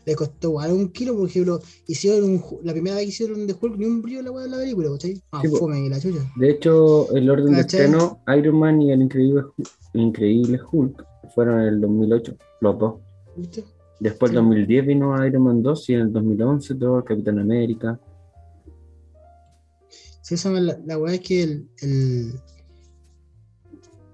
Le 0.07 0.15
costó 0.15 0.47
igual 0.47 0.71
un 0.71 0.89
kilo, 0.89 1.15
por 1.15 1.27
ejemplo, 1.29 1.59
hicieron 1.85 2.23
un, 2.31 2.43
la 2.63 2.71
primera 2.73 2.95
vez 2.95 3.05
que 3.05 3.09
hicieron 3.09 3.45
de 3.45 3.53
Hulk 3.53 3.77
ni 3.77 3.85
un 3.85 4.01
brillo 4.01 4.23
la 4.23 4.31
weá 4.31 4.45
de 4.45 4.49
la 4.49 4.57
película, 4.57 4.89
¿cachai? 4.93 5.21
Ah, 5.31 5.41
Sí, 5.43 5.49
fome 5.49 5.85
y 5.85 5.89
la 5.89 5.99
chucha. 5.99 6.27
De 6.35 6.49
hecho, 6.49 7.15
el 7.15 7.29
orden 7.29 7.53
de 7.53 7.59
estreno, 7.61 8.21
Iron 8.35 8.55
Man 8.57 8.81
y 8.81 8.91
el 8.91 9.03
increíble, 9.03 9.43
el 9.93 10.01
increíble 10.01 10.59
Hulk 10.71 11.05
fueron 11.35 11.59
en 11.61 11.67
el 11.67 11.79
2008, 11.81 12.35
los 12.59 12.79
dos. 12.79 12.93
¿Viste? 13.37 13.63
Después 13.99 14.31
Sí. 14.31 14.37
en 14.37 14.43
2010 14.45 14.87
vino 14.87 15.27
Iron 15.27 15.43
Man 15.43 15.61
2 15.61 15.89
y 15.91 15.93
en 15.93 15.99
el 15.99 16.11
2011 16.11 16.73
Thor, 16.73 17.03
Capitán 17.03 17.37
América. 17.37 17.99
Sí, 20.23 20.33
esa 20.33 20.49
la, 20.49 20.79
la 20.87 20.97
weá 20.97 21.13
es 21.13 21.21
que 21.21 21.43
el. 21.43 21.67
el 21.83 22.33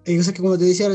hay 0.09 0.17
cosas 0.17 0.33
que 0.33 0.41
como 0.41 0.57
te 0.57 0.65
decía 0.65 0.87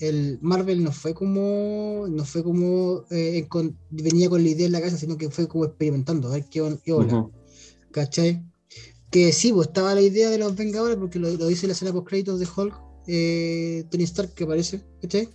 el 0.00 0.38
Marvel 0.40 0.84
no 0.84 0.92
fue 0.92 1.14
como 1.14 2.06
no 2.08 2.24
fue 2.24 2.42
como 2.44 3.04
eh, 3.10 3.44
con- 3.48 3.76
venía 3.90 4.28
con 4.30 4.42
la 4.42 4.50
idea 4.50 4.66
en 4.66 4.72
la 4.72 4.80
casa 4.80 4.96
sino 4.96 5.16
que 5.16 5.30
fue 5.30 5.48
como 5.48 5.64
experimentando 5.64 6.28
a 6.28 6.32
ver 6.34 6.44
qué, 6.50 6.60
on- 6.60 6.80
qué 6.84 6.92
onda, 6.92 7.18
Ujú. 7.18 7.32
¿cachai? 7.90 8.42
que 9.10 9.32
sí, 9.32 9.52
pues 9.52 9.68
estaba 9.68 9.94
la 9.94 10.00
idea 10.00 10.30
de 10.30 10.38
los 10.38 10.54
Vengadores 10.56 10.96
porque 10.96 11.18
lo, 11.18 11.28
lo 11.30 11.46
dice 11.48 11.66
la 11.66 11.72
escena 11.74 11.92
post 11.92 12.06
créditos 12.08 12.38
de 12.40 12.46
Hulk 12.56 12.74
eh, 13.08 13.84
Tony 13.90 14.04
Stark 14.04 14.32
que 14.32 14.44
aparece 14.44 14.80
¿cachai? 15.02 15.28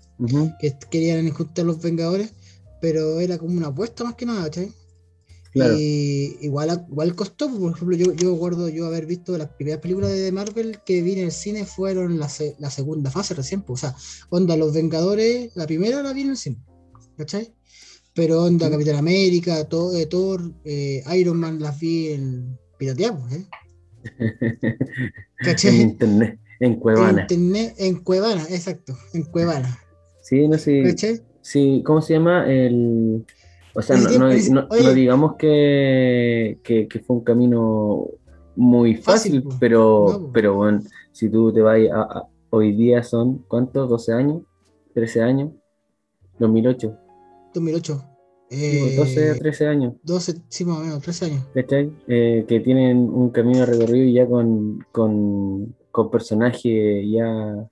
Que 0.60 0.74
querían 0.90 1.30
juntar 1.32 1.66
los 1.66 1.82
Vengadores 1.82 2.34
pero 2.82 3.20
era 3.20 3.38
como 3.38 3.58
una 3.58 3.68
apuesta 3.68 4.04
más 4.04 4.16
que 4.16 4.26
nada 4.26 4.44
¿cachai? 4.46 4.72
Claro. 5.58 5.76
Y 5.78 6.38
igual, 6.42 6.86
igual 6.90 7.16
costó, 7.16 7.50
por 7.50 7.74
ejemplo, 7.76 7.96
yo, 7.98 8.14
yo 8.14 8.34
recuerdo 8.34 8.70
yo 8.70 8.86
haber 8.86 9.06
visto 9.06 9.38
las 9.38 9.50
primeras 9.50 9.80
películas 9.82 10.12
de 10.12 10.32
Marvel 10.32 10.80
que 10.86 11.02
vi 11.02 11.14
en 11.14 11.20
el 11.26 11.32
cine 11.32 11.66
fueron 11.66 12.20
la, 12.20 12.30
se- 12.30 12.56
la 12.60 12.70
segunda 12.70 13.12
fase 13.12 13.34
recién, 13.34 13.62
pues, 13.62 13.84
o 13.84 13.88
sea, 13.88 13.96
onda 14.30 14.56
Los 14.58 14.74
Vengadores, 14.74 15.52
la 15.56 15.66
primera 15.68 16.02
la 16.02 16.14
vi 16.14 16.22
en 16.22 16.30
el 16.32 16.38
cine, 16.38 16.58
¿cachai? 17.18 17.54
Pero 18.14 18.44
onda 18.44 18.68
Mm. 18.68 18.72
Capitán 18.72 18.96
América, 18.96 19.64
To- 19.66 19.96
eh, 19.96 20.06
Thor, 20.08 20.42
eh, 20.66 21.04
Iron 21.16 21.38
Man 21.38 21.60
las 21.60 21.80
vi 21.80 22.08
en 22.10 22.58
pirateados, 22.78 23.32
¿eh? 23.32 23.46
en 24.20 24.78
¿Cachai? 25.44 25.82
internet, 25.82 26.40
en 26.60 26.74
En 26.74 26.80
Cuevana. 26.80 27.22
internet, 27.24 27.76
en 27.78 27.96
Cuevana, 28.04 28.44
exacto, 28.50 28.98
en 29.14 29.24
Cuevana, 29.24 29.80
Sí, 30.22 30.48
no 30.48 30.58
sé. 30.58 30.84
¿cachai? 30.84 31.22
Sí, 31.42 31.82
¿cómo 31.86 32.02
se 32.02 32.14
llama? 32.14 32.46
El... 32.52 33.26
O 33.78 33.82
sea, 33.84 33.96
Ese 33.96 34.18
no, 34.18 34.28
no- 34.30 34.62
no- 34.62 34.68
no 34.84 34.94
digamos 34.94 35.36
que, 35.36 36.58
que, 36.64 36.88
que 36.88 37.00
fue 37.00 37.18
un 37.18 37.24
camino 37.24 38.08
muy 38.56 38.96
Fácil, 38.96 39.34
fácil, 39.34 39.44
po. 39.44 39.56
pero, 39.60 40.30
pero 40.34 40.56
bueno, 40.56 40.82
si 41.12 41.30
tú 41.30 41.54
te 41.54 41.62
vas 41.62 41.78
a, 41.94 42.02
a- 42.02 42.28
hoy 42.50 42.72
día 42.76 43.04
son, 43.04 43.46
¿cuántos? 43.48 43.88
¿12 43.88 44.14
años? 44.14 44.42
¿13 44.96 45.22
años? 45.22 45.52
2008. 46.40 46.98
2008. 47.54 48.04
Sí, 48.50 48.78
pues, 48.80 48.94
Eh, 48.94 48.96
12 48.96 49.30
a 49.30 49.36
13 49.36 49.68
años, 49.68 49.94
12, 50.02 50.42
sí, 50.50 50.66
más 50.66 50.78
o 50.80 50.82
menos, 50.82 51.02
13 51.04 51.26
años. 51.26 51.44
Eh, 52.08 52.46
que 52.48 52.60
tienen 52.62 52.98
un 52.98 53.30
camino 53.30 53.64
recorrido 53.64 54.10
ya 54.12 54.26
con, 54.28 54.80
con, 54.92 55.76
con 55.92 56.10
personajes 56.10 57.06
ya 57.12 57.70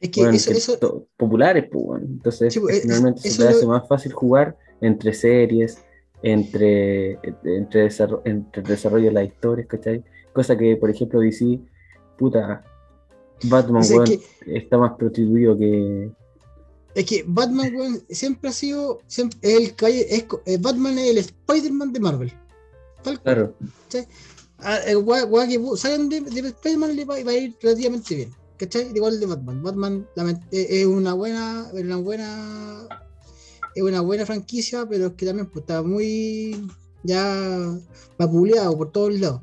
Es 0.00 0.10
que 0.10 0.20
bueno, 0.20 0.34
eso, 0.36 0.50
que 0.50 0.58
eso, 0.58 1.06
populares, 1.16 1.66
pues, 1.72 1.84
bueno. 1.84 2.04
Entonces, 2.06 2.52
Sí, 2.52 2.60
pues, 2.60 2.74
eh, 2.74 2.78
es- 2.78 2.82
finalmente 2.82 3.20
se 3.22 3.38
te 3.38 3.44
lo- 3.44 3.50
hace 3.56 3.66
más 3.66 3.88
fácil 3.88 4.12
jugar 4.12 4.56
entre 4.80 5.12
series, 5.12 5.78
entre, 6.22 7.18
entre, 7.44 7.84
desarro- 7.88 8.22
entre 8.24 8.62
el 8.62 8.68
desarrollo 8.68 9.06
de 9.06 9.12
las 9.12 9.26
historias, 9.26 9.66
¿cachai? 9.68 10.04
Cosa 10.32 10.56
que, 10.56 10.76
por 10.76 10.90
ejemplo, 10.90 11.20
DC, 11.20 11.60
puta, 12.16 12.64
Batman, 13.44 13.82
O 13.82 13.84
sea, 13.84 13.96
weón, 13.98 14.06
que- 14.08 14.56
está 14.56 14.78
más 14.78 14.92
prostituido 14.98 15.56
que. 15.56 16.10
Es 16.94 17.04
que 17.06 17.24
Batman, 17.26 17.72
weón, 17.74 18.02
siempre 18.08 18.50
ha 18.50 18.52
sido. 18.52 19.00
Siempre, 19.06 19.38
el, 19.42 19.74
calle- 19.76 20.06
es, 20.12 20.26
eh, 20.46 20.58
Batman 20.60 20.98
es 20.98 21.10
el 21.10 21.18
Spider-Man 21.18 21.92
de 21.92 22.00
Marvel. 22.00 22.32
Tal. 23.02 23.20
Claro, 23.22 23.54
Ah, 24.60 24.78
el 24.88 25.04
que 25.46 25.76
salgan 25.76 26.08
de, 26.08 26.20
de 26.20 26.48
Spider-Man 26.48 26.96
le 26.96 27.04
va, 27.04 27.14
va 27.22 27.30
a 27.30 27.34
ir 27.34 27.56
relativamente 27.62 28.16
bien. 28.16 28.30
¿Cachai? 28.56 28.90
Igual 28.92 29.20
de 29.20 29.26
Batman. 29.26 29.62
Batman 29.62 30.06
eh, 30.50 30.66
es 30.68 30.86
una 30.86 31.12
buena. 31.14 31.70
Una 31.72 31.96
buena. 31.96 32.88
Es 33.78 33.84
una 33.84 34.00
buena 34.00 34.26
franquicia, 34.26 34.86
pero 34.88 35.06
es 35.06 35.12
que 35.12 35.24
también 35.24 35.48
pues, 35.48 35.62
está 35.62 35.84
muy 35.84 36.68
ya 37.04 37.78
vapuleado 38.18 38.76
por 38.76 38.90
todos 38.90 39.18
lados. 39.18 39.42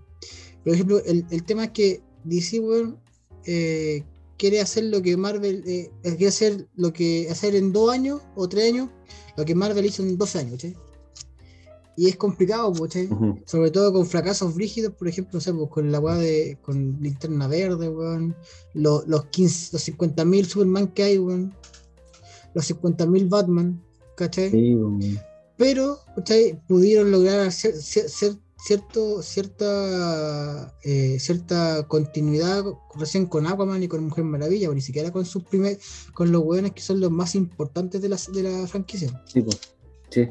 Por 0.64 0.74
ejemplo, 0.74 1.02
el, 1.06 1.26
el 1.30 1.44
tema 1.44 1.66
es 1.66 1.72
que 1.72 2.04
DC, 2.26 2.60
weón, 2.60 3.00
eh, 3.46 4.04
quiere 4.38 4.60
hacer 4.60 4.84
lo 4.86 5.02
que 5.02 5.16
Marvel 5.16 5.64
eh, 5.66 5.90
quiere 6.04 6.28
hacer 6.28 6.68
lo 6.76 6.92
que 6.92 7.30
hacer 7.30 7.56
en 7.56 7.72
dos 7.72 7.94
años 7.94 8.22
o 8.36 8.50
tres 8.50 8.74
años, 8.74 8.90
lo 9.38 9.46
que 9.46 9.56
Marvel 9.56 9.86
hizo 9.86 10.04
en 10.04 10.18
12 10.18 10.40
años. 10.40 10.66
Y 11.98 12.10
es 12.10 12.18
complicado, 12.18 12.74
pues, 12.74 12.92
¿cachai? 12.92 13.08
ujú, 13.08 13.40
Sobre 13.46 13.72
todo 13.72 13.94
con 13.94 14.06
fracasos 14.06 14.54
brígidos, 14.54 14.94
por 14.96 15.08
ejemplo, 15.08 15.36
no 15.36 15.40
sé, 15.40 15.54
pues, 15.54 15.70
con 15.70 15.94
la 15.94 16.02
weá 16.02 16.16
de. 16.16 16.58
con 16.62 16.98
linterna 17.00 17.48
verde, 17.48 17.88
weón. 17.88 18.36
Los, 18.74 19.08
los 19.08 19.28
15, 19.28 19.70
los 19.72 19.88
50.000 19.88 20.44
Superman 20.44 20.88
que 20.90 21.04
hay, 21.04 21.20
weón. 21.20 21.56
Los 22.54 22.70
50.000 22.70 23.30
Batman, 23.30 23.82
¿cachai? 24.16 24.50
sí, 24.52 24.76
weón. 24.76 25.00
Pero, 25.58 26.00
¿cachai? 26.16 26.60
Pudieron 26.68 27.12
lograr 27.12 27.40
hacer, 27.42 27.74
cier- 27.76 28.08
cier- 28.10 28.40
cierto, 28.58 29.22
cierta, 29.22 30.74
eh, 30.84 31.18
cierta 31.20 31.88
continuidad 31.88 32.64
recién 33.00 33.26
con 33.28 33.46
Aquaman 33.48 33.82
y 33.84 33.88
con 33.88 34.04
Mujer 34.04 34.24
Maravilla, 34.26 34.70
o 34.70 34.74
ni 34.74 34.82
siquiera 34.82 35.12
con 35.12 35.24
sus 35.26 35.44
primer, 35.44 35.78
con 36.14 36.32
los 36.32 36.44
weones 36.44 36.72
que 36.74 36.82
son 36.82 37.00
los 37.00 37.12
más 37.12 37.36
importantes 37.36 38.02
de 38.02 38.10
la, 38.10 38.18
de 38.34 38.44
la 38.44 38.68
franquicia. 38.68 39.10
Sí, 39.28 39.42
pues, 39.42 39.60
sí. 40.10 40.28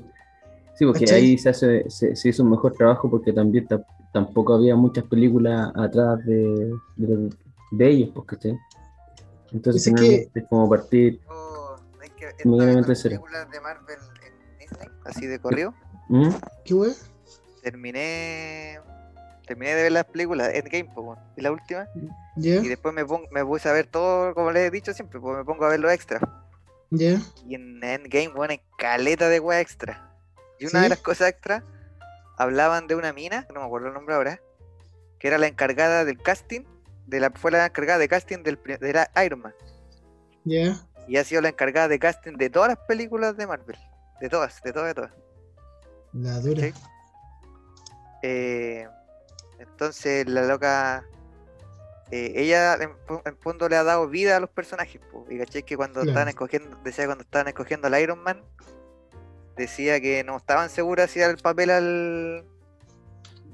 Sí, 0.77 0.85
porque 0.85 1.05
¿Cachai? 1.05 1.21
ahí 1.21 1.39
se, 1.39 1.49
hace, 1.51 1.89
se, 1.89 2.17
se 2.17 2.29
hizo 2.29 2.43
un 2.43 2.51
mejor 2.51 2.73
trabajo 2.75 3.09
porque 3.09 3.33
también 3.33 3.67
ta- 3.69 3.87
tampoco 4.13 4.55
había 4.55 4.75
muchas 4.75 5.05
películas 5.05 5.71
atrás 5.77 6.19
de, 6.27 6.73
de, 6.97 7.31
de 7.71 7.89
ellos, 7.89 8.11
¿cachai? 8.27 8.59
Entonces, 9.53 9.87
Es 9.87 9.93
que- 9.95 9.97
finalmente, 10.01 10.41
es 10.41 10.45
como 10.51 10.69
partir. 10.69 11.21
Que 12.37 12.49
esta 12.81 12.95
serio. 12.95 13.21
películas 13.21 13.51
de 13.51 13.61
Marvel 13.61 13.99
en 14.27 14.59
Disney, 14.59 14.89
así 15.05 15.27
de 15.27 15.39
corrido, 15.39 15.75
¿Mm? 16.09 16.31
¿Qué 16.65 16.75
weón? 16.75 16.95
terminé 17.63 18.81
terminé 19.47 19.75
de 19.75 19.83
ver 19.85 19.93
las 19.93 20.05
películas 20.05 20.51
Endgame, 20.55 20.91
pues, 20.95 21.19
y 21.37 21.43
la 21.43 21.53
última, 21.53 21.87
y 22.37 22.69
después 22.69 22.95
me, 22.95 23.05
pon- 23.05 23.27
me 23.31 23.45
puse 23.45 23.69
a 23.69 23.73
ver 23.73 23.87
todo, 23.87 24.35
como 24.35 24.51
les 24.51 24.69
he 24.69 24.71
dicho 24.71 24.93
siempre, 24.95 25.21
pues 25.21 25.37
me 25.37 25.45
pongo 25.45 25.65
a 25.67 25.69
ver 25.69 25.81
los 25.81 25.93
extras. 25.93 26.23
¿Ya? 26.91 27.21
Y 27.47 27.55
en 27.57 27.83
Endgame, 27.83 28.29
bueno, 28.29 28.53
hay 28.53 28.63
caleta 28.79 29.29
de 29.29 29.41
weá 29.41 29.61
extra. 29.61 30.11
Y 30.59 30.65
una 30.67 30.79
¿Sí? 30.79 30.83
de 30.85 30.89
las 30.91 31.01
cosas 31.01 31.29
extra 31.29 31.63
hablaban 32.39 32.87
de 32.87 32.95
una 32.95 33.13
mina, 33.13 33.47
que 33.47 33.53
no 33.53 33.61
me 33.61 33.67
acuerdo 33.67 33.89
el 33.89 33.95
nombre 33.95 34.15
ahora, 34.15 34.41
que 35.19 35.29
era 35.29 35.39
la 35.39 35.47
encargada 35.47 36.05
del 36.05 36.19
casting, 36.23 36.63
de 37.07 37.21
la, 37.21 37.31
fue 37.31 37.51
la 37.51 37.67
encargada 37.67 37.99
de 37.99 38.09
casting 38.09 38.43
del, 38.45 38.59
de 38.81 38.93
la 38.93 39.11
Iron 39.27 39.41
Man. 39.41 39.55
¿Ya? 40.45 40.87
Y 41.07 41.17
ha 41.19 41.25
sido 41.25 41.43
la 41.43 41.49
encargada 41.51 41.89
de 41.89 41.99
casting 41.99 42.33
de 42.37 42.51
todas 42.51 42.69
las 42.71 42.79
películas 42.87 43.37
de 43.37 43.47
Marvel. 43.47 43.77
De 44.21 44.29
todas, 44.29 44.63
de 44.63 44.73
todas, 44.73 44.89
de 44.89 44.95
todas. 44.95 45.11
La 46.13 46.39
dura. 46.41 46.69
Eh, 48.23 48.89
entonces 49.59 50.27
la 50.29 50.43
loca, 50.43 51.05
eh, 52.11 52.33
ella 52.37 52.75
en, 52.75 52.91
en 53.25 53.37
fondo 53.39 53.69
le 53.69 53.77
ha 53.77 53.85
dado 53.85 54.09
vida 54.09 54.37
a 54.37 54.41
los 54.41 54.51
personajes. 54.51 55.01
po, 55.13 55.27
y 55.29 55.39
caché 55.39 55.63
que 55.63 55.77
cuando 55.77 56.01
Claro. 56.01 56.11
estaban 56.11 56.29
escogiendo, 56.29 56.79
decía 56.85 57.07
cuando 57.07 57.25
estaban 57.25 57.49
escogiendo 57.49 57.87
al 57.89 58.01
Iron 58.01 58.23
Man, 58.23 58.43
decía 59.57 60.01
que 60.01 60.25
no 60.25 60.37
estaban 60.37 60.71
seguras 60.71 61.11
si 61.11 61.21
era 61.21 61.31
el 61.31 61.39
papel 61.39 61.71
al, 61.71 62.45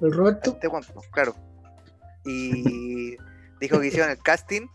¿El 0.00 0.12
Roberto? 0.12 0.50
este 0.52 0.68
weón, 0.68 0.84
po, 0.94 1.02
claro. 1.12 1.34
Y 2.24 3.16
dijo 3.60 3.80
que 3.80 3.88
hicieron 3.88 4.10
el 4.10 4.18
casting, 4.22 4.66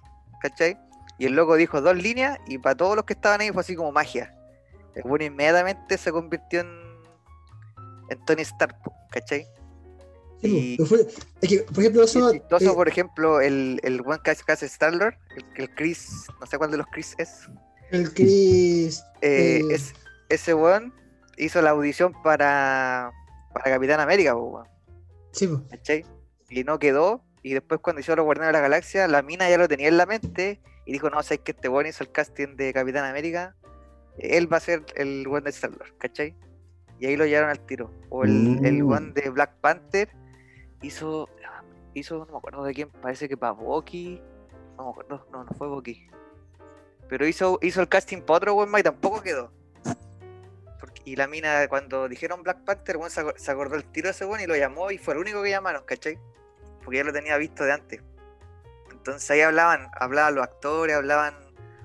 ¿cachai? 0.42 0.78
Y 1.18 1.26
el 1.26 1.34
loco 1.34 1.56
dijo 1.56 1.82
dos 1.82 1.96
líneas 1.96 2.38
y 2.48 2.58
para 2.58 2.76
todos 2.76 2.96
los 2.96 3.06
que 3.06 3.14
estaban 3.14 3.42
ahí 3.42 3.52
fue 3.52 3.62
así 3.62 3.76
como 3.76 3.92
magia. 3.92 4.34
El 4.96 5.04
bueno 5.04 5.26
inmediatamente 5.26 5.98
se 5.98 6.12
convirtió 6.12 6.62
en, 6.62 6.68
en 8.10 8.26
Tony 8.26 8.42
Stark, 8.44 8.76
¿cachai? 9.12 9.46
Sí, 10.42 10.76
Y- 10.80 10.86
fue- 10.86 11.08
es 11.42 11.50
que, 11.50 11.60
por 11.64 11.80
ejemplo, 11.80 12.04
eso, 12.04 12.28
es 12.30 12.34
chistoso, 12.40 12.72
eh, 12.72 12.76
por 12.76 12.88
ejemplo, 12.88 13.42
el, 13.42 13.80
el 13.84 14.02
one 14.02 14.20
que 14.24 14.32
hace 14.32 14.66
Star-Lord, 14.66 15.16
el, 15.38 15.46
el 15.56 15.76
Chris, 15.76 16.26
no 16.40 16.46
sé 16.46 16.58
cuál 16.58 16.72
de 16.72 16.78
los 16.78 16.88
Chris 16.88 17.16
es, 17.18 17.48
el 17.92 18.14
Chris. 18.14 19.02
eh, 19.22 19.60
Eh. 19.62 19.74
es- 19.74 19.94
ese 20.30 20.54
weón 20.54 20.94
hizo 21.38 21.62
la 21.62 21.70
audición 21.72 22.14
para, 22.24 23.12
para 23.54 23.72
Capitán 23.72 24.00
América, 24.00 24.36
weón, 24.36 24.68
Sí. 25.32 25.50
¿cachai? 25.70 26.06
Y 26.50 26.64
no 26.64 26.80
quedó, 26.80 27.24
y 27.44 27.54
después 27.54 27.80
cuando 27.82 28.00
hizo 28.02 28.16
los 28.16 28.26
Guardianes 28.26 28.50
de 28.50 28.54
la 28.54 28.62
Galaxia, 28.62 29.08
la 29.08 29.22
mina 29.22 29.50
ya 29.50 29.58
lo 29.58 29.68
tenía 29.68 29.88
en 29.88 29.98
la 29.98 30.06
mente, 30.06 30.62
y 30.86 30.94
dijo, 30.94 31.10
no, 31.10 31.22
sabes 31.24 31.40
que 31.40 31.52
este 31.52 31.68
weón 31.70 31.88
hizo 31.88 32.04
el 32.04 32.12
casting 32.12 32.56
de 32.56 32.72
Capitán 32.74 33.06
América, 33.06 33.56
él 34.18 34.52
va 34.52 34.58
a 34.58 34.60
ser 34.62 34.86
el 34.96 35.28
weón 35.28 35.44
de 35.44 35.50
Star-Lord, 35.50 35.98
¿cachai? 35.98 36.36
Y 37.00 37.08
ahí 37.08 37.18
lo 37.18 37.26
llevaron 37.26 37.50
al 37.50 37.60
tiro. 37.66 37.92
O 38.10 38.24
el, 38.24 38.66
el 38.66 38.84
Mm. 38.84 38.88
weón 38.88 39.14
de 39.14 39.30
Black 39.30 39.56
Panther 39.60 40.10
hizo, 40.82 41.28
hizo, 41.94 42.26
no 42.26 42.32
me 42.34 42.38
acuerdo 42.38 42.64
de 42.64 42.74
quién, 42.74 42.90
parece 42.90 43.28
que 43.28 43.36
para 43.38 43.52
Bucky, 43.54 44.22
No, 44.78 44.84
me 44.86 44.90
acuerdo, 44.92 45.28
no, 45.32 45.44
no 45.46 45.52
fue 45.54 45.68
Bucky. 45.68 46.08
Pero 47.08 47.26
hizo, 47.28 47.60
hizo 47.62 47.82
el 47.82 47.88
casting 47.88 48.22
para 48.22 48.38
otro 48.38 48.56
weón 48.56 48.72
y 48.78 48.84
tampoco 48.84 49.22
quedó. 49.22 49.52
Porque- 50.80 51.02
y 51.06 51.16
la 51.16 51.28
mina, 51.28 51.68
cuando 51.70 52.08
dijeron 52.10 52.44
Black 52.44 52.64
Panther, 52.66 52.98
acor- 52.98 53.38
se 53.38 53.52
acordó 53.52 53.76
el 53.76 53.86
tiro 53.86 54.08
de 54.08 54.12
ese 54.12 54.26
weón 54.26 54.42
y 54.42 54.48
lo 54.48 54.56
llamó 54.56 54.92
y 54.92 54.98
fue 54.98 55.14
el 55.14 55.20
único 55.22 55.42
que 55.42 55.50
llamaron, 55.50 55.84
¿cachai? 55.86 56.20
Porque 56.84 56.98
ya 56.98 57.04
lo 57.04 57.14
tenía 57.14 57.38
visto 57.38 57.64
de 57.64 57.72
antes. 57.72 58.02
Entonces 59.06 59.30
ahí 59.30 59.42
hablaban, 59.42 59.92
hablaban 59.94 60.34
los 60.34 60.44
actores, 60.44 60.96
hablaban 60.96 61.36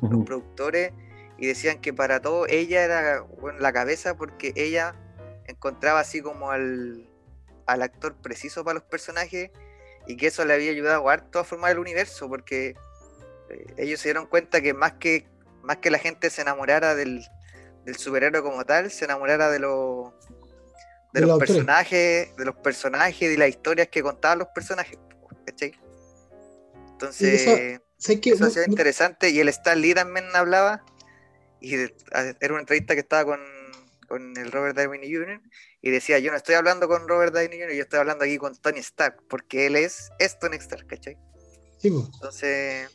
los 0.00 0.24
productores 0.24 0.94
y 1.36 1.48
decían 1.48 1.82
que 1.82 1.92
para 1.92 2.22
todo 2.22 2.46
ella 2.46 2.82
era 2.82 3.20
bueno, 3.20 3.58
la 3.58 3.74
cabeza 3.74 4.16
porque 4.16 4.54
ella 4.56 4.94
encontraba 5.44 6.00
así 6.00 6.22
como 6.22 6.50
al, 6.50 7.06
al 7.66 7.82
actor 7.82 8.14
preciso 8.14 8.64
para 8.64 8.76
los 8.76 8.84
personajes 8.84 9.50
y 10.06 10.16
que 10.16 10.28
eso 10.28 10.46
le 10.46 10.54
había 10.54 10.70
ayudado 10.70 11.10
harto 11.10 11.38
a 11.38 11.44
formar 11.44 11.72
el 11.72 11.78
universo 11.78 12.26
porque 12.26 12.74
eh, 13.50 13.74
ellos 13.76 14.00
se 14.00 14.08
dieron 14.08 14.24
cuenta 14.24 14.62
que 14.62 14.72
más 14.72 14.92
que 14.94 15.28
más 15.62 15.76
que 15.76 15.90
la 15.90 15.98
gente 15.98 16.30
se 16.30 16.40
enamorara 16.40 16.94
del, 16.94 17.22
del 17.84 17.96
superhéroe 17.96 18.42
como 18.42 18.64
tal, 18.64 18.90
se 18.90 19.04
enamorara 19.04 19.50
de 19.50 19.58
los 19.58 20.10
de, 21.12 21.20
De 21.20 21.26
los 21.26 21.38
personajes, 21.38 22.34
de 22.34 22.44
los 22.46 22.54
personajes 22.56 23.20
y 23.20 23.26
de 23.26 23.36
las 23.36 23.50
historias 23.50 23.88
que 23.88 24.02
contaban 24.02 24.38
los 24.38 24.48
personajes, 24.48 24.98
¿cachai? 25.44 25.74
Entonces, 27.00 27.40
eso- 27.40 28.46
hacía 28.46 28.62
mu- 28.62 28.70
interesante 28.72 29.30
y 29.30 29.40
el 29.40 29.48
Stan 29.48 29.80
Lee 29.80 29.94
también 29.94 30.26
hablaba 30.34 30.84
y 31.60 31.76
de- 31.76 31.94
era 32.40 32.52
una 32.54 32.60
entrevista 32.60 32.94
que 32.94 33.00
estaba 33.00 33.24
con, 33.24 33.40
con 34.08 34.36
el 34.36 34.50
Robert 34.52 34.76
Downey 34.76 35.12
Jr. 35.12 35.40
y 35.82 35.90
decía, 35.90 36.18
yo 36.18 36.30
no 36.30 36.36
estoy 36.36 36.54
hablando 36.56 36.88
con 36.88 37.08
Robert 37.08 37.32
Downey 37.34 37.58
Jr., 37.60 37.72
yo 37.74 37.82
estoy 37.82 38.00
hablando 38.00 38.24
aquí 38.24 38.38
con 38.38 38.54
Tony 38.56 38.80
Stark, 38.80 39.22
porque 39.28 39.66
él 39.66 39.76
es, 39.76 40.10
es 40.18 40.38
Tony 40.38 40.56
Stark, 40.56 40.86
¿cachai? 40.86 41.16
sí. 41.78 41.88
Entonces, 41.88 42.90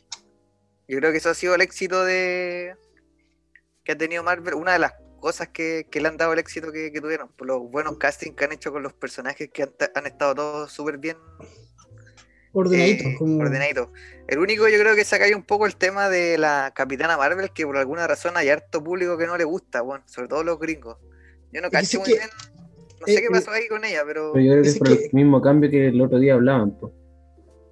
yo 0.88 0.98
creo 0.98 1.10
que 1.12 1.18
eso 1.18 1.30
ha 1.30 1.34
sido 1.34 1.54
el 1.54 1.60
éxito 1.60 2.04
de 2.04 2.76
que 3.84 3.92
ha 3.92 3.98
tenido 3.98 4.22
Marvel, 4.22 4.54
una 4.54 4.72
de 4.72 4.78
las 4.80 4.94
cosas 5.20 5.48
que, 5.48 5.86
que 5.90 6.00
le 6.00 6.08
han 6.08 6.16
dado 6.16 6.32
el 6.32 6.38
éxito 6.38 6.70
que, 6.72 6.92
que 6.92 7.00
tuvieron, 7.00 7.28
por 7.32 7.46
los 7.46 7.60
buenos 7.70 7.98
castings 7.98 8.36
que 8.36 8.44
han 8.44 8.52
hecho 8.52 8.72
con 8.72 8.82
los 8.82 8.92
personajes 8.92 9.48
que 9.52 9.62
han, 9.64 9.74
han 9.94 10.06
estado 10.06 10.34
todos 10.34 10.72
súper 10.72 10.98
bien 10.98 11.16
ordenadito. 12.60 13.08
eh, 13.08 13.14
como... 13.18 13.38
ordenadito. 13.38 13.92
El 14.28 14.38
único 14.38 14.68
yo 14.68 14.78
creo 14.78 14.94
que 14.96 15.04
se 15.04 15.16
ha 15.16 15.18
caído 15.18 15.36
un 15.36 15.44
poco 15.44 15.66
el 15.66 15.76
tema 15.76 16.08
de 16.08 16.38
la 16.38 16.72
Capitana 16.74 17.16
Marvel, 17.16 17.50
que 17.52 17.64
por 17.66 17.76
alguna 17.76 18.06
razón 18.06 18.36
hay 18.36 18.48
harto 18.48 18.82
público 18.82 19.16
que 19.18 19.26
no 19.26 19.36
le 19.36 19.44
gusta, 19.44 19.82
bueno, 19.82 20.04
sobre 20.06 20.28
todo 20.28 20.42
los 20.44 20.58
gringos. 20.58 20.96
Yo 21.52 21.60
no 21.62 21.70
cacho 21.70 21.98
muy 22.00 22.06
que- 22.08 22.14
bien, 22.14 22.28
no 23.00 23.06
sé 23.06 23.14
eh, 23.14 23.20
qué 23.22 23.28
pasó 23.30 23.50
ahí 23.52 23.68
con 23.68 23.84
ella, 23.84 24.02
pero 24.06 24.32
Pero 24.32 24.44
yo 24.44 24.52
creo 24.52 24.62
que 24.62 24.68
es 24.68 24.74
Ese 24.74 24.78
por 24.78 24.88
que- 24.88 25.04
el 25.06 25.10
mismo 25.12 25.40
cambio 25.40 25.70
que 25.70 25.88
el 25.88 26.00
otro 26.00 26.18
día 26.18 26.34
hablaban, 26.34 26.76
po. 26.78 26.92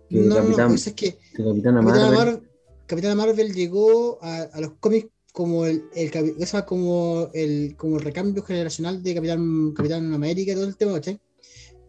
Que 0.08 0.16
No, 0.16 0.26
no, 0.26 0.36
Capitán, 0.36 0.68
pues 0.68 0.86
es 0.86 0.92
que 0.94 1.12
que 1.34 1.42
Capitana 1.44 1.80
Capitana, 1.80 2.10
Marvel. 2.10 2.34
Mar- 2.34 2.40
Capitana 2.86 3.14
Marvel 3.14 3.52
llegó 3.54 4.18
a, 4.22 4.42
a 4.42 4.60
los 4.60 4.72
cómics 4.78 5.08
como 5.32 5.66
el, 5.66 5.82
el 5.96 6.10
como 6.66 7.30
el 7.32 7.74
como 7.76 7.96
el 7.96 8.02
recambio 8.04 8.42
generacional 8.44 9.02
de 9.02 9.14
Capitán, 9.14 9.72
Capitán 9.72 10.12
América 10.14 10.52
y 10.52 10.54
todo 10.54 10.66
el 10.66 10.76
tema, 10.76 10.92
¿cachai? 10.92 11.18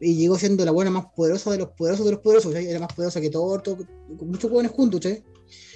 Y 0.01 0.15
llegó 0.15 0.37
siendo 0.37 0.65
la 0.65 0.71
buena 0.71 0.91
más 0.91 1.05
poderosa 1.15 1.51
de 1.51 1.59
los 1.59 1.69
poderosos 1.69 2.05
de 2.05 2.11
los 2.11 2.21
poderosos, 2.21 2.53
¿cachai? 2.53 2.69
Era 2.69 2.79
más 2.79 2.93
poderosa 2.93 3.21
que 3.21 3.29
todo, 3.29 3.61
con 3.63 4.29
muchos 4.29 4.51
jóvenes 4.51 4.71
juntos, 4.71 4.99
¿cachai? 4.99 5.23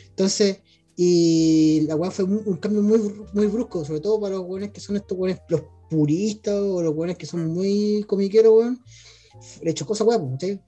Entonces, 0.10 0.60
y 0.96 1.82
la 1.88 1.96
weá 1.96 2.12
fue 2.12 2.26
un, 2.26 2.42
un 2.46 2.58
cambio 2.58 2.82
muy, 2.82 3.00
muy 3.34 3.48
brusco, 3.48 3.86
sobre 3.86 4.02
todo 4.02 4.20
para 4.20 4.36
los 4.36 4.46
jóvenes 4.46 4.72
que 4.72 4.82
son 4.82 4.98
estos 4.98 5.18
jóvenes, 5.18 5.40
los 5.48 5.62
puristas 5.90 6.56
o 6.56 6.82
los 6.82 6.94
jóvenes 6.94 7.18
que 7.18 7.26
son 7.26 7.48
muy 7.48 8.04
comiqueros, 8.06 8.54
weón. 8.54 8.84
Le 9.62 9.74
chocó 9.74 9.94
esa 9.94 10.04
weá, 10.04 10.20
¿cachai? 10.20 10.62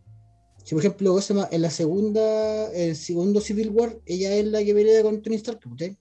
Si 0.64 0.76
por 0.76 0.86
ejemplo, 0.86 1.20
en 1.52 1.62
la 1.62 1.70
segunda, 1.70 2.72
el 2.72 2.96
segundo 2.96 3.42
Civil 3.42 3.72
War, 3.72 4.00
ella 4.06 4.36
es 4.36 4.46
la 4.46 4.64
que 4.64 4.74
pelea 4.74 5.04
con 5.04 5.22
Tony 5.22 5.36
Stark, 5.36 5.60
¿cachai? 5.60 5.98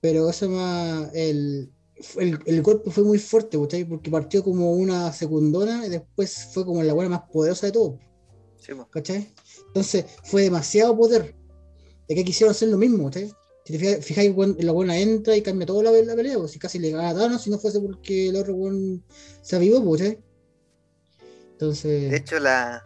Pero 0.00 0.22
¿cómo 0.22 0.32
se 0.32 0.46
llama? 0.46 1.10
El, 1.12 1.70
el, 2.18 2.38
el 2.46 2.62
golpe 2.62 2.90
fue 2.90 3.04
muy 3.04 3.18
fuerte, 3.18 3.58
¿cachai? 3.60 3.84
Porque 3.84 4.10
partió 4.10 4.42
como 4.42 4.72
una 4.72 5.12
secundona 5.12 5.86
y 5.86 5.90
después 5.90 6.48
fue 6.52 6.64
como 6.64 6.82
la 6.82 6.92
buena 6.92 7.10
más 7.10 7.22
poderosa 7.32 7.66
de 7.66 7.72
todo, 7.72 7.98
sí. 8.58 8.72
¿cachai? 8.90 9.32
Entonces 9.68 10.06
fue 10.24 10.42
demasiado 10.42 10.96
poder. 10.96 11.34
De 12.08 12.14
que 12.16 12.24
quisieron 12.24 12.50
hacer 12.50 12.68
lo 12.68 12.76
mismo, 12.76 13.04
¿cachai? 13.04 13.32
Si 13.64 13.78
te 13.78 14.02
fijáis, 14.02 14.34
la 14.58 14.72
buena 14.72 14.98
entra 14.98 15.36
y 15.36 15.42
cambia 15.42 15.66
toda 15.66 15.84
la, 15.84 15.92
la 15.92 16.16
pelea, 16.16 16.38
pues, 16.38 16.50
si 16.50 16.58
casi 16.58 16.78
le 16.78 16.90
gana 16.90 17.10
a 17.10 17.14
Thanos, 17.14 17.42
si 17.42 17.50
no 17.50 17.58
fuese 17.58 17.78
porque 17.78 18.28
el 18.28 18.36
otro 18.36 18.54
weón 18.54 19.04
se 19.42 19.56
avivó, 19.56 19.92
¿cachai? 19.92 20.18
Entonces. 21.52 22.10
de 22.10 22.16
hecho 22.16 22.38
la, 22.38 22.82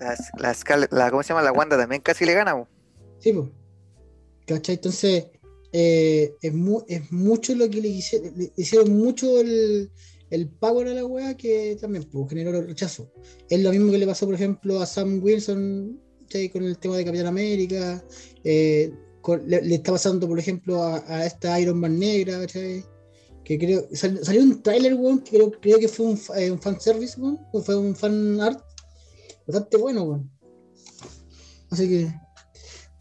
la, 0.00 0.56
la, 0.90 1.10
¿cómo 1.10 1.22
se 1.22 1.28
llama? 1.30 1.42
La 1.42 1.52
Wanda 1.52 1.76
también 1.76 2.00
casi 2.00 2.24
le 2.24 2.34
gana. 2.34 2.66
Sí, 3.18 3.32
pues. 3.32 3.50
¿Cachai? 4.46 4.76
Entonces, 4.76 5.26
eh, 5.76 6.36
es, 6.40 6.54
mu- 6.54 6.84
es 6.86 7.10
mucho 7.10 7.52
lo 7.56 7.68
que 7.68 7.80
le 7.80 7.88
hicieron, 7.88 8.32
le 8.38 8.52
hicieron 8.56 8.96
mucho 8.96 9.40
el, 9.40 9.90
power 10.60 10.86
a 10.86 10.94
la 10.94 11.04
weá 11.04 11.36
que 11.36 11.76
también 11.80 12.04
pues, 12.04 12.28
generó 12.28 12.62
rechazo. 12.62 13.10
Es 13.50 13.60
lo 13.60 13.72
mismo 13.72 13.90
que 13.90 13.98
le 13.98 14.06
pasó, 14.06 14.24
por 14.24 14.36
ejemplo, 14.36 14.80
a 14.80 14.86
Sam 14.86 15.20
Wilson 15.20 16.00
con 16.52 16.62
el 16.64 16.78
tema 16.78 16.96
de 16.96 17.04
Capitán 17.04 17.26
América. 17.26 18.04
eh, 18.44 18.92
le, 19.46 19.74
está 19.74 19.90
pasando, 19.92 20.28
por 20.28 20.38
ejemplo, 20.38 20.80
a, 20.82 21.26
esta 21.26 21.58
Iron 21.60 21.80
Man 21.80 21.98
negra. 21.98 22.46
Que 23.44 23.58
creo, 23.58 23.88
sal- 23.92 24.24
salió 24.24 24.42
un 24.42 24.62
trailer, 24.62 24.94
weón, 24.94 25.20
que 25.20 25.32
creo, 25.32 25.50
creo 25.60 25.78
que 25.80 25.88
fue 25.88 26.06
un, 26.06 26.20
eh, 26.36 26.50
un 26.52 26.60
fanservice, 26.60 27.20
weón, 27.20 27.38
fue 27.64 27.76
un 27.76 27.96
fan 27.96 28.40
art 28.40 28.60
bastante 29.46 29.76
bueno, 29.76 30.02
weón. 30.04 30.30
Así 31.70 31.88
que, 31.88 32.14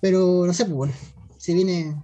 pero 0.02 0.46
no 0.48 0.54
sé, 0.54 0.66
pues 0.66 0.76
bueno, 0.76 0.94
si 1.38 1.54
viene. 1.54 1.96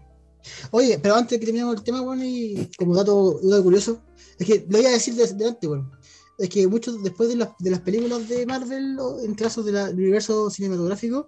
Oye, 0.72 1.00
pero 1.00 1.16
antes 1.16 1.32
de 1.32 1.40
que 1.40 1.46
terminemos 1.46 1.76
el 1.76 1.84
tema, 1.84 2.02
bueno, 2.02 2.24
y 2.26 2.70
como 2.78 2.96
dato, 2.96 3.40
dato 3.44 3.64
curioso, 3.64 4.02
es 4.38 4.48
que 4.48 4.66
lo 4.70 4.78
voy 4.78 4.86
a 4.88 4.92
decir 4.92 5.16
desde 5.16 5.48
antes, 5.48 5.68
bueno, 5.68 5.92
es 6.38 6.50
que 6.50 6.68
muchos 6.68 7.02
después 7.04 7.30
de 7.30 7.36
las, 7.36 7.50
de 7.60 7.72
las 7.72 7.82
películas 7.82 8.28
de 8.30 8.46
Marvel, 8.46 8.98
o 9.00 9.20
en 9.22 9.36
casos 9.36 9.66
de 9.66 9.72
del 9.72 9.96
universo 9.96 10.50
cinematográfico, 10.50 11.28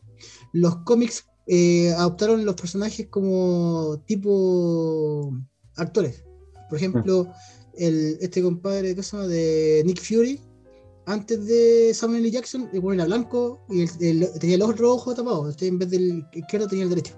los 0.54 0.78
cómics 0.84 1.26
eh, 1.48 1.92
adoptaron 1.98 2.46
los 2.46 2.56
personajes 2.56 3.08
como 3.10 4.02
tipo 4.06 5.32
actores. 5.76 6.24
Por 6.70 6.78
ejemplo, 6.78 7.28
el, 7.78 8.18
este 8.22 8.42
compadre 8.42 8.96
¿qué 8.96 9.04
se 9.04 9.18
llama? 9.18 9.28
de 9.28 9.84
Nick 9.86 10.02
Fury, 10.02 10.40
antes 11.06 11.46
de 11.46 11.94
Samuel 11.94 12.22
L. 12.22 12.32
Jackson, 12.32 12.70
le 12.72 12.80
ponen 12.80 13.02
a 13.02 13.06
blanco 13.06 13.60
y 13.70 13.82
el- 13.82 13.90
el- 14.24 14.40
tenía 14.40 14.56
el 14.56 14.62
otro 14.62 14.94
ojo 14.94 15.14
tapado. 15.14 15.50
este, 15.50 15.68
en 15.68 15.80
vez 15.80 15.90
del 15.90 16.26
izquierdo 16.32 16.68
tenía 16.68 16.84
el 16.86 16.90
derecho. 16.92 17.16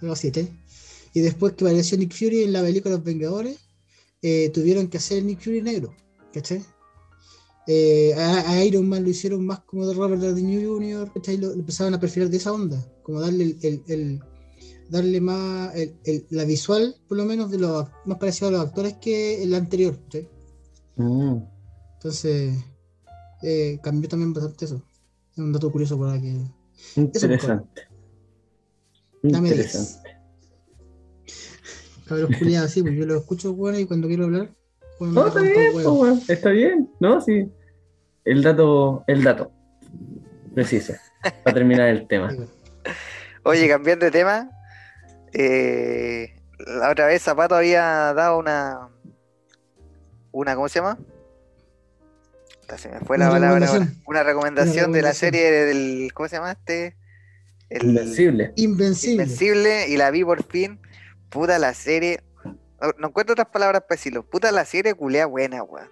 Algo 0.00 0.12
así, 0.12 0.30
¿sí? 0.32 0.48
Y 1.14 1.20
después 1.20 1.52
que 1.54 1.64
apareció 1.64 1.98
Nick 1.98 2.14
Fury 2.14 2.42
en 2.44 2.52
la 2.52 2.62
película 2.62 2.94
Los 2.96 3.04
Vengadores, 3.04 3.58
eh, 4.22 4.50
tuvieron 4.54 4.88
que 4.88 4.96
hacer 4.98 5.18
el 5.18 5.26
Nick 5.26 5.40
Fury 5.40 5.62
negro. 5.62 5.94
¿Cachai? 6.32 6.62
Eh, 7.66 8.12
a, 8.16 8.50
a 8.50 8.64
Iron 8.64 8.88
Man 8.88 9.04
lo 9.04 9.10
hicieron 9.10 9.44
más 9.46 9.60
como 9.60 9.86
de 9.86 9.94
Robert 9.94 10.20
Downey 10.20 10.64
Jr. 10.64 11.12
¿cachai? 11.12 11.36
Lo, 11.36 11.48
lo 11.48 11.54
empezaron 11.54 11.94
a 11.94 12.00
perfilar 12.00 12.28
de 12.30 12.36
esa 12.38 12.52
onda. 12.52 12.84
Como 13.02 13.20
darle 13.20 13.44
el, 13.44 13.58
el- 13.62 13.82
el- 13.88 14.20
darle 14.88 15.20
más 15.20 15.74
el- 15.76 15.94
el- 16.04 16.26
la 16.30 16.44
visual, 16.44 16.96
por 17.08 17.16
lo 17.18 17.24
menos, 17.24 17.50
de 17.50 17.58
los 17.58 17.86
más 18.06 18.18
parecido 18.18 18.48
a 18.48 18.52
los 18.52 18.60
actores 18.62 18.94
que 19.00 19.42
el 19.42 19.54
anterior. 19.54 19.98
¿cachai? 20.04 20.28
Mm. 20.96 21.36
Entonces, 21.94 22.54
eh, 23.42 23.78
cambió 23.82 24.08
también 24.08 24.32
bastante 24.32 24.64
eso. 24.64 24.82
Es 25.32 25.38
un 25.38 25.52
dato 25.52 25.70
curioso 25.70 25.98
para 25.98 26.20
que. 26.20 26.36
Interesante. 26.96 27.82
Dame 29.22 29.50
Interesante. 29.50 30.00
10. 30.01 30.01
Cabros 32.06 32.30
culiados, 32.38 32.70
así, 32.70 32.82
pues 32.82 32.94
yo 32.94 33.06
lo 33.06 33.16
escucho, 33.18 33.54
bueno, 33.54 33.78
y 33.78 33.86
cuando 33.86 34.08
quiero 34.08 34.24
hablar, 34.24 34.50
bueno, 34.98 35.14
No, 35.14 35.26
está 35.28 35.40
bien, 35.40 35.74
huevo. 35.74 35.92
weón, 36.00 36.20
está 36.28 36.50
bien, 36.50 36.90
¿no? 37.00 37.20
Sí. 37.20 37.48
El 38.24 38.42
dato, 38.42 39.04
el 39.06 39.22
dato. 39.24 39.50
Preciso. 40.54 40.94
Para 41.44 41.54
terminar 41.54 41.88
el 41.88 42.06
tema. 42.06 42.30
Sí. 42.30 42.38
Oye, 43.44 43.68
cambiando 43.68 44.04
de 44.04 44.10
tema, 44.12 44.50
eh, 45.32 46.34
la 46.58 46.90
otra 46.90 47.06
vez 47.06 47.22
Zapato 47.22 47.54
había 47.56 48.12
dado 48.14 48.38
una, 48.38 48.88
una, 50.30 50.54
¿cómo 50.54 50.68
se 50.68 50.78
llama? 50.80 50.98
Se 52.76 52.88
me 52.88 53.00
fue 53.00 53.18
la 53.18 53.26
Una 53.26 53.34
palabra 53.34 53.66
ahora. 53.66 53.66
recomendación. 53.66 54.02
Una 54.06 54.22
recomendación 54.22 54.84
Una 54.90 54.96
de 54.96 55.02
la 55.02 55.12
serie 55.12 55.50
del, 55.50 56.10
¿cómo 56.14 56.28
se 56.28 56.36
llama 56.36 56.52
este? 56.52 56.96
El 57.68 57.84
Invencible. 57.88 58.52
Invencible. 58.56 59.12
Invencible 59.24 59.88
y 59.88 59.96
la 59.96 60.10
vi 60.10 60.24
por 60.24 60.42
fin. 60.44 60.78
Puta 61.32 61.58
la 61.58 61.74
serie. 61.74 62.20
No, 62.44 62.90
no 62.98 63.08
encuentro 63.08 63.32
otras 63.32 63.48
palabras 63.48 63.82
para 63.82 63.96
decirlo. 63.96 64.24
Puta 64.24 64.50
la 64.52 64.64
serie 64.64 64.94
culea 64.94 65.26
buena, 65.26 65.62
weón. 65.62 65.88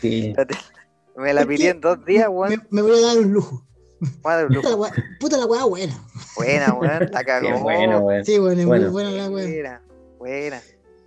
Sí. 0.00 0.34
Me 1.16 1.32
la 1.34 1.44
pillé 1.44 1.70
en 1.70 1.80
dos 1.80 2.04
días, 2.04 2.28
Me, 2.28 2.34
weón. 2.34 2.66
me 2.70 2.82
voy 2.82 2.92
a 3.02 3.06
dar 3.08 3.18
un 3.18 3.32
lujo. 3.32 3.64
Puta 4.22 4.36
la 4.36 4.48
lujo. 4.48 4.76
weá, 4.76 4.92
puta 5.18 5.36
la 5.36 5.46
weá 5.46 5.64
buena. 5.64 5.94
Buena, 6.36 6.72
weón. 6.74 7.08
La 7.10 7.24
cagó. 7.24 7.58
bueno, 7.60 7.98
weón. 8.00 8.24
Sí, 8.24 8.38
bueno, 8.38 8.60
es 8.60 8.66
Bueno. 8.66 8.84
muy 8.84 8.92
buena 8.92 9.10
la 9.10 9.28
weá. 9.30 9.46
Buena, 9.46 9.82
buena. 10.18 10.60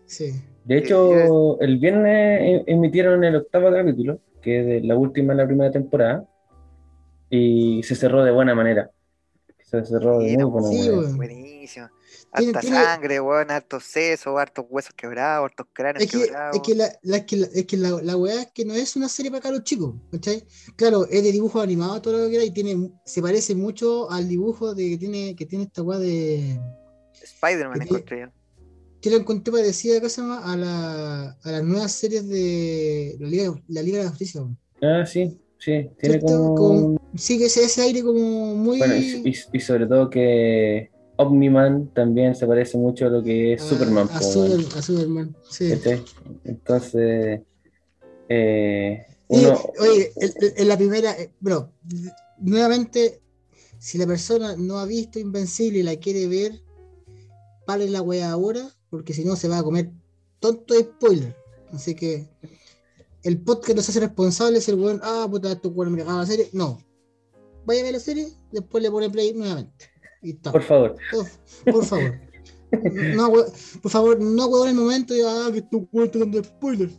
Sí. 0.05 0.34
De 0.66 0.78
hecho, 0.78 1.59
el 1.62 1.78
viernes 1.78 2.41
eh, 2.41 2.64
emitieron 2.68 3.24
el 3.24 3.38
octavo 3.38 3.72
capítulo, 3.72 4.20
que 4.41 4.59
es 4.59 4.66
de 4.66 4.82
la 4.82 4.95
última 4.97 5.34
de 5.34 5.38
la 5.41 5.47
primera 5.47 5.72
temporada, 5.72 6.26
y 7.30 7.82
se 7.84 7.95
cerró 7.95 8.24
de 8.26 8.32
buena 8.32 8.53
manera. 8.53 8.91
Se 9.64 9.86
cerró 9.86 10.20
de 10.20 10.38
muy 10.38 10.43
buena 10.43 10.68
Sí, 10.68 10.89
manera. 10.89 11.16
Buenísimo. 11.16 11.88
Harta 12.34 12.59
tiene- 12.61 12.75
sangre, 12.77 13.19
weón, 13.19 13.51
hartos 13.51 13.84
sesos, 13.84 14.39
hartos 14.39 14.65
huesos 14.69 14.93
quebrados, 14.95 15.45
hartos 15.49 15.67
cráneos 15.73 16.03
Es 16.05 16.11
que, 16.11 16.25
quebrados. 16.25 16.55
es 16.55 16.61
que, 16.61 16.75
la, 16.75 16.99
la- 17.01 17.17
es 17.17 17.25
que, 17.25 17.36
la, 17.38 17.47
es 17.47 17.65
que 17.65 17.77
la, 17.77 17.89
la 18.01 18.15
weá 18.17 18.41
es 18.43 18.51
que 18.53 18.63
no 18.65 18.73
es 18.73 18.95
una 18.95 19.09
serie 19.09 19.29
para 19.32 19.41
caros 19.43 19.63
chicos, 19.63 19.95
¿cachai? 20.11 20.43
Claro, 20.77 21.05
es 21.09 21.23
de 21.23 21.32
dibujo 21.32 21.59
animado, 21.59 22.01
todo 22.01 22.17
lo 22.17 22.23
que 22.25 22.29
quiera, 22.32 22.45
y 22.45 22.51
tiene, 22.51 22.91
se 23.05 23.21
parece 23.21 23.53
mucho 23.55 24.09
al 24.09 24.27
dibujo 24.29 24.73
de, 24.73 24.91
que, 24.91 24.97
tiene, 24.97 25.36
que 25.36 25.45
tiene 25.45 25.65
esta 25.65 25.82
weá 25.82 25.99
de. 25.99 26.57
Spider-Man 27.21 27.79
que- 27.79 27.84
encontré 27.86 28.19
yo. 28.21 28.27
Yo 29.03 29.09
la 29.09 29.17
encontré 29.17 29.51
parecida 29.51 29.99
¿qué 29.99 30.09
se 30.09 30.21
llama? 30.21 30.41
A, 30.53 30.55
la, 30.55 31.32
a 31.43 31.51
las 31.51 31.63
nuevas 31.63 31.91
series 31.91 32.29
de 32.29 33.15
la 33.19 33.27
Liga, 33.27 33.53
la 33.67 33.82
Liga 33.82 33.97
de 33.97 34.03
la 34.03 34.09
Justicia. 34.11 34.41
weón. 34.41 34.57
Ah, 34.82 35.05
sí, 35.07 35.39
sí. 35.57 35.89
Tiene 35.99 36.19
como. 36.21 36.55
Como- 36.55 37.01
sí, 37.15 37.39
que 37.39 37.45
ese, 37.45 37.63
ese 37.63 37.82
aire 37.82 38.03
como 38.03 38.55
muy. 38.55 38.77
Bueno, 38.77 38.95
y, 38.95 39.23
y- 39.25 39.34
y 39.53 39.59
sobre 39.59 39.88
todo 39.88 40.07
que 40.09 40.91
Omniman 41.22 41.88
también 41.93 42.36
se 42.36 42.47
parece 42.47 42.78
mucho 42.78 43.05
a 43.05 43.09
lo 43.09 43.24
que 43.24 43.53
es 43.53 43.61
a- 43.61 43.69
Superman. 43.69 44.09
A, 44.11 44.22
Superman, 44.82 45.36
sí. 45.49 45.74
Entonces, 46.43 47.41
eh, 48.30 49.05
oye, 49.28 50.11
en, 50.57 50.67
la 50.67 50.78
primera, 50.78 51.11
eh, 51.19 51.32
bro, 51.39 51.72
nuevamente, 52.39 53.22
si 53.80 53.97
la 53.97 54.07
persona 54.07 54.55
no 54.57 54.80
ha 54.80 54.86
visto 54.86 55.19
Invencible 55.19 55.80
y 55.80 55.84
la 55.84 55.95
quiere 55.95 56.28
ver, 56.28 56.61
pare 57.65 57.89
la 57.89 58.01
wea 58.01 58.32
ahora, 58.32 58.69
porque 58.89 59.13
si 59.13 59.24
no 59.24 59.36
se 59.36 59.47
va 59.47 59.59
a 59.59 59.63
comer 59.63 59.91
tonto 60.39 60.74
spoiler. 60.80 61.36
Así 61.72 61.95
que 61.95 62.28
el 63.24 63.41
podcast 63.41 63.76
no 63.76 63.82
se 63.82 63.91
hace 63.91 63.99
responsable 63.99 64.61
si 64.61 64.72
el 64.72 64.80
weón, 64.80 64.99
ah, 65.03 65.28
puta, 65.30 65.55
tu 65.55 65.69
weón 65.69 65.93
me 65.93 65.99
cagaba 65.99 66.19
la 66.19 66.26
serie. 66.26 66.49
No. 66.53 66.82
Vaya 67.65 67.82
a 67.82 67.84
ver 67.84 67.93
la 67.93 67.99
serie, 67.99 68.28
después 68.51 68.82
le 68.84 68.89
pone 68.89 69.09
play 69.09 69.34
nuevamente. 69.34 69.91
Y 70.22 70.32
está. 70.32 70.51
Por 70.51 70.61
favor, 70.63 70.95
Por, 71.11 71.74
por 71.74 71.86
favor. 71.86 72.19
No, 73.15 73.28
we- 73.30 73.45
por 73.82 73.91
favor, 73.91 74.19
no 74.22 74.47
huevón 74.47 74.69
en 74.69 74.76
el 74.78 74.82
momento 74.82 75.15
y 75.15 75.22
ah, 75.22 75.49
que 75.53 75.63
weón 75.91 76.05
está 76.05 76.19
dando 76.19 76.43
spoilers. 76.43 76.93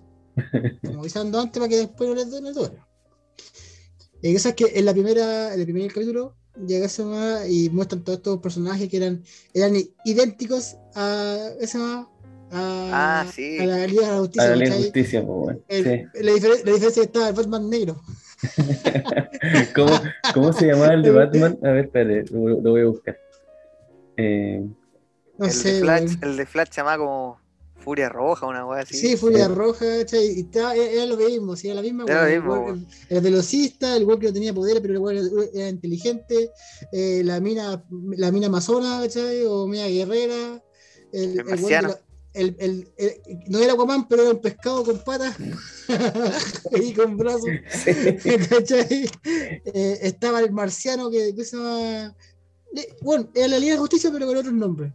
Como 0.84 1.00
avisando 1.00 1.40
antes 1.40 1.58
para 1.58 1.68
que 1.68 1.76
después 1.78 2.08
no 2.10 2.14
les 2.16 2.30
den 2.30 2.46
el 2.46 2.54
doble. 2.54 2.78
Y 4.22 4.34
eso 4.36 4.50
es 4.50 4.54
que 4.54 4.66
en 4.74 4.84
la 4.84 4.92
primera, 4.92 5.52
en 5.54 5.60
el 5.60 5.64
primer 5.66 5.92
capítulo 5.92 6.36
llega 6.66 6.86
ese 6.86 7.04
ma 7.04 7.46
y 7.48 7.70
muestran 7.70 8.04
todos 8.04 8.18
estos 8.18 8.38
personajes 8.40 8.88
que 8.88 8.98
eran, 8.98 9.22
eran 9.54 9.74
idénticos 10.04 10.76
a 10.94 11.48
ese 11.60 11.78
ma, 11.78 12.08
a, 12.50 13.22
Ah, 13.22 13.26
sí. 13.34 13.58
a 13.58 13.64
la 13.64 13.86
Liga 13.86 14.02
de 14.02 14.08
la 14.08 14.16
a 14.16 14.18
Justicia. 14.20 14.48
la 14.50 14.56
de 14.56 14.64
¿cachai? 14.66 14.82
justicia, 14.82 15.26
pues, 15.26 15.38
bueno. 15.38 15.60
El- 15.68 15.84
Sí. 15.84 16.20
la, 16.22 16.32
diferen- 16.32 16.64
la 16.64 16.72
diferencia 16.72 16.88
es 16.88 16.94
que 16.94 17.00
estaba 17.02 17.28
el 17.30 17.34
Batman 17.34 17.70
negro. 17.70 18.02
¿Cómo, 19.74 20.00
cómo 20.32 20.52
se 20.52 20.66
llamaba 20.66 20.94
el 20.94 21.02
de 21.02 21.10
Batman? 21.12 21.58
A 21.62 21.70
ver, 21.70 21.84
espérate, 21.86 22.30
lo, 22.32 22.60
lo 22.60 22.70
voy 22.70 22.80
a 22.82 22.86
buscar. 22.86 23.18
Eh, 24.16 24.64
No 25.38 25.46
el, 25.46 25.52
sé, 25.52 25.72
de 25.74 25.80
Flash, 25.80 26.12
el 26.22 26.36
de 26.36 26.46
Flash 26.46 26.68
se 26.70 26.80
llama 26.80 26.98
como 26.98 27.40
Furia 27.76 28.08
Roja, 28.08 28.46
una 28.46 28.64
weá 28.66 28.82
así. 28.82 28.94
Sí, 28.96 29.16
Furia 29.16 29.46
Sí. 29.46 29.52
Roja, 29.54 29.84
¿cachai? 30.00 30.24
Y 30.36 30.40
estaba- 30.42 30.74
era, 30.76 31.06
lo 31.06 31.16
mismo, 31.16 31.56
sí, 31.56 31.66
era 31.68 31.76
la 31.76 31.82
misma. 31.82 32.04
Era 32.06 32.28
lo 32.28 32.50
weón. 32.52 32.74
mismo, 32.74 32.86
el, 33.08 33.20
velocista, 33.20 33.96
el 33.96 34.04
weón 34.04 34.20
que 34.20 34.26
no 34.28 34.32
tenía 34.32 34.54
poderes, 34.54 34.80
pero 34.80 34.94
el 34.94 35.00
weón 35.00 35.16
era, 35.18 35.28
era 35.54 35.68
inteligente, 35.68 36.50
eh, 36.92 37.22
la 37.24 37.40
mina, 37.40 37.82
la 38.16 38.30
mina 38.30 38.46
amazona, 38.46 39.00
¿cachai? 39.02 39.44
O 39.46 39.66
mina 39.66 39.86
guerrera, 39.88 40.62
el, 41.12 41.22
el 41.22 41.34
weón 41.36 41.36
de 41.36 41.44
marciano. 41.44 41.88
la- 41.88 42.00
el- 42.34 42.56
el- 42.58 42.88
el- 42.96 43.20
no 43.48 43.58
era 43.58 43.74
Aquaman, 43.74 44.08
pero 44.08 44.22
era 44.22 44.32
un 44.32 44.40
pescado 44.40 44.84
con 44.84 44.98
patas 45.00 45.36
y 46.82 46.92
con 46.94 47.16
brazos. 47.16 47.48
Eh, 47.86 49.98
estaba 50.02 50.40
el 50.40 50.52
marciano 50.52 51.10
que, 51.10 51.34
que 51.34 51.44
se 51.44 51.56
llama. 51.56 52.14
eh, 52.76 52.88
Bueno, 53.02 53.28
era 53.34 53.48
la 53.48 53.58
Liga 53.58 53.74
de 53.74 53.80
Justicia, 53.80 54.10
pero 54.12 54.26
con 54.26 54.36
otros 54.36 54.54
nombres. 54.54 54.92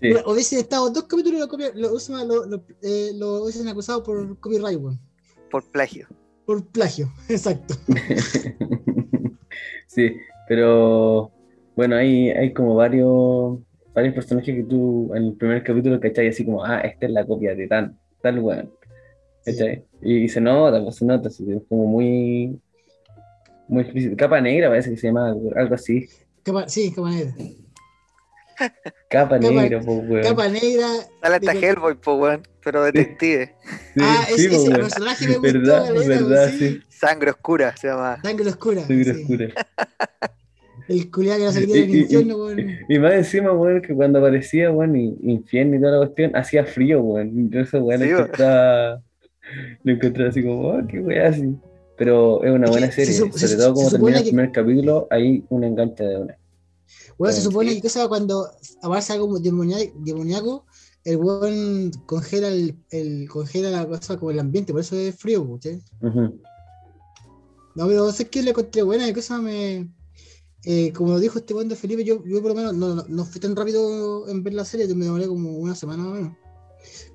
sí. 0.00 0.12
Bueno, 0.12 0.30
hubiesen 0.32 0.58
estado 0.60 0.90
dos 0.90 1.04
capítulos, 1.04 1.40
lo, 1.40 1.48
copia- 1.48 1.72
lo, 1.74 1.92
usan- 1.92 2.26
lo, 2.28 2.46
lo- 2.46 2.64
eh, 2.82 3.12
lo 3.14 3.42
hubiesen 3.44 3.68
acusado 3.68 4.02
por 4.02 4.38
copyright, 4.40 4.78
weón. 4.80 5.00
Por 5.50 5.64
plagio. 5.70 6.08
Por 6.46 6.64
plagio, 6.66 7.12
exacto. 7.28 7.74
Sí, 9.86 10.12
pero 10.48 11.32
bueno, 11.74 11.96
hay, 11.96 12.28
hay 12.30 12.52
como 12.52 12.74
varios, 12.76 13.58
varios 13.98 14.14
personajes 14.14 14.54
que 14.54 14.62
tú 14.62 15.10
en 15.14 15.24
el 15.24 15.32
primer 15.34 15.62
capítulo, 15.64 15.98
¿cachai? 15.98 16.28
Así 16.28 16.44
como, 16.44 16.64
ah, 16.64 16.80
esta 16.80 17.06
es 17.06 17.12
la 17.12 17.26
copia 17.26 17.54
de 17.54 17.66
tal, 17.66 17.96
tal 18.22 18.38
weón. 18.38 18.70
¿Cachai? 19.44 19.84
Y, 20.02 20.18
y 20.24 20.28
se 20.28 20.40
nota, 20.40 20.80
pues 20.82 20.96
se 20.96 21.04
nota, 21.04 21.28
así, 21.28 21.44
es 21.50 21.62
como 21.68 21.86
muy, 21.86 22.60
muy 23.66 23.82
explícito. 23.82 24.16
Capa 24.16 24.40
negra 24.40 24.68
parece 24.68 24.90
que 24.90 24.96
se 24.96 25.08
llama 25.08 25.34
algo, 25.56 25.74
así. 25.74 26.08
Capa, 26.44 26.68
sí, 26.68 26.92
capa 26.92 27.10
negra. 27.10 27.34
Capa 29.10 29.38
Capa- 29.40 29.50
negra, 29.50 29.78
weón. 29.80 30.22
Capa 30.22 30.48
negra. 30.48 30.86
Sale 31.22 31.34
hasta 31.36 31.52
de- 31.54 31.66
Hellboy, 31.66 31.94
po, 31.94 32.14
weón. 32.14 32.42
Pero 32.64 32.84
detective. 32.84 33.54
Sí, 33.94 34.00
ah, 34.02 34.24
sí, 34.28 34.34
ese, 34.34 34.46
ese 34.46 34.58
weón. 34.58 34.80
personaje 34.80 35.26
me 35.26 35.34
gustó. 35.38 35.52
Verdad, 35.52 35.94
verdad, 36.06 36.50
sí. 36.50 36.58
sí. 36.58 36.80
Sangre 36.88 37.30
oscura 37.30 37.76
se 37.76 37.88
llama. 37.88 38.20
Sangre 38.22 38.48
oscura. 38.48 38.80
Sangre 38.82 39.14
sí. 39.14 39.22
oscura. 39.22 39.48
El 40.88 41.10
culiado 41.10 41.38
que 41.38 41.44
no 41.44 41.52
se 41.52 41.60
quería 41.60 41.74
del 41.82 41.94
infierno, 41.96 42.36
weón. 42.38 42.70
Y 42.88 42.98
más 42.98 43.12
encima, 43.12 43.52
weón, 43.52 43.82
que 43.82 43.94
cuando 43.94 44.18
aparecía, 44.18 44.70
weón, 44.70 44.96
y- 44.96 45.16
infierno 45.22 45.76
y 45.76 45.80
toda 45.80 45.92
la 45.92 45.98
cuestión, 45.98 46.34
hacía 46.34 46.64
frío, 46.64 47.00
weón. 47.02 47.50
Yo 47.50 47.60
eso, 47.60 47.78
weón, 47.84 48.00
Sí, 48.00 48.06
lo 48.08 48.10
weón. 48.16 48.24
encontraba, 48.24 49.02
lo 49.84 49.92
encontraba 49.92 50.30
así 50.30 50.42
como, 50.42 50.68
oh, 50.68 50.86
qué 50.88 51.00
weá 51.00 51.28
así. 51.28 51.54
Pero 51.96 52.42
es 52.44 52.50
una 52.52 52.64
Es 52.66 52.70
que 52.70 52.70
buena 52.70 52.86
se 52.92 53.04
serie, 53.06 53.14
sobre 53.30 53.32
se- 53.48 53.56
todo 53.56 53.74
como 53.74 53.90
termina 53.90 54.18
el 54.18 54.24
que- 54.24 54.30
primer 54.30 54.52
capítulo, 54.52 55.06
hay 55.10 55.44
un 55.50 55.64
enganche 55.64 56.04
de 56.04 56.16
una. 56.16 56.38
Weón, 57.18 57.34
se 57.34 57.40
supone 57.42 57.74
que 57.74 57.82
cosa 57.82 58.08
cuando 58.08 58.46
aparece 58.82 59.12
algo 59.12 59.38
demoníaco, 59.40 60.64
el 61.04 61.16
weón 61.16 61.90
congela 62.06 62.48
el, 62.48 62.76
el 62.90 63.28
congela 63.28 63.70
la 63.70 63.86
cosa 63.86 64.16
como 64.16 64.30
el 64.30 64.38
ambiente, 64.38 64.72
por 64.72 64.80
eso 64.82 64.96
es 64.96 65.16
frío, 65.16 65.58
¿sí? 65.60 65.80
Ujú. 66.00 66.40
No, 67.74 67.86
pero 67.86 68.10
sé 68.12 68.26
que 68.28 68.42
le 68.42 68.50
encontré 68.50 68.82
buena 68.82 69.06
y 69.08 69.12
cosa 69.12 69.38
me. 69.40 69.88
Eh, 70.70 70.92
como 70.92 71.18
dijo 71.18 71.38
este 71.38 71.54
weón 71.54 71.70
de 71.70 71.76
Felipe, 71.76 72.04
yo, 72.04 72.22
yo 72.26 72.42
por 72.42 72.50
lo 72.50 72.54
menos 72.54 72.74
no, 72.74 72.94
no, 72.94 73.02
no 73.08 73.24
fui 73.24 73.40
tan 73.40 73.56
rápido 73.56 74.28
en 74.28 74.42
ver 74.42 74.52
la 74.52 74.66
serie, 74.66 74.86
me 74.94 75.06
demoré 75.06 75.26
como 75.26 75.52
una 75.56 75.74
semana 75.74 76.02
más 76.02 76.12
o 76.12 76.14
menos. 76.16 76.36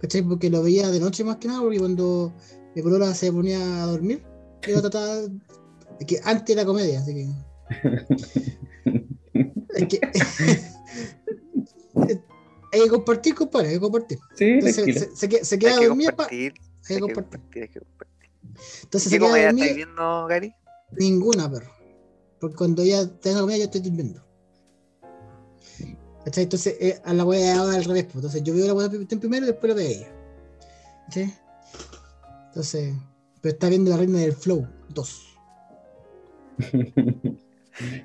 ¿Cachai? 0.01 0.23
Porque 0.23 0.49
lo 0.49 0.63
veía 0.63 0.89
de 0.89 0.99
noche 0.99 1.23
más 1.23 1.37
que 1.37 1.49
nada, 1.49 1.61
porque 1.61 1.77
cuando 1.77 2.33
mi 2.75 2.81
polola 2.81 3.13
se 3.13 3.31
ponía 3.31 3.83
a 3.83 3.85
dormir, 3.85 4.23
yo 4.67 4.81
trataba. 4.81 5.21
Es 5.99 6.07
que 6.07 6.19
antes 6.23 6.55
era 6.55 6.65
comedia, 6.65 6.99
así 6.99 7.13
que. 7.13 7.29
es 9.75 9.87
que. 9.87 10.01
hay 12.71 12.81
que 12.81 12.89
compartir, 12.89 13.35
compadre, 13.35 13.67
hay 13.67 13.75
que 13.75 13.81
compartir. 13.81 14.17
Sí, 14.33 14.45
Entonces 14.45 15.11
se, 15.13 15.29
se, 15.29 15.45
se 15.45 15.59
queda 15.59 15.75
dormida, 15.75 16.09
hay 16.09 16.15
que 16.15 16.99
compartir. 16.99 17.61
hay 17.61 17.69
que 17.69 17.79
compartir. 17.79 18.31
Entonces 18.81 19.11
¿Qué 19.11 19.17
se 19.17 19.19
queda 19.19 19.27
comedia 19.27 19.45
dormida. 19.45 19.65
estáis 19.67 19.85
viendo, 19.85 20.25
Gary? 20.25 20.55
Ninguna, 20.97 21.51
perro. 21.51 21.72
Porque 22.43 22.57
cuando 22.57 22.83
ya 22.83 23.07
tenga 23.07 23.39
comida, 23.39 23.55
yo 23.59 23.63
estoy 23.63 23.79
durmiendo. 23.79 24.21
¿Cachai? 26.25 26.43
Entonces, 26.43 26.75
eh, 26.77 27.01
a 27.05 27.13
la 27.13 27.23
wea 27.23 27.57
ahora 27.57 27.77
al 27.77 27.85
revés. 27.85 28.03
pues. 28.03 28.15
Entonces, 28.15 28.43
yo 28.43 28.53
veo 28.53 28.67
la 28.67 28.73
wea 28.73 28.89
primero 28.89 29.45
y 29.45 29.47
después 29.47 29.69
lo 29.69 29.75
ve 29.75 29.87
ella. 29.87 30.11
¿Cachai? 31.05 31.33
Entonces, 32.47 32.95
pero 33.39 33.53
está 33.53 33.69
viendo 33.69 33.91
la 33.91 33.95
reina 33.95 34.19
del 34.19 34.33
Flow 34.33 34.67
2. 34.89 35.37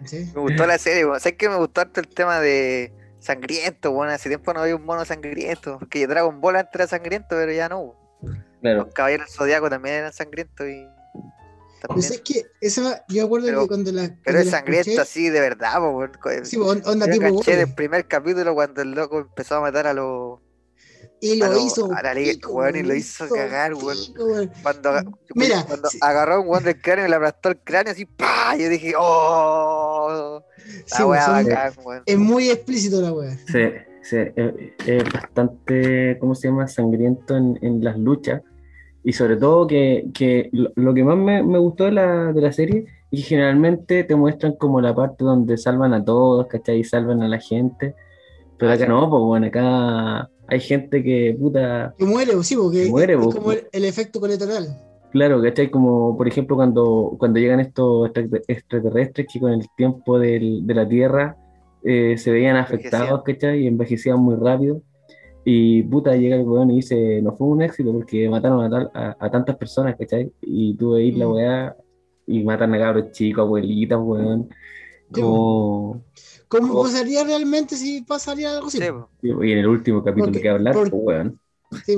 ¿Cachai? 0.02 0.24
Me 0.36 0.40
gustó 0.40 0.66
la 0.68 0.78
serie. 0.78 1.02
¿Sabes 1.18 1.36
que 1.36 1.48
me 1.48 1.56
gustó 1.56 1.80
harto 1.80 1.98
el 1.98 2.06
tema 2.06 2.38
de 2.38 2.92
sangriento, 3.18 3.90
weón? 3.90 4.10
Hace 4.10 4.28
tiempo 4.28 4.54
no 4.54 4.60
había 4.60 4.76
un 4.76 4.84
mono 4.84 5.04
sangriento. 5.04 5.80
Porque 5.80 6.06
Dragon 6.06 6.40
Ball 6.40 6.54
antes 6.54 6.76
era 6.76 6.86
sangriento, 6.86 7.30
pero 7.30 7.50
ya 7.50 7.68
no. 7.68 7.96
Claro, 8.60 8.84
Los 8.84 8.94
caballeros 8.94 9.26
del 9.26 9.34
zodiaco 9.34 9.68
también 9.68 9.96
eran 9.96 10.12
sangrientos 10.12 10.68
y. 10.68 10.86
Pero 11.80 11.94
También. 11.94 12.12
es 12.12 12.20
que 12.22 12.42
esa, 12.60 13.04
yo 13.08 13.22
recuerdo 13.24 13.46
Pero- 13.46 13.60
que 13.62 13.68
cuando 13.68 13.92
la. 13.92 14.10
Pero 14.24 14.38
es 14.40 14.50
sangriento 14.50 14.90
escuché- 14.90 15.00
así 15.00 15.28
de 15.30 15.40
verdad, 15.40 15.78
po. 15.78 16.06
Co- 16.20 16.30
Sí, 16.44 16.56
on- 16.56 16.82
onda 16.86 17.06
Yo 17.06 17.12
tipo. 17.12 17.38
caché 17.38 17.60
el 17.60 17.74
primer 17.74 18.06
capítulo 18.08 18.54
cuando 18.54 18.82
el 18.82 18.90
loco 18.92 19.20
empezó 19.20 19.56
a 19.56 19.60
matar 19.60 19.86
a 19.86 19.94
los. 19.94 20.40
Y 21.20 21.40
a 21.40 21.46
lo 21.48 21.54
lo- 21.54 21.66
hizo. 21.66 21.88
a 21.94 22.02
la 22.02 22.14
liga, 22.14 22.32
pico, 22.32 22.52
weón, 22.52 22.76
y 22.76 22.82
lo 22.82 22.88
lo 22.88 22.94
hizo 22.94 23.28
cagar, 23.28 23.74
weón. 23.74 23.96
Cuando, 24.62 24.90
Mira, 25.34 25.64
cuando 25.66 25.88
sí. 25.88 25.98
agarró 26.00 26.34
a 26.34 26.40
un 26.40 26.48
weón 26.48 26.64
del 26.64 26.80
cráneo 26.80 27.06
y 27.06 27.08
le 27.10 27.16
aplastó 27.16 27.48
el 27.48 27.58
cráneo 27.60 27.92
así, 27.92 28.04
¡pah! 28.04 28.56
Yo 28.56 28.68
dije, 28.68 28.94
¡oh! 28.96 30.42
La 30.56 30.72
Sí, 30.86 30.96
son- 30.96 31.10
bacán, 31.10 31.72
weón. 31.84 32.02
Es 32.06 32.18
muy 32.18 32.50
explícito 32.50 33.00
la 33.00 33.12
wea. 33.12 33.36
sí, 33.46 33.58
sí, 34.02 34.16
es, 34.36 34.52
es 34.86 35.04
bastante, 35.12 36.16
¿cómo 36.20 36.34
se 36.34 36.48
llama? 36.48 36.68
Sangriento 36.68 37.36
en, 37.36 37.58
en 37.62 37.82
las 37.82 37.96
luchas. 37.98 38.42
Y 39.08 39.12
sobre 39.14 39.36
todo 39.36 39.66
que, 39.66 40.04
que 40.12 40.50
lo, 40.52 40.70
lo 40.74 40.92
que 40.92 41.02
más 41.02 41.16
me, 41.16 41.42
me 41.42 41.58
gustó 41.58 41.84
de 41.84 41.92
la, 41.92 42.30
de 42.32 42.40
la 42.42 42.52
serie 42.52 42.84
es 43.10 43.20
que 43.22 43.26
generalmente 43.28 44.04
te 44.04 44.14
muestran 44.14 44.52
como 44.56 44.82
la 44.82 44.94
parte 44.94 45.24
donde 45.24 45.56
salvan 45.56 45.94
a 45.94 46.04
todos, 46.04 46.46
¿cachai? 46.46 46.80
Y 46.80 46.84
salvan 46.84 47.22
a 47.22 47.28
la 47.28 47.38
gente. 47.40 47.94
Pero 48.58 48.70
acá 48.70 48.86
no, 48.86 49.08
pues 49.08 49.22
bueno, 49.22 49.46
acá 49.46 50.28
hay 50.46 50.60
gente 50.60 51.02
que, 51.02 51.34
puta, 51.40 51.94
Que 51.96 52.04
muere, 52.04 52.32
sí, 52.42 52.54
porque 52.54 52.84
Que 52.84 52.90
muere, 52.90 53.14
es 53.14 53.18
po. 53.20 53.30
como 53.32 53.52
el, 53.52 53.60
el 53.72 53.84
efecto 53.86 54.20
colateral. 54.20 54.66
Claro, 55.10 55.40
¿cachai? 55.40 55.70
Como 55.70 56.14
por 56.18 56.28
ejemplo 56.28 56.56
cuando, 56.56 57.16
cuando 57.18 57.38
llegan 57.40 57.60
estos 57.60 58.10
extra- 58.10 58.40
extraterrestres 58.46 59.26
que 59.32 59.40
con 59.40 59.52
el 59.52 59.64
tiempo 59.74 60.18
del- 60.18 60.66
de 60.66 60.74
la 60.74 60.86
Tierra 60.86 61.34
eh, 61.82 62.18
se 62.18 62.30
veían 62.30 62.56
afectados, 62.56 63.22
¿cachai? 63.24 63.62
Y 63.62 63.68
envejecían 63.68 64.20
muy 64.20 64.34
rápido. 64.36 64.82
Y 65.50 65.82
puta, 65.84 66.14
llega 66.14 66.36
el 66.36 66.42
weón 66.46 66.70
y 66.72 66.76
dice, 66.76 67.22
no 67.22 67.32
fue 67.34 67.46
un 67.46 67.62
éxito 67.62 67.90
porque 67.90 68.28
mataron 68.28 68.64
a, 68.64 68.68
tal- 68.70 68.90
a, 68.92 69.16
a 69.18 69.30
tantas 69.30 69.56
personas, 69.56 69.96
¿cachai? 69.98 70.30
Y 70.42 70.74
tuve 70.76 71.04
ir 71.04 71.16
la 71.16 71.26
Mm. 71.26 71.32
weá 71.32 71.76
y 72.26 72.44
matan 72.44 72.74
a 72.74 72.78
cabros 72.78 73.12
chicos, 73.12 73.42
abuelitas, 73.44 73.98
weón. 73.98 74.50
Como... 75.10 76.04
¿Cómo 76.48 76.74
Oh. 76.74 76.82
pasaría 76.82 77.24
realmente 77.24 77.76
si 77.76 78.02
pasaría 78.02 78.54
algo 78.54 78.68
así? 78.68 78.78
Sí. 78.78 78.84
Y 79.22 79.52
en 79.52 79.58
el 79.58 79.66
último 79.68 80.02
capítulo 80.02 80.26
Porque- 80.32 80.42
que 80.42 80.48
hablar, 80.50 80.74
porque- 80.74 80.90
pues, 80.90 81.02
weón. 81.02 81.40
Sí. 81.84 81.96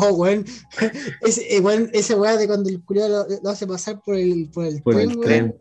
Oh, 0.00 0.12
weón. 0.14 0.44
Ese, 1.22 1.54
eh, 1.56 1.60
weón, 1.60 1.90
esa 1.92 2.16
weá 2.16 2.36
de 2.38 2.46
cuando 2.46 2.68
el 2.70 2.82
culiado 2.82 3.26
lo, 3.28 3.36
lo 3.42 3.50
hace 3.50 3.66
pasar 3.66 4.00
por 4.04 4.16
el, 4.16 4.48
por 4.52 4.64
el 4.64 4.82
Por 4.82 4.94
tren, 4.94 5.10
el 5.10 5.16
weón. 5.16 5.26
tren. 5.28 5.56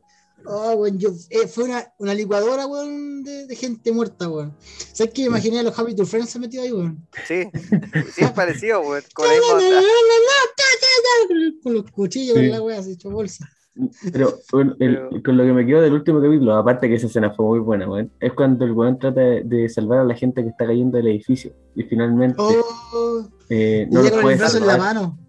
Oh, 0.48 0.74
weón, 0.76 0.98
yo, 1.00 1.10
eh, 1.30 1.48
fue 1.48 1.66
una, 1.66 1.86
una 2.00 2.14
licuadora, 2.14 2.68
weón, 2.68 3.24
de, 3.24 3.48
de 3.48 3.56
gente 3.56 3.92
muerta, 3.92 4.30
weón. 4.30 4.54
¿Sabes 4.94 5.14
qué? 5.14 5.24
Imaginé 5.24 5.60
a 5.60 5.64
los 5.64 5.78
Happy 5.78 5.96
to 5.96 6.06
Friends 6.06 6.30
se 6.30 6.40
metido 6.40 6.64
ahí, 6.64 6.72
weón. 6.72 7.06
Sí, 7.28 7.50
sí 8.14 8.24
es 8.24 8.32
parecido, 8.32 8.82
weón. 8.82 9.04
Con. 9.14 9.26
Con 11.64 11.74
los 11.74 11.92
cuchillos, 11.92 12.36
Sí. 12.38 12.42
con 12.44 12.52
la 12.52 12.62
weá, 12.62 12.82
se 12.84 12.92
echó 12.94 13.10
bolsa. 13.10 13.50
Pero, 14.14 14.40
bueno, 14.54 14.74
el- 14.80 14.96
Pero- 14.96 15.10
con 15.24 15.36
lo 15.38 15.44
que 15.44 15.52
me 15.54 15.66
quedo 15.66 15.82
del 15.82 15.94
último 15.94 16.22
capítulo, 16.22 16.56
aparte 16.56 16.88
que 16.88 16.96
esa 16.96 17.08
escena 17.08 17.34
fue 17.34 17.46
muy 17.46 17.60
buena, 17.60 17.90
weón, 17.90 18.10
es 18.22 18.32
cuando 18.34 18.64
el 18.66 18.72
weón 18.72 18.98
trata 19.00 19.20
de, 19.20 19.44
de 19.44 19.68
salvar 19.68 20.00
a 20.00 20.04
la 20.06 20.16
gente 20.16 20.44
que 20.44 20.50
está 20.50 20.66
cayendo 20.66 20.98
del 20.98 21.08
edificio. 21.08 21.52
Y 21.76 21.84
finalmente 21.84 22.36
Oh, 22.38 23.28
eh, 23.50 23.86
y 23.90 23.94
no 23.94 24.02
ya 24.04 24.04
los 24.04 24.10
con 24.12 24.20
el 24.20 24.24
puede 24.24 24.36
brazo 24.38 24.58
en 24.60 24.68
la 24.68 24.74
salvar. 24.74 24.96
mano. 24.96 25.20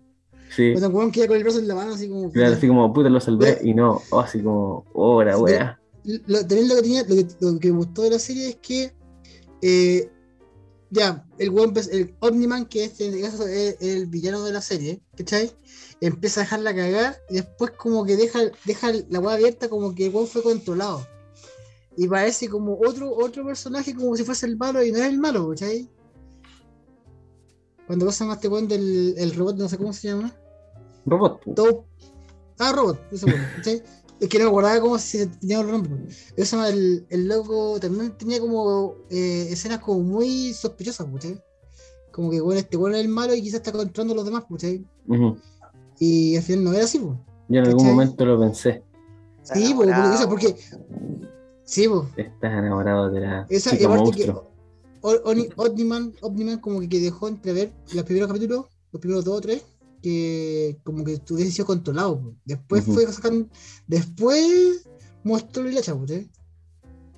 Sí, 0.56 0.72
weón 0.74 1.12
queda 1.12 1.26
con 1.26 1.36
el 1.36 1.42
brazo 1.42 1.58
en 1.58 1.68
la 1.68 1.74
mano, 1.74 1.92
así 1.92 2.08
como. 2.08 2.32
claro, 2.32 2.54
así 2.54 2.66
como, 2.66 2.90
puta, 2.90 3.10
lo 3.10 3.20
salvé. 3.20 3.58
Y 3.62 3.74
no, 3.74 4.00
oh, 4.10 4.20
así 4.20 4.42
como, 4.42 4.86
hora, 4.94 5.36
Sí, 5.36 5.42
weá. 5.42 5.80
lo, 6.04 6.38
también 6.40 6.68
lo 6.68 6.76
que 6.76 6.82
tenía, 6.82 7.02
lo 7.02 7.14
que, 7.14 7.26
lo 7.40 7.58
que 7.58 7.72
me 7.72 7.76
gustó 7.76 8.02
de 8.02 8.10
la 8.10 8.18
serie 8.18 8.48
es 8.48 8.56
que 8.56 8.94
eh, 9.60 10.10
ya, 10.90 11.26
el 11.38 11.50
buen 11.50 11.74
el 11.92 12.14
Omniman, 12.20 12.64
que 12.64 12.84
este, 12.84 13.06
en 13.06 13.14
este 13.14 13.28
caso 13.28 13.46
es 13.46 13.76
el 13.80 14.06
villano 14.06 14.42
de 14.44 14.52
la 14.52 14.62
serie, 14.62 15.02
¿cachai? 15.14 15.52
Empieza 16.00 16.40
a 16.40 16.44
dejarla 16.44 16.74
cagar 16.74 17.18
y 17.28 17.34
después 17.34 17.72
como 17.72 18.06
que 18.06 18.16
deja, 18.16 18.40
deja 18.64 18.92
la 19.10 19.20
hueá 19.20 19.34
abierta 19.34 19.68
como 19.68 19.94
que 19.94 20.06
el 20.06 20.14
weón 20.14 20.26
fue 20.26 20.42
controlado. 20.42 21.06
Y 21.98 22.08
parece 22.08 22.48
como 22.48 22.78
otro, 22.78 23.14
otro 23.14 23.44
personaje 23.44 23.94
como 23.94 24.16
si 24.16 24.24
fuese 24.24 24.46
el 24.46 24.56
malo 24.56 24.82
y 24.82 24.90
no 24.90 24.98
es 24.98 25.04
el 25.04 25.18
malo, 25.18 25.50
¿cachai? 25.50 25.90
Cuando 27.86 28.06
pasa 28.06 28.24
más 28.24 28.36
este 28.36 28.48
weón 28.48 28.68
del 28.68 29.14
el 29.18 29.34
robot, 29.34 29.56
no 29.56 29.68
sé 29.68 29.76
cómo 29.76 29.92
se 29.92 30.08
llama. 30.08 30.34
Robot, 31.06 31.40
pu. 31.42 31.54
Top. 31.54 31.84
Ah, 32.58 32.72
Robot, 32.72 33.00
ese 33.12 33.26
bueno, 33.26 33.44
¿cachai? 33.56 33.82
Es 34.18 34.28
que 34.28 34.38
no 34.38 34.44
me 34.44 34.50
acordaba 34.50 34.80
cómo 34.80 34.98
se 34.98 35.26
tenía 35.26 35.60
el 35.60 35.70
nombre. 35.70 35.92
Eso 36.36 36.64
el, 36.64 37.06
el 37.10 37.28
loco 37.28 37.78
también 37.78 38.16
tenía 38.16 38.40
como 38.40 38.94
eh, 39.10 39.48
escenas 39.50 39.80
como 39.80 40.00
muy 40.00 40.54
sospechosas, 40.54 41.06
¿cachai? 41.12 41.40
Como 42.12 42.30
que 42.30 42.40
bueno, 42.40 42.58
este 42.58 42.76
bueno 42.76 42.96
es 42.96 43.02
el 43.02 43.08
malo 43.08 43.34
y 43.34 43.42
quizás 43.42 43.56
está 43.56 43.72
controlando 43.72 44.14
a 44.14 44.16
los 44.16 44.24
demás, 44.24 44.44
¿cachai? 44.50 44.84
Ujú. 45.06 45.36
Y 45.98 46.36
al 46.36 46.42
final 46.42 46.64
no 46.64 46.72
era 46.72 46.84
así, 46.84 46.98
pues. 46.98 47.18
Yo 47.48 47.60
en 47.60 47.66
algún 47.66 47.86
momento 47.86 48.24
lo 48.24 48.40
pensé. 48.40 48.82
Sí, 49.42 49.72
po, 49.74 49.76
porque, 49.84 49.92
o 49.92 50.16
sea, 50.16 50.28
porque. 50.28 50.56
Sí, 51.64 51.86
pues. 51.86 52.04
Estás 52.16 52.52
enamorado 52.52 53.10
de 53.10 53.20
la 53.20 53.46
Esa, 53.48 53.70
chica 53.70 53.86
aparte 53.86 54.10
que 54.12 54.34
Omniman 56.22 56.58
como 56.60 56.80
que 56.80 57.00
dejó 57.00 57.28
entrever 57.28 57.72
los 57.92 58.04
primeros 58.04 58.28
capítulos, 58.28 58.66
los 58.92 59.00
primeros 59.00 59.24
dos 59.24 59.38
o 59.38 59.40
tres, 59.40 59.64
que 60.06 60.76
como 60.84 61.02
que 61.04 61.14
estuviese 61.14 61.50
sido 61.50 61.66
controlado. 61.66 62.20
po. 62.20 62.34
Después 62.44 62.84
fue 62.84 63.04
sacando. 63.08 63.48
Después 63.88 64.86
mostró 65.24 65.64
po, 65.98 66.06
¿sí? 66.06 66.30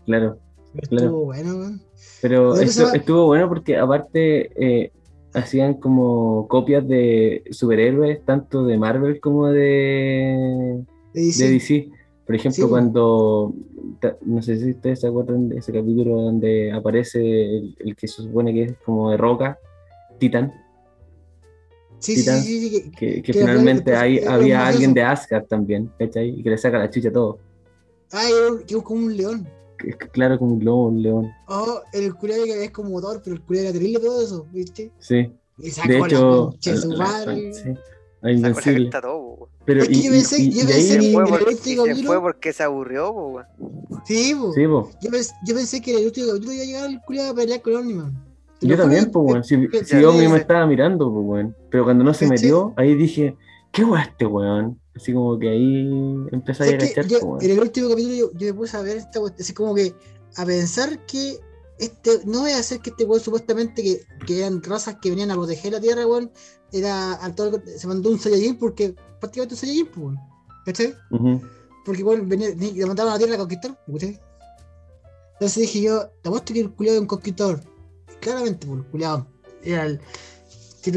Claro. 0.07 0.39
Pero 0.72 0.89
Claro. 0.89 1.05
Estuvo 1.07 1.24
bueno. 1.26 1.78
Pero 2.22 2.55
esa- 2.57 2.95
estuvo 2.97 3.26
bueno 3.26 3.47
porque 3.49 3.76
aparte 3.76 4.51
eh, 4.57 4.93
hacían 5.34 5.74
como 5.74 6.49
copias 6.49 6.89
de 6.89 7.45
superhéroes, 7.51 8.24
tanto 8.24 8.64
de 8.64 8.78
Marvel 8.78 9.20
como 9.20 9.49
de, 9.49 10.82
DC. 11.12 11.91
Por 12.26 12.34
ejemplo, 12.36 12.64
Sí, 12.64 12.70
cuando, 12.70 13.55
no 14.22 14.43
sé 14.43 14.59
si 14.59 14.70
ustedes 14.70 15.01
se 15.01 15.09
acuerdan 15.09 15.49
de 15.51 15.59
ese 15.59 15.72
capítulo 15.72 16.20
donde 16.22 16.72
aparece 16.72 17.20
el, 17.20 17.76
el 17.80 17.97
que 17.97 18.09
se 18.09 18.22
supone 18.22 18.53
que 18.55 18.62
es 18.64 18.72
como 18.84 19.11
de 19.11 19.16
roca, 19.18 19.59
Titan, 20.18 20.53
sí, 21.99 22.14
sí, 22.16 22.20
Titans, 22.22 22.44
sí, 22.44 22.61
sí, 22.61 22.68
sí, 22.68 22.90
que- 22.90 22.90
que, 23.16 23.22
que 23.22 23.32
finalmente 23.32 23.92
un 23.92 24.28
había 24.28 24.66
alguien 24.66 24.94
de 24.94 25.03
Asgard 25.03 25.46
también, 25.46 25.90
¿cachai? 25.99 26.30
Y 26.38 26.42
que 26.42 26.51
le 26.51 26.59
saca 26.59 26.78
la 26.78 26.90
chucha 26.90 27.09
a 27.09 27.12
todo. 27.12 27.38
Ah, 28.12 28.24
es 28.66 28.76
como 28.82 29.07
un 29.07 29.16
león. 29.16 29.49
Claro 30.12 30.38
como 30.38 30.55
un 30.55 30.64
lobo, 30.64 30.88
un 30.88 31.03
león. 31.03 31.30
Oh, 31.46 31.80
el 31.92 32.14
culiado 32.14 32.44
que 32.44 32.64
es 32.64 32.70
como 32.72 32.90
motor, 32.90 33.20
pero 33.22 33.36
el 33.36 33.42
culiado 33.42 33.68
era 33.68 33.78
terrible 33.78 34.01
todo 34.01 34.22
eso, 34.24 34.46
¿viste? 34.53 34.90
Sí, 34.99 35.32
Y 35.59 35.70
sacó 35.70 35.88
de 35.88 35.99
la 36.01 36.07
hecho, 36.07 36.53
su 36.61 36.88
la- 36.90 36.96
la- 36.96 37.05
madre. 37.05 37.55
sí, 37.55 37.68
a 38.22 38.30
Invencible. 38.32 38.90
todo. 38.90 39.49
Pero 39.64 39.82
Es 39.82 39.88
que 39.88 39.94
y, 39.94 40.03
yo 40.05 40.11
pensé- 40.12 40.38
y- 40.40 40.51
yo 40.51 40.62
y 40.62 40.66
pensé 40.66 40.82
Se 40.94 40.99
que- 40.99 41.12
fue, 41.12 41.24
por- 41.26 41.40
y 41.42 41.44
capítulo- 41.44 42.07
fue 42.07 42.20
porque 42.20 42.53
se 42.53 42.62
aburrió, 42.64 43.11
weón. 43.12 43.46
Sí, 44.05 44.34
po. 44.34 44.53
Sí, 44.53 44.66
po. 44.66 44.90
Yo, 45.01 45.11
pens- 45.11 45.32
yo 45.46 45.55
pensé 45.55 45.80
que 45.80 45.94
el 45.94 46.07
último 46.07 46.26
capítulo 46.28 46.53
iba 46.55 46.62
a 46.62 46.66
llegar 46.66 46.90
el 46.90 47.01
culiado 47.03 47.30
a 47.30 47.34
pelear 47.34 47.62
con 47.62 47.76
Omniman. 47.76 48.28
Yo 48.61 48.77
también, 48.77 49.11
pues, 49.11 49.25
weón. 49.27 49.45
Si, 49.45 49.69
que- 49.69 49.85
si 49.85 49.97
que- 49.97 50.29
me 50.29 50.37
estaba 50.37 50.67
mirando, 50.67 51.13
pues, 51.13 51.25
weón. 51.27 51.57
Pero 51.71 51.85
cuando 51.85 52.05
no 52.05 52.13
se 52.15 52.27
metió, 52.27 52.75
ahí 52.77 52.95
dije, 52.95 53.37
¿qué 53.73 53.85
weón 53.85 54.01
este 54.01 54.27
weón? 54.27 54.81
Así 54.97 55.13
como 55.13 55.39
que 55.39 55.49
ahí 55.49 55.89
empecé 56.33 56.63
a 56.65 56.67
¿Sabes 56.67 56.79
qué? 56.79 56.85
agachar, 57.01 57.07
Yo, 57.07 57.21
pues, 57.21 57.45
en 57.45 57.51
el 57.53 57.61
último 57.61 57.89
capítulo 57.89 58.15
yo, 58.17 58.31
yo 58.35 58.47
me 58.49 58.55
puse 58.55 58.77
a 58.77 58.83
ver 58.83 58.97
esta 58.97 59.21
así 59.39 59.53
como 59.55 59.75
que 59.75 59.95
a 60.37 60.45
pensar 60.45 61.07
que 61.07 61.39
este 61.79 62.21
no 62.25 62.41
voy 62.41 62.51
a 62.51 62.59
hacer 62.59 62.81
que 62.81 62.91
este 62.91 63.05
weón 63.05 63.21
supuestamente 63.23 63.83
que, 63.83 64.01
que 64.27 64.39
eran 64.41 64.61
razas 64.61 64.97
que 65.01 65.11
venían 65.11 65.31
a 65.31 65.35
proteger 65.35 65.73
la 65.73 65.81
tierra, 65.81 66.05
weón, 66.05 66.33
era 66.73 67.25
a 67.25 67.33
todo 67.35 67.63
se 67.65 67.87
mandó 67.87 68.11
un 68.11 68.19
Saiyajin 68.19 68.59
porque 68.59 68.97
prácticamente 69.21 69.55
un 69.55 69.59
Saiyajin, 69.61 69.87
pues, 69.87 69.99
weón. 69.99 70.19
¿Cachai? 70.67 70.95
Porque 71.85 72.03
weón 72.03 72.29
venía, 72.29 72.49
le 72.57 72.87
mandaban 72.87 73.13
a 73.13 73.15
la 73.15 73.19
tierra 73.19 73.35
a 73.37 73.39
conquistar, 73.39 73.79
¿cachai? 73.87 74.21
Entonces 75.35 75.63
dije 75.63 75.83
yo, 75.83 76.09
te 76.21 76.29
apuesto 76.29 76.53
que 76.53 76.61
el 76.61 76.71
culiado 76.73 76.97
es 76.97 77.03
un 77.03 77.07
conquistador. 77.07 77.61
Claramente, 78.21 78.66
pues, 78.66 78.81
el 78.81 78.87
culiado 78.87 79.27
era 79.62 79.87
el. 79.87 80.01
Si, 80.81 80.93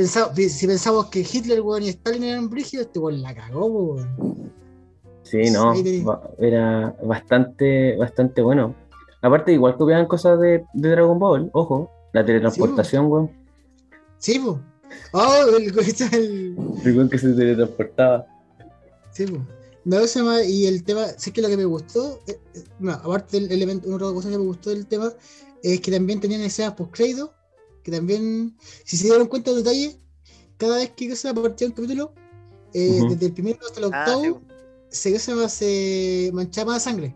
pensamos 0.67 1.07
que 1.07 1.19
Hitler, 1.19 1.61
weón, 1.61 1.83
y 1.83 1.89
Stalin 1.89 2.23
eran 2.23 2.49
brígidos, 2.49 2.87
este 2.87 2.99
weón 2.99 3.21
la 3.21 3.33
cagó, 3.33 3.95
pues, 3.95 4.05
weón. 4.17 4.53
Sí, 5.23 5.49
no, 5.51 5.73
era 6.39 6.95
bastante, 7.03 7.95
bastante 7.97 8.41
bueno. 8.41 8.75
Aparte, 9.21 9.53
igual 9.53 9.77
copiaban 9.77 10.07
cosas 10.07 10.39
de, 10.39 10.65
de 10.73 10.89
Dragon 10.89 11.19
Ball, 11.19 11.49
ojo, 11.53 11.89
la 12.13 12.25
teletransportación, 12.25 13.07
weón. 13.07 13.31
Sí, 14.17 14.39
pues. 14.39 14.57
Oh, 15.13 15.45
el, 15.57 15.65
el, 15.65 16.55
El 16.83 16.97
weón 16.97 17.09
que 17.09 17.17
se 17.17 17.33
teletransportaba. 17.33 18.25
Sí, 19.11 19.25
pues. 19.25 19.41
No, 19.83 19.97
y 20.43 20.67
el 20.67 20.83
tema, 20.83 21.07
sé 21.17 21.31
que 21.33 21.41
lo 21.41 21.47
que 21.47 21.57
me 21.57 21.65
gustó, 21.65 22.19
eh, 22.27 22.39
eh, 22.53 22.63
no, 22.79 22.91
aparte 22.91 23.39
del 23.39 23.51
elemento, 23.51 23.87
una 23.87 23.95
otra 23.95 24.13
cosa 24.13 24.29
que 24.29 24.37
me 24.37 24.45
gustó 24.45 24.69
del 24.69 24.85
tema, 24.85 25.11
es 25.63 25.81
que 25.81 25.91
también 25.91 26.19
tenían 26.19 26.41
escenas 26.41 26.73
post 26.73 26.91
crédito, 26.93 27.33
que 27.83 27.91
también, 27.91 28.57
si 28.85 28.97
se 28.97 29.05
dieron 29.05 29.27
cuenta 29.27 29.51
de 29.51 29.57
detalle, 29.57 29.97
cada 30.57 30.77
vez 30.77 30.91
que 30.91 31.15
se 31.15 31.33
partía 31.33 31.67
un 31.67 31.73
capítulo, 31.73 32.13
eh, 32.73 32.99
Ujú. 32.99 33.09
desde 33.09 33.25
el 33.27 33.33
primero 33.33 33.59
hasta 33.65 33.79
el 33.79 33.85
Ah, 33.85 33.87
octavo, 33.87 34.23
sí, 34.23 34.29
po. 34.31 34.41
se, 34.89 35.19
se, 35.19 35.49
se 35.49 36.31
manchaba 36.33 36.75
de 36.75 36.79
sangre. 36.79 37.15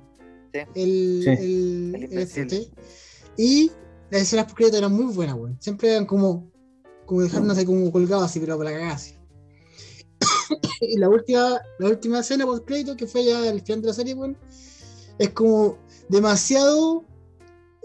Sí. 0.54 0.60
El, 0.74 1.22
Sí. 1.24 1.30
el, 1.30 1.96
El 1.96 2.04
el 2.14 2.18
este, 2.20 2.72
Y 3.38 3.72
las 4.10 4.22
escenas 4.24 4.46
post 4.46 4.58
crédito 4.58 4.78
eran 4.78 4.94
muy 4.94 5.14
buenas, 5.14 5.36
weón. 5.36 5.58
Siempre 5.62 5.92
eran 5.92 6.06
como, 6.06 6.52
como 7.06 7.22
dejarnos 7.22 7.58
ahí 7.58 7.66
como 7.66 7.92
colgados 7.92 8.26
así, 8.26 8.40
pero 8.40 8.58
para 8.58 8.72
la 8.72 8.78
cagada 8.78 8.96
así. 8.96 9.16
y 10.82 10.98
la 10.98 11.10
última, 11.10 11.62
la 11.80 11.90
última 11.90 12.20
escena 12.20 12.46
post 12.46 12.66
crédito, 12.66 12.96
que 12.96 13.08
fue 13.08 13.26
ya 13.26 13.48
el 13.50 13.62
final 13.62 13.82
de 13.82 13.88
la 13.88 13.94
serie, 13.94 14.14
weón, 14.14 14.38
es 15.20 15.30
como 15.32 15.78
demasiado. 16.10 17.06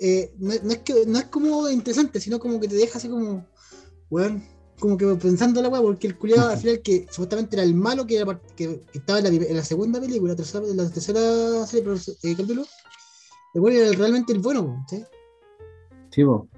Eh, 0.00 0.32
no, 0.38 0.52
no 0.64 0.70
es 0.72 0.78
que, 0.78 1.04
no 1.06 1.18
es 1.18 1.26
como 1.26 1.68
interesante, 1.68 2.20
sino 2.20 2.38
como 2.40 2.58
que 2.58 2.68
te 2.68 2.74
deja 2.74 2.98
así 2.98 3.08
como, 3.08 3.46
weón, 4.10 4.42
como 4.78 4.96
que 4.96 5.06
pensando 5.16 5.60
la 5.60 5.68
weá, 5.68 5.82
porque 5.82 6.06
el 6.06 6.16
culiado 6.16 6.48
al 6.50 6.58
final 6.58 6.80
que 6.80 7.06
supuestamente 7.10 7.54
era 7.56 7.62
el 7.62 7.74
malo 7.74 8.06
que, 8.06 8.16
era 8.16 8.40
que, 8.56 8.80
que 8.90 8.98
estaba 8.98 9.18
en 9.18 9.24
la, 9.26 9.30
prim- 9.30 9.50
en 9.50 9.56
la 9.56 9.64
segunda 9.64 10.00
película, 10.00 10.32
la 10.32 10.36
tercera, 10.36 10.66
en 10.66 10.76
la 10.76 10.88
tercera 10.90 11.66
serie, 11.66 11.84
pero, 11.84 11.96
eh, 11.96 12.34
capítulo, 12.36 12.64
el 13.54 13.60
weón 13.60 13.76
era 13.76 13.92
realmente 13.92 14.32
el 14.32 14.38
bueno, 14.38 14.62
weón, 14.62 14.84
¿sí? 14.88 15.04
Sí, 16.10 16.24
po. 16.24 16.48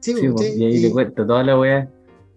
Sí, 0.00 0.14
Sí, 0.14 0.28
po. 0.28 0.38
¿sí? 0.38 0.44
Y 0.56 0.64
ahí 0.64 0.76
Y- 0.76 0.80
le 0.80 0.90
cuento 0.90 1.26
toda 1.26 1.44
la 1.44 1.58
weá 1.58 1.92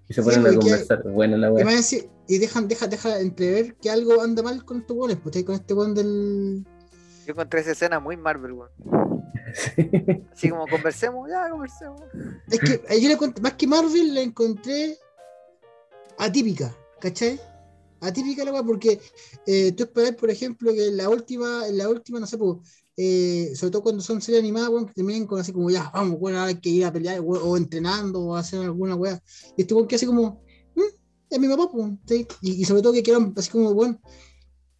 y 0.10 0.14
se 0.14 0.22
Sí, 0.22 0.30
ponen 0.30 0.46
a 0.48 0.56
conversar. 0.56 1.04
Buena 1.10 1.38
la 1.38 1.48
Y, 1.48 1.52
weá. 1.52 1.80
y 2.28 2.38
dejan, 2.38 2.68
deja, 2.68 2.88
deja 2.88 3.20
entrever 3.20 3.76
que 3.76 3.90
algo 3.90 4.22
anda 4.22 4.44
mal 4.44 4.66
con 4.66 4.80
estos 4.82 4.98
weones, 4.98 5.18
pues, 5.24 5.36
¿sí? 5.36 5.44
con 5.46 5.56
este 5.56 5.74
weón 5.74 5.96
del. 5.96 6.66
Yo 7.26 7.32
encontré 7.34 7.62
esa 7.62 7.72
escena 7.72 8.00
muy 8.02 8.18
Marvel, 8.18 8.52
weón. 8.54 9.11
Sí. 9.56 9.90
Así 10.34 10.50
como 10.50 10.68
conversemos, 10.68 11.30
ya 11.30 11.50
conversemos. 11.50 12.02
Es 12.50 12.60
que 12.60 12.82
yo 13.02 13.08
le 13.08 13.16
encontré- 13.18 13.42
más 13.42 13.54
que 13.54 13.68
Marvel, 13.68 14.14
la 14.16 14.22
encontré 14.22 14.98
atípica, 16.18 16.76
¿cachai? 17.00 17.40
atípica 18.04 18.44
la 18.44 18.52
weá, 18.52 18.64
porque 18.64 19.00
eh, 19.46 19.72
tú 19.74 19.84
esperás, 19.84 20.14
por 20.16 20.32
ejemplo, 20.32 20.74
que 20.74 20.88
en 20.88 20.98
la 20.98 21.08
última, 21.08 21.68
en 21.68 21.78
la 21.78 21.88
última, 21.88 22.20
no 22.20 22.26
sé, 22.26 22.36
pues, 22.36 22.58
eh, 22.98 23.52
sobre 23.56 23.72
todo 23.72 23.84
cuando 23.84 24.02
son 24.02 24.20
series 24.22 24.42
animadas, 24.42 24.70
weón, 24.70 24.88
que 24.88 24.94
terminen 24.94 25.28
con 25.28 25.40
así 25.40 25.54
como, 25.54 25.70
ya, 25.70 25.92
vamos, 25.94 26.20
bueno, 26.20 26.40
ahora 26.40 26.50
hay 26.50 26.60
que 26.60 26.70
ir 26.70 26.84
a 26.86 26.92
pelear, 26.92 27.22
weón, 27.22 27.44
o 27.46 27.58
entrenando, 27.58 28.20
o 28.22 28.36
hacer 28.36 28.60
alguna 28.62 28.96
weá. 28.96 29.22
Y 29.56 29.62
este 29.62 29.76
weón 29.76 29.88
que 29.88 29.98
así 29.98 30.08
como, 30.08 30.42
"Mm, 30.76 30.82
es 31.30 31.40
mi 31.40 31.48
papá, 31.48 31.70
pues, 31.72 31.92
¿sí? 32.08 32.28
y, 32.42 32.62
y 32.62 32.66
sobre 32.66 32.82
todo 32.82 32.94
que 32.94 33.04
quieran 33.04 33.34
así 33.38 33.52
como, 33.52 33.72
bueno, 33.76 34.02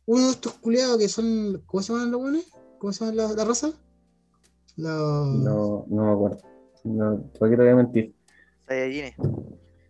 uno 0.08 0.26
de 0.26 0.32
estos 0.32 0.54
culiados 0.54 0.98
que 0.98 1.08
son, 1.08 1.62
¿cómo 1.68 1.84
se 1.84 1.94
llaman 1.94 2.10
los 2.12 2.22
buenos? 2.22 2.44
¿Cómo 2.80 2.92
se 2.92 3.06
llama 3.06 3.16
la, 3.18 3.34
la 3.34 3.46
raza? 3.46 3.72
Los... 4.78 5.28
No, 5.28 5.86
no 5.90 6.06
me 6.06 6.12
acuerdo. 6.12 6.38
No, 6.84 7.24
¿Por 7.38 7.50
qué 7.50 7.56
te 7.58 7.62
voy 7.64 7.72
a 7.72 7.76
mentir? 7.76 8.16
Saiyajines, 8.68 9.16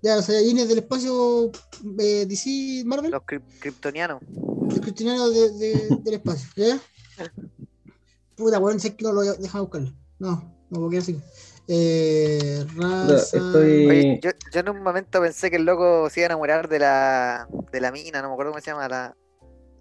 Ya, 0.02 0.16
los 0.16 0.26
Saiyajines 0.26 0.68
del 0.68 0.80
espacio 0.80 1.52
eh, 2.00 2.26
DC 2.26 2.84
Marvel, 2.86 3.12
los 3.12 3.22
kryp- 3.22 3.60
kryptonianos. 3.60 4.22
los 4.70 4.80
cristianos 4.82 5.34
de, 5.34 5.52
de- 5.58 5.98
del 6.04 6.14
espacio, 6.16 6.50
¿ya? 6.56 6.80
Puta, 8.36 8.60
weón, 8.60 8.80
sé 8.80 8.96
que 8.96 9.04
no 9.04 9.14
lo 9.14 9.22
deja 9.22 9.62
buscarlo. 9.62 9.92
No, 10.20 10.52
no, 10.70 10.80
porque 10.80 10.98
así. 10.98 11.20
Eh, 11.68 12.66
raza. 12.76 13.38
estoy- 13.38 13.88
Oye, 13.88 14.20
yo, 14.22 14.32
yo 14.52 14.60
en 14.62 14.70
un 14.70 14.82
momento 14.84 15.22
pensé 15.22 15.50
que 15.50 15.58
el 15.58 15.64
loco 15.66 16.10
se 16.10 16.22
iba 16.22 16.26
a 16.26 16.30
enamorar 16.30 16.68
de 16.68 16.80
la, 16.80 17.48
de 17.72 17.82
la 17.82 17.92
mina, 17.92 18.22
no 18.22 18.30
me 18.30 18.34
acuerdo 18.34 18.52
cómo 18.52 18.62
se 18.62 18.72
llama, 18.72 18.88
la, 18.90 19.16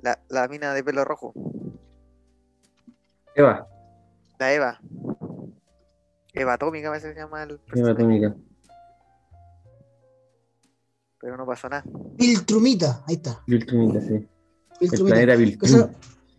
la, 0.03 0.21
la 0.29 0.47
mina 0.49 0.75
de 0.75 0.85
pelo 0.85 1.05
rojo, 1.05 1.33
Eva, 3.35 3.67
la 4.41 4.53
Eva. 4.55 4.81
Eva 6.33 6.55
Atómica 6.55 6.89
a 6.89 6.93
veces 6.93 7.13
se 7.15 7.21
llama 7.21 7.43
el 7.43 7.61
Eva 7.75 7.91
Atómica. 7.91 8.35
pero 11.21 11.37
no 11.37 11.45
pasó 11.47 11.69
nada. 11.69 11.85
Viltrumita, 12.17 13.05
ahí 13.07 13.17
está. 13.17 13.43
Viltrumita, 13.47 14.01
sí. 14.01 14.15
El 14.15 14.27
Viltrumita. 14.81 15.15
planeta 15.17 15.37
Viltrum. 15.37 15.91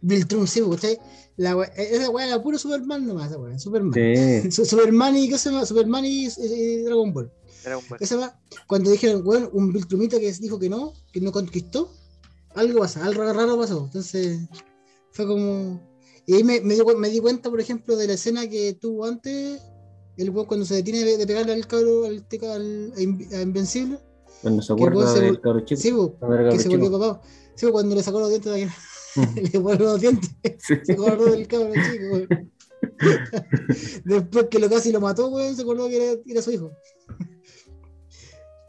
Viltrum, 0.01 0.47
sí, 0.47 0.61
¿usted? 0.63 0.97
La 1.37 1.55
we- 1.55 1.69
esa 1.77 2.09
weá 2.09 2.25
era 2.27 2.41
puro 2.41 2.57
Superman 2.57 3.05
nomás, 3.05 3.29
esa 3.29 3.39
weá, 3.39 3.59
Superman. 3.59 3.93
Sí. 3.93 4.51
Su- 4.51 4.65
Superman 4.65 5.15
y, 5.17 5.29
¿qué 5.29 5.37
se 5.37 5.51
llama? 5.51 5.65
Superman 5.67 6.03
y, 6.05 6.25
y 6.25 6.77
Dragon 6.83 7.13
Ball. 7.13 7.31
¿Qué 7.99 8.07
se 8.07 8.15
llama? 8.15 8.33
Cuando 8.65 8.89
dijeron, 8.89 9.21
weón, 9.23 9.49
un 9.53 9.71
Viltrumita 9.71 10.19
que 10.19 10.31
dijo 10.33 10.57
que 10.57 10.67
no, 10.69 10.93
que 11.13 11.21
no 11.21 11.31
conquistó, 11.31 11.93
algo 12.55 12.79
pasa, 12.79 13.05
algo 13.05 13.21
raro 13.31 13.59
pasó. 13.59 13.83
Entonces, 13.85 14.39
fue 15.11 15.27
como. 15.27 15.90
Y 16.31 16.35
ahí 16.35 16.43
me, 16.45 16.61
me, 16.61 16.75
di, 16.75 16.81
me 16.97 17.09
di 17.09 17.19
cuenta, 17.19 17.49
por 17.49 17.59
ejemplo, 17.59 17.97
de 17.97 18.07
la 18.07 18.13
escena 18.13 18.47
que 18.47 18.73
tuvo 18.75 19.03
antes, 19.03 19.61
el 20.15 20.31
cuando 20.31 20.65
se 20.65 20.75
detiene 20.75 21.03
de, 21.03 21.17
de 21.17 21.27
pegarle 21.27 21.51
al 21.51 21.67
cabro, 21.67 22.05
al, 22.05 22.25
al- 22.43 22.93
a 23.33 23.41
Invencible. 23.41 23.99
Cuando 24.41 24.61
se 24.61 24.71
acuerda 24.71 25.13
del 25.13 25.41
cabro 25.41 25.59
chico. 25.65 25.81
Sí, 25.81 25.89
era 26.33 26.49
que 26.51 26.57
se 26.57 26.69
volvió 26.69 26.89
papá. 26.89 27.21
Sí, 27.55 27.65
po, 27.65 27.73
cuando 27.73 27.95
le 27.95 28.01
sacó 28.01 28.21
los 28.21 28.29
dientes 28.29 28.49
de 28.49 28.63
aquí, 28.63 28.71
Ujú. 29.17 29.49
le 29.51 29.59
volvió 29.59 29.85
los 29.87 29.99
dientes. 29.99 30.29
Sí. 30.65 30.75
Se 30.85 30.93
acordó 30.93 31.25
del 31.25 31.45
cabro 31.49 31.73
chico. 31.73 32.45
Después 34.05 34.45
que 34.49 34.59
lo 34.59 34.69
casi 34.69 34.93
lo 34.93 35.01
mató, 35.01 35.27
weón, 35.27 35.53
se 35.53 35.63
acordó 35.63 35.89
que 35.89 35.97
era, 35.97 36.21
que 36.23 36.31
era 36.31 36.41
su 36.41 36.51
hijo. 36.51 36.71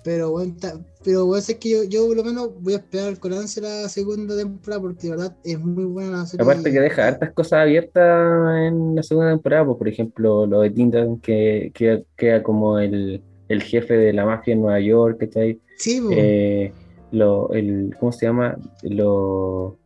Pero, 0.05 0.35
ta- 0.61 0.81
pero, 1.05 1.27
weón, 1.27 1.39
es 1.39 1.55
que 1.57 1.71
yo, 1.71 1.85
yo 1.85 2.07
por 2.09 2.17
lo 2.17 2.25
menos 2.25 2.51
voy 2.61 2.73
a 2.75 2.79
esperar 2.79 3.19
con 3.21 3.33
ansia 3.33 3.63
la 3.63 3.89
segunda 3.89 4.37
temporada 4.37 4.83
porque 4.83 5.03
de 5.07 5.11
verdad 5.11 5.37
es 5.45 5.59
muy 5.61 5.85
buena 5.85 6.19
la 6.19 6.27
serie. 6.27 6.43
Aparte 6.45 6.73
que 6.73 6.81
deja 6.81 7.07
hartas 7.07 7.33
cosas 7.33 7.61
abiertas 7.61 8.59
en 8.67 8.97
la 8.97 9.03
segunda 9.05 9.31
temporada, 9.31 9.65
pues, 9.67 9.79
por 9.79 9.89
ejemplo, 9.89 10.47
lo 10.47 10.61
de 10.63 10.71
Tintan, 10.71 11.19
que 11.21 11.71
que 11.75 12.05
queda 12.17 12.43
como 12.43 12.79
el, 12.81 13.23
el 13.49 13.63
jefe 13.63 13.95
de 13.97 14.13
la 14.13 14.25
mafia 14.27 14.55
en 14.55 14.63
Nueva 14.63 14.81
York, 14.81 15.19
¿cachai? 15.21 15.61
Sí, 15.79 16.01
po. 16.01 16.09
Eh, 16.13 16.73
lo, 17.13 17.51
el, 17.53 17.95
¿Cómo 18.01 18.11
se 18.11 18.27
llama? 18.27 18.57
Lo- 18.83 19.77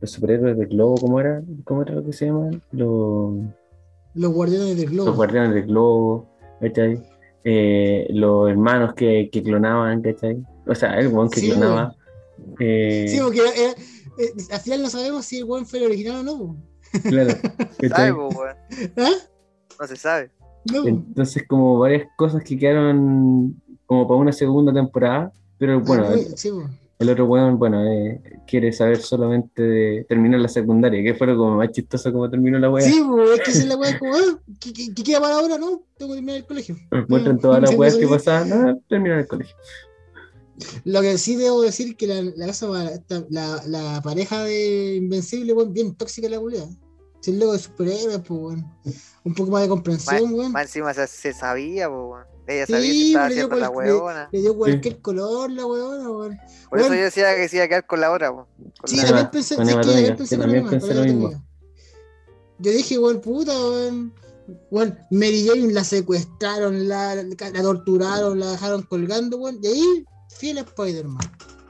los 0.00 0.10
superhéroes 0.10 0.58
del 0.58 0.68
globo, 0.68 0.96
¿cómo 0.96 1.20
era? 1.20 1.42
¿Cómo 1.64 1.82
era 1.82 1.94
lo 1.94 2.04
que 2.04 2.12
se 2.12 2.26
llaman? 2.26 2.60
Los, 2.72 3.34
los 4.14 4.32
guardianes 4.32 4.76
del 4.76 4.90
globo. 4.90 5.06
los 5.10 5.16
guardianes 5.16 5.54
del 5.54 5.66
globo, 5.66 6.26
¿cachai? 6.60 7.00
Eh, 7.48 8.08
los 8.10 8.50
hermanos 8.50 8.94
que, 8.94 9.28
que 9.30 9.40
clonaban, 9.40 10.02
¿cachai? 10.02 10.36
O 10.66 10.74
sea, 10.74 10.98
el 10.98 11.08
weón 11.08 11.30
que 11.30 11.38
Sí, 11.40 11.50
clonaba. 11.50 11.94
eh, 12.58 13.06
Sí, 13.08 13.20
porque 13.22 13.38
eh, 13.40 14.32
al 14.50 14.60
final 14.60 14.82
no 14.82 14.90
sabemos 14.90 15.24
si 15.24 15.38
el 15.38 15.44
weón 15.44 15.64
fue 15.64 15.78
el 15.78 15.84
original 15.86 16.16
o 16.16 16.22
no, 16.24 16.56
claro, 17.04 17.34
¿cachai? 17.80 18.10
¿Sabe? 18.10 18.12
¿Ah? 18.96 19.10
No 19.80 19.86
se 19.86 19.96
sabe. 19.96 20.30
No. 20.72 20.88
Entonces, 20.88 21.44
como 21.46 21.78
varias 21.78 22.08
cosas 22.16 22.42
que 22.42 22.58
quedaron 22.58 23.62
como 23.86 24.08
para 24.08 24.18
una 24.18 24.32
segunda 24.32 24.72
temporada, 24.72 25.30
pero 25.58 25.80
bueno, 25.80 26.04
Ah, 26.08 26.16
sí, 26.34 26.50
po. 26.50 26.68
El 26.98 27.10
otro 27.10 27.26
weón, 27.26 27.58
bueno, 27.58 27.84
eh, 27.84 28.22
quiere 28.46 28.72
saber 28.72 28.98
solamente 28.98 29.62
de 29.62 30.06
terminar 30.08 30.40
la 30.40 30.48
secundaria, 30.48 31.02
que 31.02 31.14
fue 31.14 31.26
lo 31.26 31.36
como 31.36 31.56
más 31.56 31.70
chistoso 31.70 32.12
como 32.12 32.30
terminó 32.30 32.58
la 32.58 32.70
weá. 32.70 32.84
Sí, 32.84 33.02
po, 33.02 33.22
es 33.32 33.40
que 33.42 33.50
es 33.50 33.66
la 33.66 33.76
weá 33.76 33.98
como, 33.98 34.14
ah, 34.14 34.38
¿qué, 34.58 34.72
qué, 34.72 34.94
qué 34.94 35.02
queda 35.02 35.20
para 35.20 35.34
ahora? 35.34 35.58
No, 35.58 35.82
tengo 35.98 36.12
que 36.12 36.16
terminar 36.16 36.36
el 36.36 36.46
colegio. 36.46 36.76
Muestran 37.08 37.36
Ah, 37.36 37.40
todas 37.42 37.60
las 37.60 37.70
sí, 37.70 37.76
weas 37.76 37.96
que 37.96 38.08
pasaban, 38.08 38.48
nada, 38.48 38.78
terminaron 38.88 39.20
el 39.20 39.28
colegio. 39.28 39.56
Lo 40.84 41.02
que 41.02 41.18
sí 41.18 41.36
debo 41.36 41.60
decir 41.60 41.96
que 41.96 42.06
la, 42.06 42.22
la, 42.22 43.00
la, 43.28 43.62
la 43.66 44.00
pareja 44.02 44.42
de 44.44 44.96
Invencible, 44.96 45.52
weón, 45.52 45.74
bien 45.74 45.94
tóxica 45.94 46.28
la 46.30 46.38
culia. 46.40 46.64
Si 47.20 47.30
el 47.32 47.40
loco 47.40 47.52
de 47.52 47.58
superhéroes, 47.58 48.18
pues, 48.20 48.30
weón. 48.30 48.66
Un 49.24 49.34
poco 49.34 49.50
más 49.50 49.62
de 49.62 49.68
comprensión, 49.68 50.32
weón. 50.32 50.52
Más 50.52 50.62
encima 50.66 50.94
se, 50.94 51.06
se 51.08 51.34
sabía, 51.34 51.88
po, 51.88 52.12
weón. 52.12 52.35
Ella 52.48 52.66
Sí, 52.66 52.72
sabía 52.72 52.92
si 52.92 53.06
estaba 53.08 53.28
le 53.28 53.34
dio 53.34 53.44
haciendo 53.44 53.56
la 53.66 53.70
cual- 53.70 53.86
le-. 54.30 54.38
Le 54.38 54.40
dio 54.42 54.56
cualquier 54.56 55.00
color 55.00 55.50
la 55.50 55.66
weona, 55.66 56.10
weón. 56.10 56.38
Por 56.70 56.78
eso 56.78 56.88
weón. 56.88 56.98
yo 56.98 57.04
decía 57.04 57.34
que 57.34 57.48
se 57.48 57.56
iba 57.56 57.64
a 57.64 57.68
quedar 57.68 57.86
con 57.86 58.00
la 58.00 58.12
otra. 58.12 58.30
Con 58.32 58.46
Sí, 58.84 58.96
la- 58.96 59.04
también 59.06 59.30
pensé, 59.30 59.56
con 59.56 59.66
sí, 59.66 59.72
Eva 59.72 59.80
que 59.82 59.86
también 59.88 60.16
pensé 60.16 60.36
con 60.36 60.50
pensé 60.50 60.86
con 60.88 60.96
lo 60.96 61.02
mismo. 61.04 61.44
Yo 62.58 62.70
dije, 62.72 62.98
weón, 62.98 63.20
puta, 63.20 63.52
weón. 63.52 64.14
Weón, 64.70 64.96
Mary 65.10 65.44
Jane 65.46 65.72
la 65.72 65.82
secuestraron, 65.82 66.86
la, 66.88 67.16
la 67.16 67.62
torturaron, 67.62 68.38
la 68.38 68.52
dejaron 68.52 68.82
colgando, 68.82 69.38
weón. 69.38 69.58
Y 69.62 69.66
ahí, 69.66 70.04
fiel 70.38 70.58
a 70.58 70.60
Spider-Man. 70.60 71.18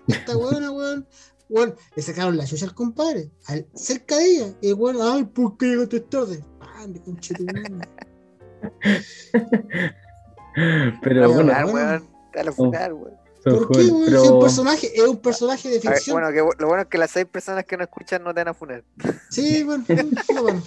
Esta 0.09 0.37
weona, 0.37 0.71
weón. 0.71 1.09
Weón, 1.49 1.75
le 1.95 2.03
sacaron 2.03 2.37
la 2.37 2.45
chucha 2.45 2.67
al 2.67 2.75
compadre, 2.75 3.31
al- 3.47 3.67
cerca 3.75 4.17
de 4.19 4.25
ella. 4.31 4.55
Y 4.61 4.73
weón, 4.75 4.99
ay, 5.01 5.25
¿por 5.25 5.57
qué 5.57 5.67
llegaste 5.69 6.01
tarde? 6.01 6.45
Ande, 6.77 7.01
conchetumare. 7.03 7.89
Pero 9.33 9.45
Pero 11.03 11.33
bueno, 11.33 11.53
weón. 11.73 12.05
Te 12.33 12.45
¿Por 12.45 12.71
qué, 12.73 12.89
weón? 12.93 13.17
pero- 13.45 14.25
Si 14.25 14.29
un 14.33 14.41
personaje, 14.41 14.87
es 14.95 15.05
un 15.07 15.17
personaje 15.19 15.69
de 15.69 15.79
ver, 15.79 15.95
ficción. 15.95 16.15
bueno, 16.21 16.33
que, 16.33 16.39
lo 16.61 16.67
bueno 16.67 16.83
es 16.83 16.89
que 16.89 16.99
las 16.99 17.11
seis 17.13 17.27
personas 17.27 17.65
que 17.65 17.77
no 17.77 17.85
escuchan 17.85 18.25
no 18.25 18.35
te 18.35 18.41
van 18.41 18.49
a 18.49 18.55
funar. 18.55 18.83
Sí, 19.31 19.63
bueno, 19.63 19.85
sí, 19.87 19.95
bueno. 20.43 20.61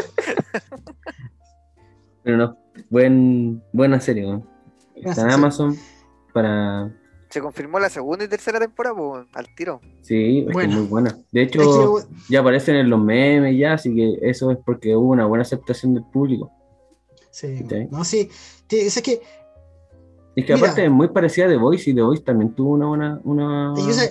pero 2.23 2.37
no, 2.37 2.57
buen, 2.89 3.61
buena 3.73 3.99
serie, 3.99 4.25
weón. 4.25 4.47
Está 4.95 5.21
en. 5.23 5.31
Amazon 5.31 5.75
para... 6.33 6.91
Se 7.29 7.41
confirmó 7.41 7.79
la 7.79 7.89
segunda 7.89 8.25
y 8.25 8.27
tercera 8.27 8.59
temporada, 8.59 8.95
al 9.33 9.55
tiro. 9.55 9.81
Sí, 10.01 10.45
es 10.49 10.55
que 10.57 10.67
muy 10.67 10.85
buena. 10.87 11.15
De 11.31 11.43
Es 11.43 11.51
que, 11.51 11.59
hecho, 11.59 11.99
ya 12.27 12.39
aparecen 12.39 12.75
en 12.75 12.89
los 12.89 12.99
memes 12.99 13.55
ya, 13.57 13.73
así 13.73 13.93
que 13.93 14.17
eso 14.23 14.49
es 14.51 14.57
porque 14.65 14.95
hubo 14.95 15.11
una 15.11 15.25
buena 15.27 15.43
aceptación 15.43 15.93
del 15.93 16.03
público. 16.05 16.51
Sí, 17.29 17.57
Sí. 17.69 17.87
no, 17.91 18.03
sí. 18.03 18.29
sí, 18.67 18.79
Es 18.79 18.99
que 19.03 19.21
Es 20.39 20.45
que 20.45 20.53
Mira. 20.55 20.65
aparte 20.67 20.85
es 20.85 20.91
muy 20.91 21.07
parecida 21.09 21.45
a 21.45 21.49
The 21.49 21.57
Voice 21.57 21.89
y 21.89 21.93
The 21.95 22.01
Voice 22.01 22.23
también 22.23 22.53
tuvo 22.55 22.73
una 22.73 22.87
buena... 22.87 23.21
Una... 23.23 23.73
Es 23.77 23.83
que, 23.83 23.91
o 23.91 23.93
sea, 23.93 24.09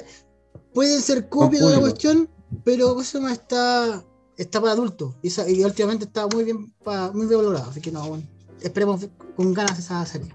pueden 0.74 1.00
ser 1.00 1.28
copias 1.28 1.64
de 1.66 1.72
la 1.74 1.80
cuestión, 1.80 2.28
pero 2.64 3.00
eso 3.00 3.20
no 3.20 3.28
está, 3.28 4.02
está 4.36 4.60
para 4.60 4.72
adultos. 4.72 5.14
Y, 5.22 5.28
esa- 5.28 5.48
y 5.48 5.62
últimamente 5.64 6.04
está 6.06 6.26
muy 6.26 6.44
bien 6.44 6.72
pa- 6.84 7.10
muy 7.12 7.26
bien 7.26 7.38
valorado. 7.38 7.70
Así 7.70 7.80
que 7.80 7.90
no, 7.90 8.06
bueno, 8.08 8.24
esperemos 8.60 9.08
con 9.36 9.52
ganas 9.54 9.78
esa 9.78 10.04
serie. 10.06 10.32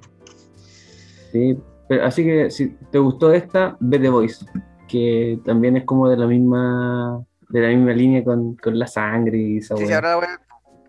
Sí, 1.31 1.57
pero- 1.87 2.05
así 2.05 2.23
que 2.23 2.49
si 2.51 2.69
te 2.91 2.99
gustó 2.99 3.33
esta, 3.33 3.75
ve 3.79 3.99
The 3.99 4.09
Voice, 4.09 4.45
que 4.87 5.39
también 5.43 5.77
es 5.77 5.85
como 5.85 6.07
de 6.09 6.17
la 6.17 6.27
misma 6.27 7.23
de 7.49 7.61
la 7.61 7.67
misma 7.67 7.93
línea 7.93 8.23
con, 8.23 8.55
con 8.55 8.79
la 8.79 8.87
sangre 8.87 9.37
y 9.37 9.57
esa 9.57 9.75
Sí, 9.77 9.91
ahora 9.91 10.11
la 10.11 10.17
weón, 10.17 10.39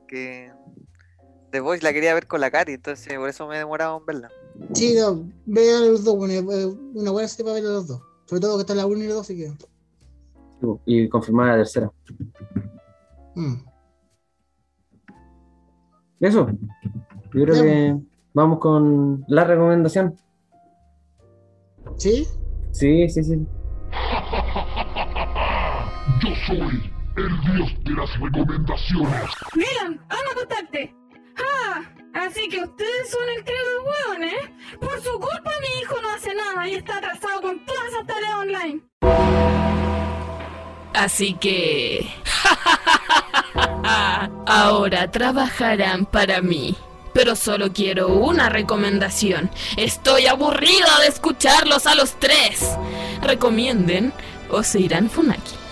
que 0.09 0.51
The 1.51 1.61
Voice 1.61 1.83
la 1.85 1.93
quería 1.93 2.15
ver 2.15 2.27
con 2.27 2.41
la 2.41 2.51
Katy, 2.51 2.73
entonces 2.73 3.13
por 3.19 3.29
eso 3.29 3.47
me 3.47 3.59
demoraba 3.59 3.97
en 3.99 4.07
verla. 4.07 4.31
Sí, 4.73 4.95
no, 4.99 5.29
vean 5.47 5.83
a 5.83 5.87
los 5.87 6.05
dos, 6.05 6.17
bueno, 6.17 6.35
eh, 6.53 6.67
una 6.95 7.11
buena 7.11 7.29
serie 7.29 7.45
para 7.45 7.61
ver 7.61 7.71
a 7.71 7.75
los 7.75 7.87
dos. 7.89 8.01
Sobre 8.27 8.41
todo 8.41 8.57
que 8.57 8.61
está 8.63 8.75
la 8.75 8.87
1 8.87 8.99
y 9.05 9.07
la 9.09 9.15
2, 9.15 9.21
así 9.23 9.37
que. 9.37 9.53
Y 10.87 11.09
confirmar 11.09 11.49
la 11.49 11.57
tercera. 11.57 11.91
mm. 13.35 13.55
Eso, 16.21 16.47
yo 17.35 17.45
creo 17.45 17.55
Ya. 17.55 17.63
que 17.63 17.97
vamos 18.33 18.59
con 18.61 19.25
la 19.29 19.45
recomendación. 19.45 20.17
¿Sí? 21.99 22.27
Sí, 22.71 23.09
sí, 23.11 23.23
sí. 23.23 23.47
Yo 26.23 26.29
soy 26.47 26.93
el 27.17 27.41
dios 27.43 27.85
de 27.85 27.91
las 27.91 28.21
recomendaciones. 28.21 29.31
Milan, 29.55 30.01
anda 30.09 30.17
a 30.17 30.33
acostarte. 30.33 30.95
¡Ah! 31.37 31.74
Así 32.15 32.49
que 32.49 32.61
ustedes 32.61 33.11
son 33.11 33.29
el 33.37 33.45
trío 33.45 33.57
de 34.19 34.27
¿eh? 34.29 34.55
Por 34.81 35.03
su 35.03 35.19
culpa 35.19 35.51
mi 35.61 35.81
hijo 35.83 36.01
no 36.01 36.11
hace 36.11 36.33
nada 36.35 36.69
y 36.69 36.75
está 36.77 36.99
atrasado 36.99 37.41
con 37.43 37.59
todas 37.67 37.85
esas 37.89 38.07
tareas 38.07 38.35
online. 38.35 38.81
Así 40.95 41.35
que... 41.35 42.09
Ahora 44.47 45.11
trabajarán 45.11 46.07
para 46.07 46.41
mí. 46.41 46.77
Pero 47.13 47.37
solo 47.37 47.73
quiero 47.73 48.09
una 48.09 48.49
recomendación. 48.49 49.51
Estoy 49.77 50.27
aburrida 50.27 51.01
de 51.01 51.09
escucharlos 51.09 51.87
a 51.87 51.95
los 51.95 52.19
tres. 52.19 52.77
Recomienden 53.23 54.13
o 54.51 54.63
se 54.63 54.81
irán 54.81 55.09
Funaki. 55.11 55.64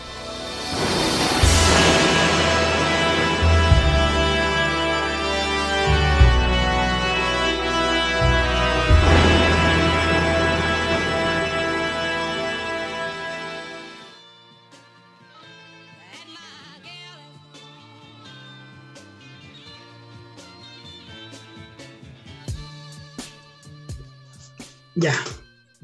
Ya, 24.94 25.14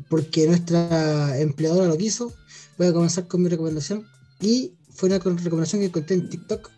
porque 0.09 0.47
nuestra 0.47 1.39
empleadora 1.39 1.89
lo 1.89 1.97
quiso, 1.97 2.33
voy 2.77 2.89
a 2.89 2.93
comenzar 2.93 3.27
con 3.27 3.43
mi 3.43 3.49
recomendación. 3.49 4.07
Y 4.41 4.73
fue 4.95 5.09
una 5.09 5.19
recomendación 5.19 5.81
que 5.81 5.87
encontré 5.87 6.17
en 6.17 6.29
TikTok. 6.29 6.71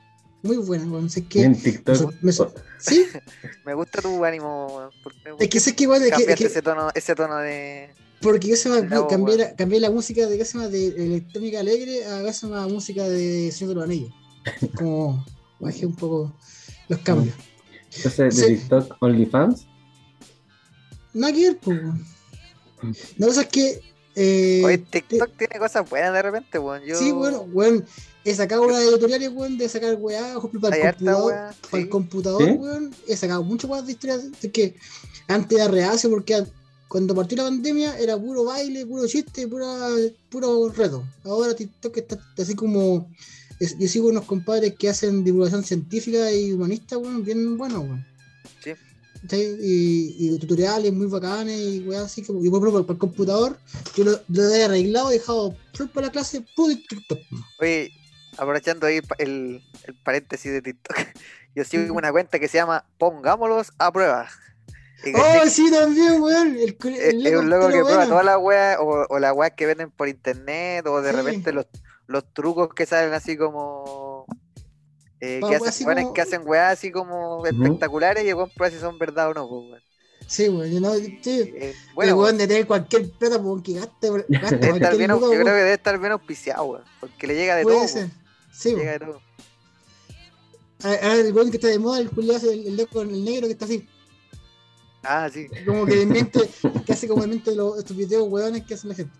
Muy 0.43 0.57
buena, 0.57 0.87
bueno, 0.87 1.09
sé 1.09 1.27
que. 1.27 1.43
En 1.43 1.61
TikTok. 1.61 2.15
me 2.23 2.33
so- 2.33 2.53
¿Sí? 2.79 3.05
Me 3.67 3.75
gusta 3.75 4.01
tu 4.01 4.25
ánimo, 4.25 4.91
me 5.25 5.45
Es 5.45 5.51
que 5.51 5.61
sé 5.61 5.75
que 5.77 5.83
igual. 5.85 6.01
es 6.03 6.09
que- 6.09 6.15
es 6.15 6.19
cambiaste 6.19 6.45
que- 6.45 6.51
ese 6.51 6.63
tono, 6.63 6.89
ese 6.95 7.15
tono 7.15 7.37
de. 7.39 7.91
porque 8.23 8.49
yo 8.49 8.57
se 8.57 8.69
me 8.71 8.89
cambié, 9.09 9.37
la, 9.37 9.55
cambié 9.57 9.81
la 9.81 9.91
música 9.91 10.27
de, 10.27 10.39
¿qué 10.39 10.45
se 10.47 10.55
llama? 10.57 10.69
de 10.69 10.87
electrónica 10.89 11.61
alegre 11.61 12.07
a 12.07 12.23
¿qué 12.25 12.33
se 12.33 12.47
llama? 12.47 12.67
música 12.69 13.07
de 13.09 13.51
Señor 13.53 13.71
de 13.71 13.75
los 13.75 13.85
Anillos. 13.85 14.13
Como 14.77 15.25
bajé 15.59 15.85
un 15.85 15.95
poco 15.95 16.35
los 16.89 16.99
cambios. 17.01 17.35
Entonces, 17.97 18.37
de 18.37 18.47
Sí. 18.47 18.55
TikTok 18.57 18.97
OnlyFans. 19.01 19.67
Nada 21.13 21.33
que 21.35 21.41
ver, 21.49 21.59
pues. 21.59 21.79
No, 23.19 23.27
pasa 23.29 23.43
es 23.43 23.49
que. 23.49 23.81
eh, 24.17 24.63
Oye, 24.65 24.79
te- 24.79 25.03
TikTok 25.03 25.37
tiene 25.37 25.59
cosas 25.59 25.89
buenas 25.89 26.13
de 26.13 26.23
repente, 26.23 26.59
weón. 26.59 26.83
Yo... 26.85 26.97
Sí, 26.99 27.13
bueno, 27.13 27.41
weón. 27.53 27.85
He 28.25 28.35
sacado 28.35 28.63
una 28.63 28.79
de 28.81 28.91
tutoriales, 28.91 29.31
weón, 29.33 29.57
de 29.59 29.69
sacar 29.69 29.95
weá, 29.99 30.35
para 30.61 30.77
el 30.77 30.95
computador. 30.97 31.27
weá, 31.33 31.55
Para 31.71 31.83
el 31.83 31.89
computador, 31.89 32.43
¿Sí? 32.45 32.51
weón. 32.51 32.95
He 33.09 33.17
sacado 33.17 33.43
mucho 33.43 33.67
weá 33.69 33.83
de 33.83 33.93
historias. 33.93 34.23
Es 34.43 34.51
que 34.53 34.75
antes 35.29 35.59
era 35.59 35.69
reacio 35.69 36.11
porque 36.11 36.35
an- 36.35 36.49
cuando 36.89 37.15
partió 37.15 37.37
la 37.39 37.45
pandemia 37.45 37.97
era 37.99 38.19
puro 38.19 38.45
baile, 38.45 38.85
puro 38.85 39.07
chiste, 39.07 39.47
pura, 39.47 39.89
puro 40.29 40.69
reto. 40.71 41.05
Ahora 41.25 41.55
TikTok 41.55 41.97
está 41.99 42.19
así 42.39 42.55
como. 42.55 43.09
es- 43.61 43.79
yo 43.79 43.87
sigo 43.89 44.09
unos 44.09 44.25
compadres 44.25 44.75
que 44.79 44.89
hacen 44.89 45.23
divulgación 45.23 45.63
científica 45.65 46.33
y 46.33 46.53
humanista, 46.53 46.99
weón, 46.99 47.25
bien 47.25 47.57
bueno, 47.57 47.81
weón. 47.81 48.07
Sí. 48.65 48.73
Y, 49.33 50.17
y 50.19 50.39
tutoriales 50.39 50.93
muy 50.93 51.07
bacanes 51.07 51.59
y 51.61 51.81
weá 51.81 52.03
así 52.03 52.23
como. 52.23 52.43
Yo, 52.43 52.51
por 52.51 52.61
ejemplo, 52.63 52.87
para 52.87 52.95
el 52.95 52.99
computador, 52.99 53.59
yo 53.95 54.05
lo, 54.05 54.21
lo 54.29 54.49
he 54.49 54.65
arreglado, 54.65 55.11
he 55.11 55.15
dejado 55.15 55.55
para 55.93 56.07
la 56.07 56.13
clase, 56.13 56.45
puro 56.57 56.75
TikTok. 56.89 57.19
Oye, 57.61 57.91
aprovechando 58.39 58.87
ahí 58.87 59.01
el, 59.19 59.63
el 59.85 59.95
paréntesis 60.05 60.51
de 60.53 60.63
TikTok, 60.63 60.97
yo 61.55 61.65
sigo 61.65 61.95
una 61.95 62.11
cuenta 62.13 62.39
que 62.39 62.49
se 62.49 62.59
llama 62.59 62.85
Pongámoslos 62.99 63.73
a 63.79 63.93
prueba. 63.93 64.29
Y 65.05 65.13
que 65.13 65.21
Oh, 65.21 65.47
sí, 65.49 65.71
también, 65.71 66.21
weón. 66.23 66.57
El, 66.57 66.77
es, 66.85 67.15
el 67.15 67.27
es 67.27 67.37
un 67.37 67.51
loco 67.51 67.69
que 67.69 67.75
prueba 67.75 67.97
bueno. 67.97 68.09
todas 68.09 68.25
las 68.25 68.39
weas, 68.39 68.79
o, 68.81 69.07
o 69.09 69.19
las 69.19 69.35
weas 69.35 69.53
que 69.53 69.67
venden 69.67 69.91
por 69.91 70.09
internet, 70.09 70.87
o 70.87 71.03
de 71.03 71.11
Sí. 71.11 71.17
repente 71.17 71.53
los, 71.53 71.67
los 72.07 72.33
trucos 72.33 72.73
que 72.75 72.87
salen 72.87 73.13
así 73.13 73.37
como. 73.37 74.10
Eh, 75.21 75.41
que 75.41 75.47
weas 75.47 75.67
hacen, 75.69 75.87
weones 75.87 76.05
como- 76.05 76.15
que 76.15 76.21
hacen 76.23 76.43
weas 76.47 76.73
así 76.73 76.91
como 76.91 77.45
espectaculares 77.47 78.25
y 78.25 78.29
el 78.29 78.35
weón 78.35 78.51
prueba 78.51 78.75
si 78.75 78.81
son 78.81 78.99
verdad 78.99 79.29
o 79.31 79.35
no, 79.35 79.49
pues, 79.49 79.63
weón. 79.71 79.83
Sí, 80.27 80.49
weón. 80.49 80.71
Yo, 80.71 80.81
no, 80.81 80.95
sí. 80.95 81.21
Eh, 81.25 81.75
Bueno, 81.95 82.15
bueno, 82.15 82.17
weón, 82.17 82.39
de 82.39 82.47
tener 82.47 82.67
cualquier 82.67 83.11
plata, 83.11 83.41
pues, 83.43 83.63
que 83.63 83.73
gaste, 83.75 84.11
gaste 84.29 84.35
estar 84.55 84.61
cualquier 84.71 84.97
bien, 84.97 85.11
lugar, 85.11 85.21
yo 85.23 85.29
creo 85.31 85.45
weón. 85.45 85.45
que 85.47 85.51
debe 85.63 85.73
estar 85.75 85.99
bien 85.99 86.13
auspiciado, 86.13 86.65
weón, 86.65 86.85
porque 87.01 87.27
le 87.27 87.35
llega 87.35 87.57
de 87.57 87.63
Puede 87.65 87.77
todo. 87.79 87.89
ser. 87.89 88.03
weón, 88.05 88.13
Sí, 88.53 88.69
le 88.71 88.75
weón. 88.77 88.81
llega 88.87 88.93
de 88.93 88.99
todo. 89.07 89.21
Ahora 90.83 91.15
el 91.17 91.33
weón 91.35 91.51
que 91.51 91.57
está 91.59 91.69
de 91.69 91.79
moda, 91.79 91.99
el 92.01 92.11
culiado, 92.11 92.51
el, 92.51 92.67
el 92.69 92.77
loco, 92.77 93.03
el 93.03 93.25
negro 93.25 93.47
que 93.47 93.53
está 93.53 93.67
así. 93.67 93.87
Ah, 95.03 95.31
sí. 95.33 95.47
Como 95.67 95.87
que 95.87 96.03
en 96.03 96.11
mente, 96.11 96.41
que 96.85 96.93
hace 96.93 97.09
como 97.09 97.25
en 97.25 97.31
mente 97.31 97.55
los, 97.55 97.79
estos 97.79 97.97
videos 97.97 98.29
weones 98.29 98.65
que 98.65 98.75
hace 98.75 98.89
la 98.89 98.95
gente. 98.95 99.13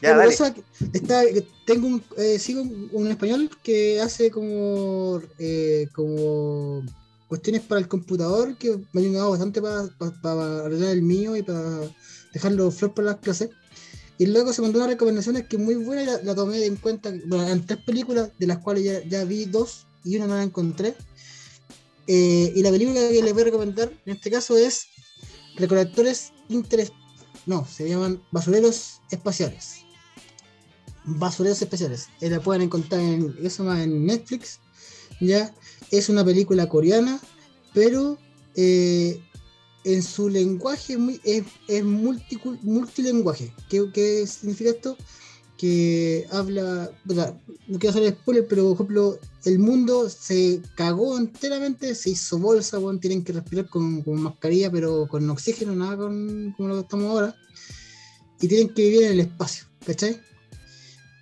Ya, 0.00 0.16
dale. 0.16 0.32
eso, 0.32 0.46
está, 0.92 1.22
tengo 1.66 1.86
un, 1.86 2.02
eh, 2.16 2.38
sigo 2.38 2.62
un, 2.62 2.88
un 2.92 3.10
español 3.10 3.50
que 3.62 4.00
hace 4.00 4.30
como, 4.30 5.20
eh, 5.38 5.88
como 5.94 6.82
cuestiones 7.28 7.62
para 7.62 7.80
el 7.80 7.88
computador 7.88 8.56
que 8.56 8.78
me 8.92 9.00
ha 9.00 9.04
ayudado 9.04 9.30
bastante 9.30 9.60
para, 9.60 9.88
para, 9.98 10.20
para 10.22 10.64
arreglar 10.66 10.90
el 10.90 11.02
mío 11.02 11.36
y 11.36 11.42
para 11.42 11.80
dejarlo 12.32 12.70
flor 12.70 12.94
para 12.94 13.12
las 13.12 13.20
clases. 13.20 13.50
Y 14.18 14.26
luego 14.26 14.52
se 14.52 14.62
mandó 14.62 14.78
unas 14.78 14.90
recomendaciones 14.90 15.46
que 15.46 15.58
muy 15.58 15.74
buena 15.74 16.02
y 16.02 16.06
la, 16.06 16.22
la 16.22 16.34
tomé 16.34 16.64
en 16.64 16.76
cuenta. 16.76 17.12
Bueno, 17.26 17.44
eran 17.44 17.66
tres 17.66 17.80
películas, 17.84 18.30
de 18.38 18.46
las 18.46 18.58
cuales 18.58 18.84
ya, 18.84 19.04
ya 19.06 19.24
vi 19.24 19.44
dos 19.44 19.86
y 20.04 20.16
una 20.16 20.26
no 20.26 20.36
la 20.36 20.42
encontré. 20.42 20.94
Eh, 22.06 22.52
y 22.54 22.62
la 22.62 22.70
película 22.70 23.08
que 23.08 23.22
les 23.22 23.32
voy 23.32 23.42
a 23.42 23.46
recomendar 23.46 23.92
en 24.06 24.12
este 24.12 24.30
caso 24.30 24.56
es 24.56 24.86
Recolectores 25.56 26.32
Interes... 26.48 26.92
No, 27.46 27.64
se 27.64 27.88
llaman 27.88 28.22
Basureros 28.32 29.00
Espaciales. 29.10 29.78
Basureros 31.04 31.62
Espaciales. 31.62 32.08
Eh, 32.20 32.30
la 32.30 32.40
pueden 32.40 32.62
encontrar 32.62 33.00
en, 33.00 33.34
eso 33.42 33.72
en 33.74 34.06
Netflix. 34.06 34.60
Ya 35.20 35.54
es 35.90 36.08
una 36.08 36.24
película 36.24 36.68
coreana, 36.68 37.20
pero 37.72 38.18
eh, 38.54 39.22
en 39.84 40.02
su 40.02 40.28
lenguaje 40.28 40.96
muy, 40.98 41.20
es, 41.24 41.44
es 41.68 41.84
multilenguaje. 41.84 43.54
¿Qué, 43.68 43.84
qué 43.94 44.26
significa 44.26 44.70
esto? 44.70 44.96
Que 45.56 46.26
habla, 46.30 46.90
o 47.08 47.14
sea, 47.14 47.38
no 47.66 47.78
quiero 47.78 47.96
hacer 47.96 48.12
spoiler, 48.12 48.46
pero 48.46 48.64
por 48.64 48.74
ejemplo, 48.74 49.18
el 49.44 49.58
mundo 49.58 50.08
se 50.10 50.60
cagó 50.76 51.18
enteramente, 51.18 51.94
se 51.94 52.10
hizo 52.10 52.38
bolsa, 52.38 52.78
weón, 52.78 53.00
tienen 53.00 53.24
que 53.24 53.32
respirar 53.32 53.68
con, 53.68 54.02
con 54.02 54.20
mascarilla, 54.20 54.70
pero 54.70 55.06
con 55.08 55.28
oxígeno, 55.30 55.74
nada 55.74 55.96
con, 55.96 56.52
como 56.56 56.68
lo 56.68 56.74
que 56.74 56.80
estamos 56.82 57.06
ahora. 57.06 57.34
Y 58.40 58.48
tienen 58.48 58.74
que 58.74 58.82
vivir 58.82 59.04
en 59.04 59.12
el 59.12 59.20
espacio, 59.20 59.64
¿cachai? 59.86 60.20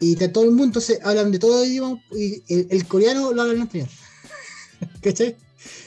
Y 0.01 0.17
todo 0.17 0.45
el 0.45 0.51
mundo 0.51 0.81
se 0.81 0.99
hablan 1.03 1.31
de 1.31 1.39
todo 1.39 1.65
y 1.65 1.79
el, 2.49 2.67
el 2.71 2.87
coreano 2.87 3.33
lo 3.33 3.43
hablan 3.43 3.57
en 3.57 3.63
español. 3.63 3.89
¿Cachai? 5.01 5.37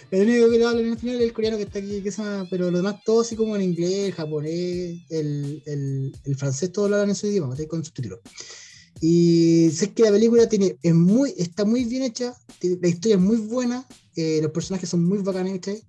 El 0.09 0.29
único 0.29 0.49
que 0.49 0.59
lo 0.59 0.69
habla 0.69 0.81
en 0.81 0.93
español 0.93 1.17
es 1.17 1.21
el 1.23 1.33
coreano 1.33 1.57
que 1.57 1.63
está 1.63 1.79
aquí, 1.79 2.01
que 2.01 2.11
se 2.11 2.23
llama, 2.23 2.47
pero 2.49 2.71
los 2.71 2.79
demás 2.81 3.01
todos 3.05 3.27
así 3.27 3.35
como 3.35 3.55
en 3.55 3.61
inglés, 3.61 4.15
japonés, 4.15 5.01
el, 5.09 5.61
el, 5.65 6.15
el 6.23 6.35
francés, 6.37 6.71
todos 6.71 6.89
lo 6.89 6.95
hablan 6.95 7.09
en 7.09 7.15
su 7.15 7.27
idioma, 7.27 7.55
con 7.67 7.83
subtítulos. 7.83 8.19
Y 9.01 9.69
sé 9.71 9.91
que 9.93 10.03
la 10.03 10.11
película 10.11 10.47
tiene, 10.47 10.77
es 10.81 10.93
muy, 10.93 11.33
está 11.37 11.65
muy 11.65 11.83
bien 11.83 12.03
hecha, 12.03 12.35
la 12.61 12.87
historia 12.87 13.15
es 13.15 13.21
muy 13.21 13.37
buena, 13.37 13.85
eh, 14.15 14.39
los 14.41 14.51
personajes 14.51 14.89
son 14.89 15.03
muy 15.03 15.19
bacanes, 15.19 15.53
¿cachai? 15.53 15.83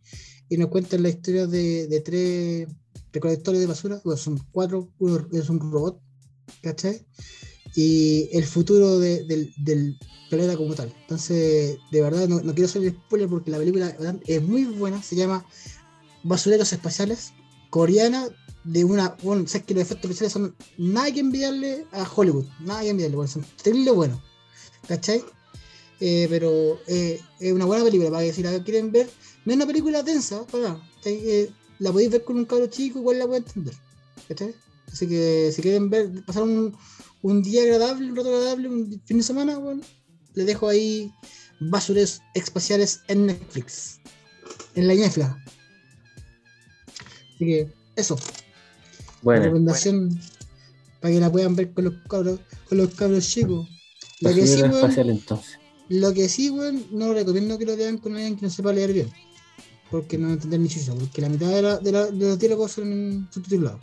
Y 0.48 0.56
nos 0.56 0.68
cuentan 0.68 1.02
la 1.02 1.10
historia 1.10 1.46
de, 1.46 1.86
de 1.86 2.00
tres 2.00 2.68
recolectores 3.12 3.60
de 3.60 3.66
basura, 3.66 4.00
bueno, 4.04 4.18
son 4.18 4.38
cuatro, 4.50 4.92
uno 4.98 5.28
es 5.32 5.48
un 5.48 5.60
robot, 5.60 6.00
¿cachai? 6.60 7.06
Y 7.74 8.28
el 8.32 8.44
futuro 8.44 8.98
de- 8.98 9.24
del, 9.24 9.98
planeta 10.28 10.56
como 10.56 10.74
tal. 10.74 10.92
Entonces, 11.02 11.78
de 11.90 12.02
verdad, 12.02 12.28
no, 12.28 12.40
no 12.40 12.54
quiero 12.54 12.68
hacer 12.68 12.90
spoiler 12.90 13.28
porque 13.28 13.50
la 13.50 13.58
película 13.58 13.96
es 14.26 14.42
muy 14.42 14.64
buena, 14.64 15.02
se 15.02 15.16
llama 15.16 15.46
Basureros 16.22 16.72
Espaciales, 16.72 17.32
coreana, 17.70 18.28
de 18.64 18.84
una, 18.84 19.16
bueno, 19.22 19.46
sabes 19.46 19.66
que 19.66 19.74
los 19.74 19.82
efectos 19.84 20.10
especiales 20.10 20.32
son 20.32 20.54
nada 20.76 21.10
que 21.10 21.20
enviarle 21.20 21.86
a 21.92 22.06
Hollywood, 22.14 22.44
nada 22.60 22.82
que 22.82 22.90
enviarle, 22.90 23.16
bueno, 23.16 23.30
son 23.30 23.46
terrible 23.62 23.90
buenos, 23.92 24.20
¿cachai? 24.86 25.24
Eh, 26.00 26.26
pero 26.28 26.78
eh, 26.86 27.18
es 27.40 27.52
una 27.52 27.64
buena 27.64 27.84
película, 27.84 28.10
para 28.10 28.24
que 28.24 28.32
si 28.32 28.42
la 28.42 28.62
quieren 28.62 28.92
ver, 28.92 29.08
no 29.44 29.52
es 29.52 29.56
una 29.56 29.66
película 29.66 30.02
densa, 30.02 30.46
para. 30.46 30.80
Eh, 31.04 31.50
la 31.78 31.92
podéis 31.92 32.10
ver 32.10 32.24
con 32.24 32.36
un 32.36 32.44
cabro 32.44 32.66
chico, 32.66 32.98
igual 32.98 33.18
la 33.18 33.26
puede 33.26 33.38
entender, 33.38 33.74
¿cachai? 34.28 34.54
Así 34.92 35.06
que 35.06 35.50
si 35.54 35.62
quieren 35.62 35.90
ver, 35.90 36.24
pasar 36.24 36.42
un, 36.42 36.76
un 37.22 37.42
día 37.42 37.62
agradable, 37.62 38.10
un 38.10 38.16
rato 38.16 38.28
agradable, 38.34 38.68
un 38.68 39.02
fin 39.04 39.18
de 39.18 39.22
semana, 39.24 39.58
bueno, 39.58 39.82
les 40.34 40.46
dejo 40.46 40.68
ahí 40.68 41.10
Basureros 41.60 42.20
Espaciales 42.34 43.00
en 43.08 43.26
Netflix, 43.26 44.00
en 44.74 44.86
la 44.88 44.94
ñefla. 44.94 45.42
Así 47.34 47.44
que 47.46 47.68
eso. 47.96 48.16
Bueno, 49.22 49.42
recomendación 49.44 50.20
para 51.00 51.14
que 51.14 51.20
la 51.20 51.30
puedan 51.30 51.56
ver 51.56 51.72
con 51.72 51.84
los 51.84 51.94
cabros, 52.08 52.40
con 52.68 52.78
los 52.78 52.94
cabros 52.94 53.28
chicos. 53.28 53.68
Lo 54.20 54.34
que, 54.34 54.46
sí, 54.46 54.60
weón, 54.62 54.74
espacial 54.74 55.10
entonces. 55.10 55.58
lo 55.88 56.12
que 56.12 56.28
sí, 56.28 56.50
weón, 56.50 56.84
no 56.90 57.12
recomiendo 57.12 57.56
que 57.58 57.66
lo 57.66 57.76
vean 57.76 57.98
con 57.98 58.14
alguien 58.14 58.36
que 58.36 58.42
no 58.46 58.50
sepa 58.50 58.72
leer 58.72 58.92
bien. 58.92 59.10
Porque 59.90 60.18
no 60.18 60.28
entender 60.30 60.60
ni 60.60 60.68
chucha, 60.68 60.92
porque 60.94 61.20
la 61.22 61.28
mitad 61.28 61.48
de, 61.48 61.62
la, 61.62 61.78
de, 61.78 61.92
la- 61.92 62.06
de 62.06 62.26
los 62.26 62.38
diálogos 62.38 62.72
son 62.72 63.28
subtitulados. 63.32 63.80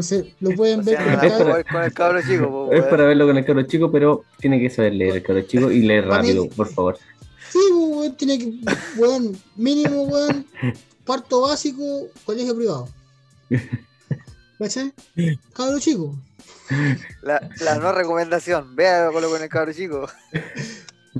Entonces, 0.00 0.34
lo 0.40 0.50
pueden 0.56 0.80
O 0.80 0.82
ver 0.82 0.96
sea, 0.96 1.04
con 1.18 1.24
Es 1.26 1.32
para- 1.32 1.64
con 1.64 1.82
el 1.84 1.92
cabro 1.92 2.22
chico, 2.22 2.48
po, 2.50 2.72
Es 2.72 2.84
para 2.84 3.04
verlo 3.04 3.26
con 3.26 3.36
el 3.36 3.44
cabro 3.44 3.62
chico, 3.64 3.92
pero 3.92 4.24
tiene 4.38 4.58
que 4.58 4.70
saber 4.70 4.94
leer 4.94 5.16
el 5.16 5.22
cabro 5.22 5.42
chico 5.42 5.70
y 5.70 5.80
leer 5.82 6.06
rápido, 6.06 6.48
por 6.48 6.68
favor. 6.68 6.98
Sí, 7.50 7.58
pues, 7.70 7.96
weón, 7.96 8.16
tiene 8.16 8.38
que, 8.38 8.52
weón, 8.96 9.36
mínimo, 9.56 10.04
weón, 10.04 10.46
cuarto 11.04 11.42
básico, 11.42 11.82
colegio 12.24 12.56
privado. 12.56 12.88
¿Cachai? 14.58 14.92
Cabro 15.52 15.78
chico. 15.78 16.14
La, 17.22 17.46
la 17.60 17.74
no 17.78 17.92
recomendación, 17.92 18.74
vea 18.76 19.10
con 19.10 19.42
el 19.42 19.48
cabro 19.48 19.72
chico. 19.72 20.08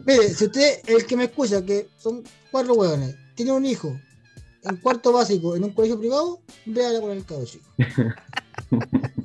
Mire, 0.07 0.29
si 0.29 0.45
usted, 0.47 0.79
el 0.87 1.05
que 1.05 1.17
me 1.17 1.25
escucha, 1.25 1.65
que 1.65 1.89
son 1.99 2.23
cuatro 2.51 2.75
hueones, 2.75 3.17
tiene 3.35 3.53
un 3.53 3.67
hijo 3.67 3.99
en 4.63 4.77
cuarto 4.77 5.13
básico 5.13 5.57
en 5.57 5.65
un 5.65 5.71
colegio 5.73 5.99
privado, 5.99 6.41
véala 6.67 7.01
con 7.01 7.11
el 7.11 7.25
cabro 7.25 7.45
chico. 7.45 7.65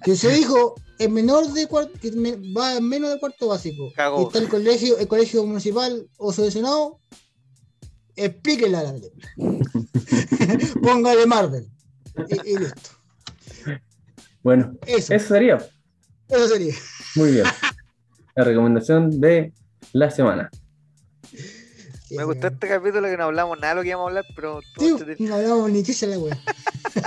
Si 0.05 0.15
su 0.17 0.29
hijo 0.31 0.75
es 0.99 1.09
menor 1.09 1.51
de 1.53 1.67
cuarto, 1.67 1.91
que 1.99 2.11
me- 2.11 2.37
va 2.53 2.75
en 2.75 2.87
menos 2.87 3.11
de 3.11 3.19
cuarto 3.19 3.47
básico, 3.47 3.91
Cagó. 3.95 4.21
y 4.21 4.25
está 4.25 4.39
el 4.39 4.47
colegio, 4.49 4.97
el 4.97 5.07
colegio 5.07 5.43
municipal 5.45 6.07
o 6.17 6.31
subvencionado, 6.31 6.99
explíquela 8.15 8.83
la 8.83 8.93
película. 8.93 9.27
Póngale 10.81 11.25
Marvel. 11.25 11.67
Y, 12.29 12.51
y 12.51 12.57
listo. 12.57 12.89
Bueno, 14.43 14.73
Eso, 14.85 15.13
eso 15.13 15.27
sería. 15.27 15.57
eso 16.29 16.47
sería. 16.47 16.73
Muy 17.15 17.31
bien. 17.31 17.45
La 18.35 18.43
recomendación 18.43 19.19
de 19.19 19.53
la 19.93 20.11
semana. 20.11 20.49
Me 22.11 22.23
gustó 22.23 22.47
este 22.47 22.67
capítulo 22.67 23.07
que 23.09 23.17
no 23.17 23.23
hablamos 23.25 23.57
nada 23.59 23.69
de 23.73 23.75
lo 23.77 23.81
que 23.81 23.89
íbamos 23.89 24.05
a 24.05 24.09
hablar, 24.09 24.25
pero 24.35 24.59
entretenido. 24.79 25.29
no 25.35 25.41
hablamos 25.41 25.71
ni 25.71 25.83
chucha 25.83 26.05
la 26.07 26.19
wea. 26.19 26.39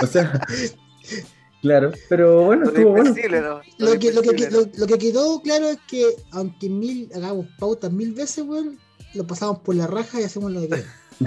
O 0.01 0.05
sea, 0.07 0.45
claro, 1.61 1.91
pero 2.09 2.45
bueno, 2.45 2.65
Lo 2.65 2.69
estuvo 2.71 2.91
bueno. 2.91 3.09
invencible, 3.09 3.41
¿no? 3.41 3.61
Lo 3.77 3.99
que, 3.99 4.13
lo, 4.13 4.21
que, 4.21 4.49
lo, 4.49 4.61
lo 4.77 4.87
que 4.87 4.97
quedó 4.97 5.41
claro 5.41 5.67
es 5.69 5.77
que 5.87 6.05
aunque 6.31 6.69
mil 6.69 7.09
hagamos 7.13 7.47
pautas 7.59 7.91
mil 7.91 8.13
veces, 8.13 8.45
weón, 8.45 8.77
lo 9.13 9.25
pasamos 9.25 9.59
por 9.59 9.75
la 9.75 9.87
raja 9.87 10.21
y 10.21 10.23
hacemos 10.23 10.51
lo 10.51 10.61
que 10.61 10.69
queremos. 10.69 10.91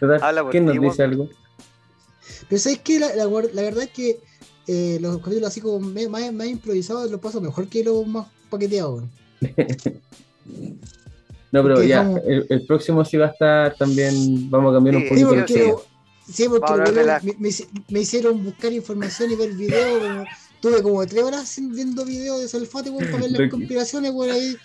¿Quién 0.50 0.66
nos 0.66 0.80
dice 0.80 1.02
algo? 1.02 1.28
Pero 2.48 2.60
sabes 2.60 2.78
que 2.80 2.98
la, 2.98 3.14
la, 3.14 3.26
guar- 3.26 3.50
la 3.52 3.62
verdad 3.62 3.84
es 3.84 3.90
que 3.90 4.20
eh, 4.66 4.98
los 5.00 5.18
capítulos 5.18 5.48
así 5.48 5.60
como 5.60 5.78
me- 5.80 6.08
más, 6.08 6.32
más 6.32 6.46
improvisados 6.46 7.10
los 7.10 7.20
paso 7.20 7.40
mejor 7.40 7.68
que 7.68 7.84
los 7.84 8.06
más 8.06 8.26
paqueteados, 8.50 9.02
weón. 9.02 9.10
No, 11.52 11.62
pero 11.62 11.74
Porque 11.76 11.88
ya, 11.88 12.04
como- 12.04 12.18
el, 12.26 12.46
el 12.48 12.66
próximo 12.66 13.04
sí 13.04 13.16
va 13.16 13.26
a 13.26 13.30
estar 13.30 13.76
también, 13.76 14.50
vamos 14.50 14.72
a 14.72 14.74
cambiar 14.76 14.96
un 14.96 15.02
Sí, 15.02 15.08
Sí, 15.08 15.24
poquito 15.24 15.34
el 15.34 15.38
porque, 15.40 15.74
sí. 16.26 16.32
sí, 16.32 16.48
porque 16.48 16.92
la- 16.92 17.20
me, 17.20 17.34
me 17.38 17.48
hici- 17.48 17.68
me 17.88 18.00
hicieron 18.00 18.42
buscar 18.44 18.72
información 18.72 19.30
y 19.30 19.36
ver 19.36 19.52
videos. 19.52 20.02
como- 20.02 20.24
Tuve 20.60 20.82
como 20.82 21.06
tres 21.06 21.22
horas 21.22 21.54
viendo 21.58 22.06
videos 22.06 22.40
de 22.40 22.48
Salfate, 22.48 22.88
weón, 22.88 23.10
para 23.10 23.24
ver 23.24 23.32
las 23.32 23.50
conspiraciones, 23.50 24.12
weón, 24.12 24.34
ahí. 24.34 24.56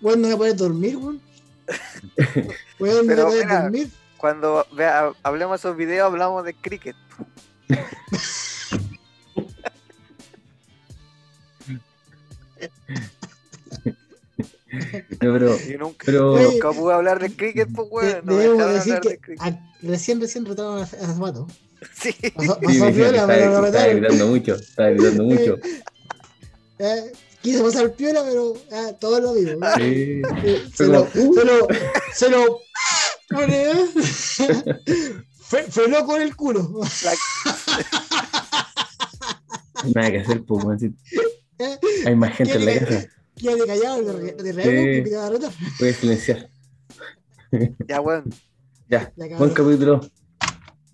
Weón, 0.00 0.22
no 0.22 0.26
voy 0.28 0.34
a 0.34 0.38
poder 0.38 0.56
dormir, 0.56 0.96
weón. 0.96 1.20
Weón, 2.80 2.80
no 2.80 2.80
voy 2.80 2.90
a 2.98 3.02
Pero 3.06 3.26
poder 3.26 3.44
mira, 3.46 3.62
dormir. 3.62 3.90
Cuando 4.16 4.66
vea, 4.72 5.12
hablemos 5.22 5.62
de 5.62 5.68
esos 5.68 5.76
videos, 5.76 6.06
hablamos 6.06 6.44
de 6.44 6.54
cricket. 6.54 6.96
No, 14.72 15.32
pero, 15.32 15.56
Y 15.68 15.76
nunca, 15.76 16.04
pero 16.06 16.32
Oye, 16.32 16.44
nunca 16.44 16.72
pude 16.72 16.94
hablar 16.94 17.18
de 17.20 17.34
cricket, 17.34 17.68
pues, 17.74 17.88
weón. 17.90 18.20
No 18.24 18.36
dejaron 18.36 18.74
decir 18.74 18.94
hablar 18.94 19.18
que 19.18 19.34
a- 19.38 19.72
recién, 19.82 20.20
recién 20.20 20.44
retaron 20.46 20.78
a, 20.78 20.82
a 20.82 20.86
Zapato. 20.86 21.46
Sí. 21.94 22.12
Piola, 22.12 22.76
estaba, 22.76 23.26
pero 23.26 23.60
lo 23.60 23.66
estaba 23.66 23.66
retaron. 23.66 23.96
gritando 24.00 24.26
mucho, 24.26 24.54
estaba 24.54 24.90
gritando 24.90 25.24
mucho. 25.24 25.56
Eh, 26.82 27.12
quiso 27.42 27.62
pasar 27.62 27.92
piola, 27.92 28.22
pero 28.24 28.54
ah, 28.72 28.92
todo 28.98 29.20
lo 29.20 29.34
digo. 29.34 29.50
Sí. 29.76 30.22
Eh, 30.44 30.66
se, 30.74 30.86
lo, 30.86 31.02
uh. 31.14 31.34
se 31.34 31.44
lo. 31.44 31.68
Se 32.14 32.30
lo. 32.30 32.58
¿eh? 33.46 33.74
Frenó 35.68 36.06
con 36.06 36.22
el 36.22 36.34
culo. 36.36 36.70
Nada 39.94 40.10
que 40.10 40.18
hacer, 40.20 40.42
pues. 40.44 40.82
¿eh? 40.82 41.78
Hay 42.06 42.16
más 42.16 42.34
gente 42.36 42.54
en 42.54 42.64
la 42.64 42.72
¿Quién 42.72 42.84
casa, 42.86 43.08
Quédate 43.40 43.66
callado, 43.66 44.02
de, 44.04 44.12
re- 44.12 44.32
de 44.42 44.52
Sí. 44.52 44.52
real, 44.52 44.66
porque 44.76 45.10
te 45.10 45.16
a 45.16 45.30
retar. 45.30 45.52
voy 45.78 45.88
a 45.88 45.92
silenciar. 45.94 46.50
Ya, 47.88 48.00
weón. 48.00 48.24
Ya, 48.88 49.12
Ya, 49.16 49.36
buen 49.38 49.50
capítulo, 49.50 50.00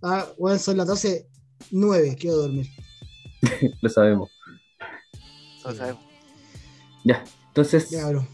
Ah, 0.03 0.26
bueno, 0.38 0.59
son 0.59 0.76
las 0.76 0.86
12, 0.86 1.26
9, 1.70 2.16
quiero 2.18 2.36
dormir. 2.36 2.66
lo 3.82 3.88
sabemos. 3.88 4.30
No 5.64 5.74
sabemos. 5.74 6.03
Ya, 7.05 7.24
entonces 7.49 7.90
Ya, 7.90 8.09
bro. 8.09 8.26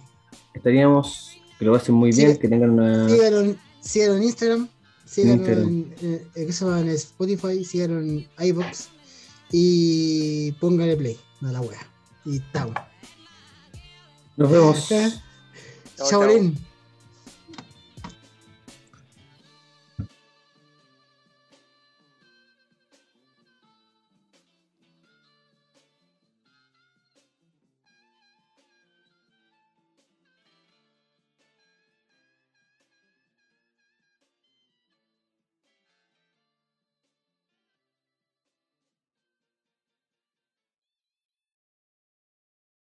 estaríamos, 0.54 1.36
que 1.58 1.64
lo 1.64 1.72
pasen 1.72 1.94
muy 1.94 2.12
Sí. 2.12 2.24
bien, 2.24 2.36
que 2.38 2.48
tengan 2.48 2.70
una... 2.70 3.08
Síganlo, 3.08 3.40
en- 3.40 3.58
síganlo 3.80 4.16
en 4.16 4.22
Instagram, 4.24 4.68
síganlo 5.04 5.34
Instagram. 5.36 5.68
en, 5.68 5.94
en- 6.00 6.30
en- 6.34 6.46
¿qué 6.46 6.52
se 6.52 6.64
llama? 6.64 6.80
en 6.80 6.88
Spotify, 6.90 7.64
síganlo 7.64 8.00
en 8.00 8.28
iBox 8.38 8.88
y 9.52 10.52
pónganle 10.52 10.96
play 10.96 11.18
a 11.42 11.52
la 11.52 11.60
wea. 11.60 11.80
Y 12.24 12.36
estamos. 12.38 12.74
Nos 14.36 14.50
vemos. 14.50 14.88
Chao, 14.88 16.08
Chabolín. 16.08 16.71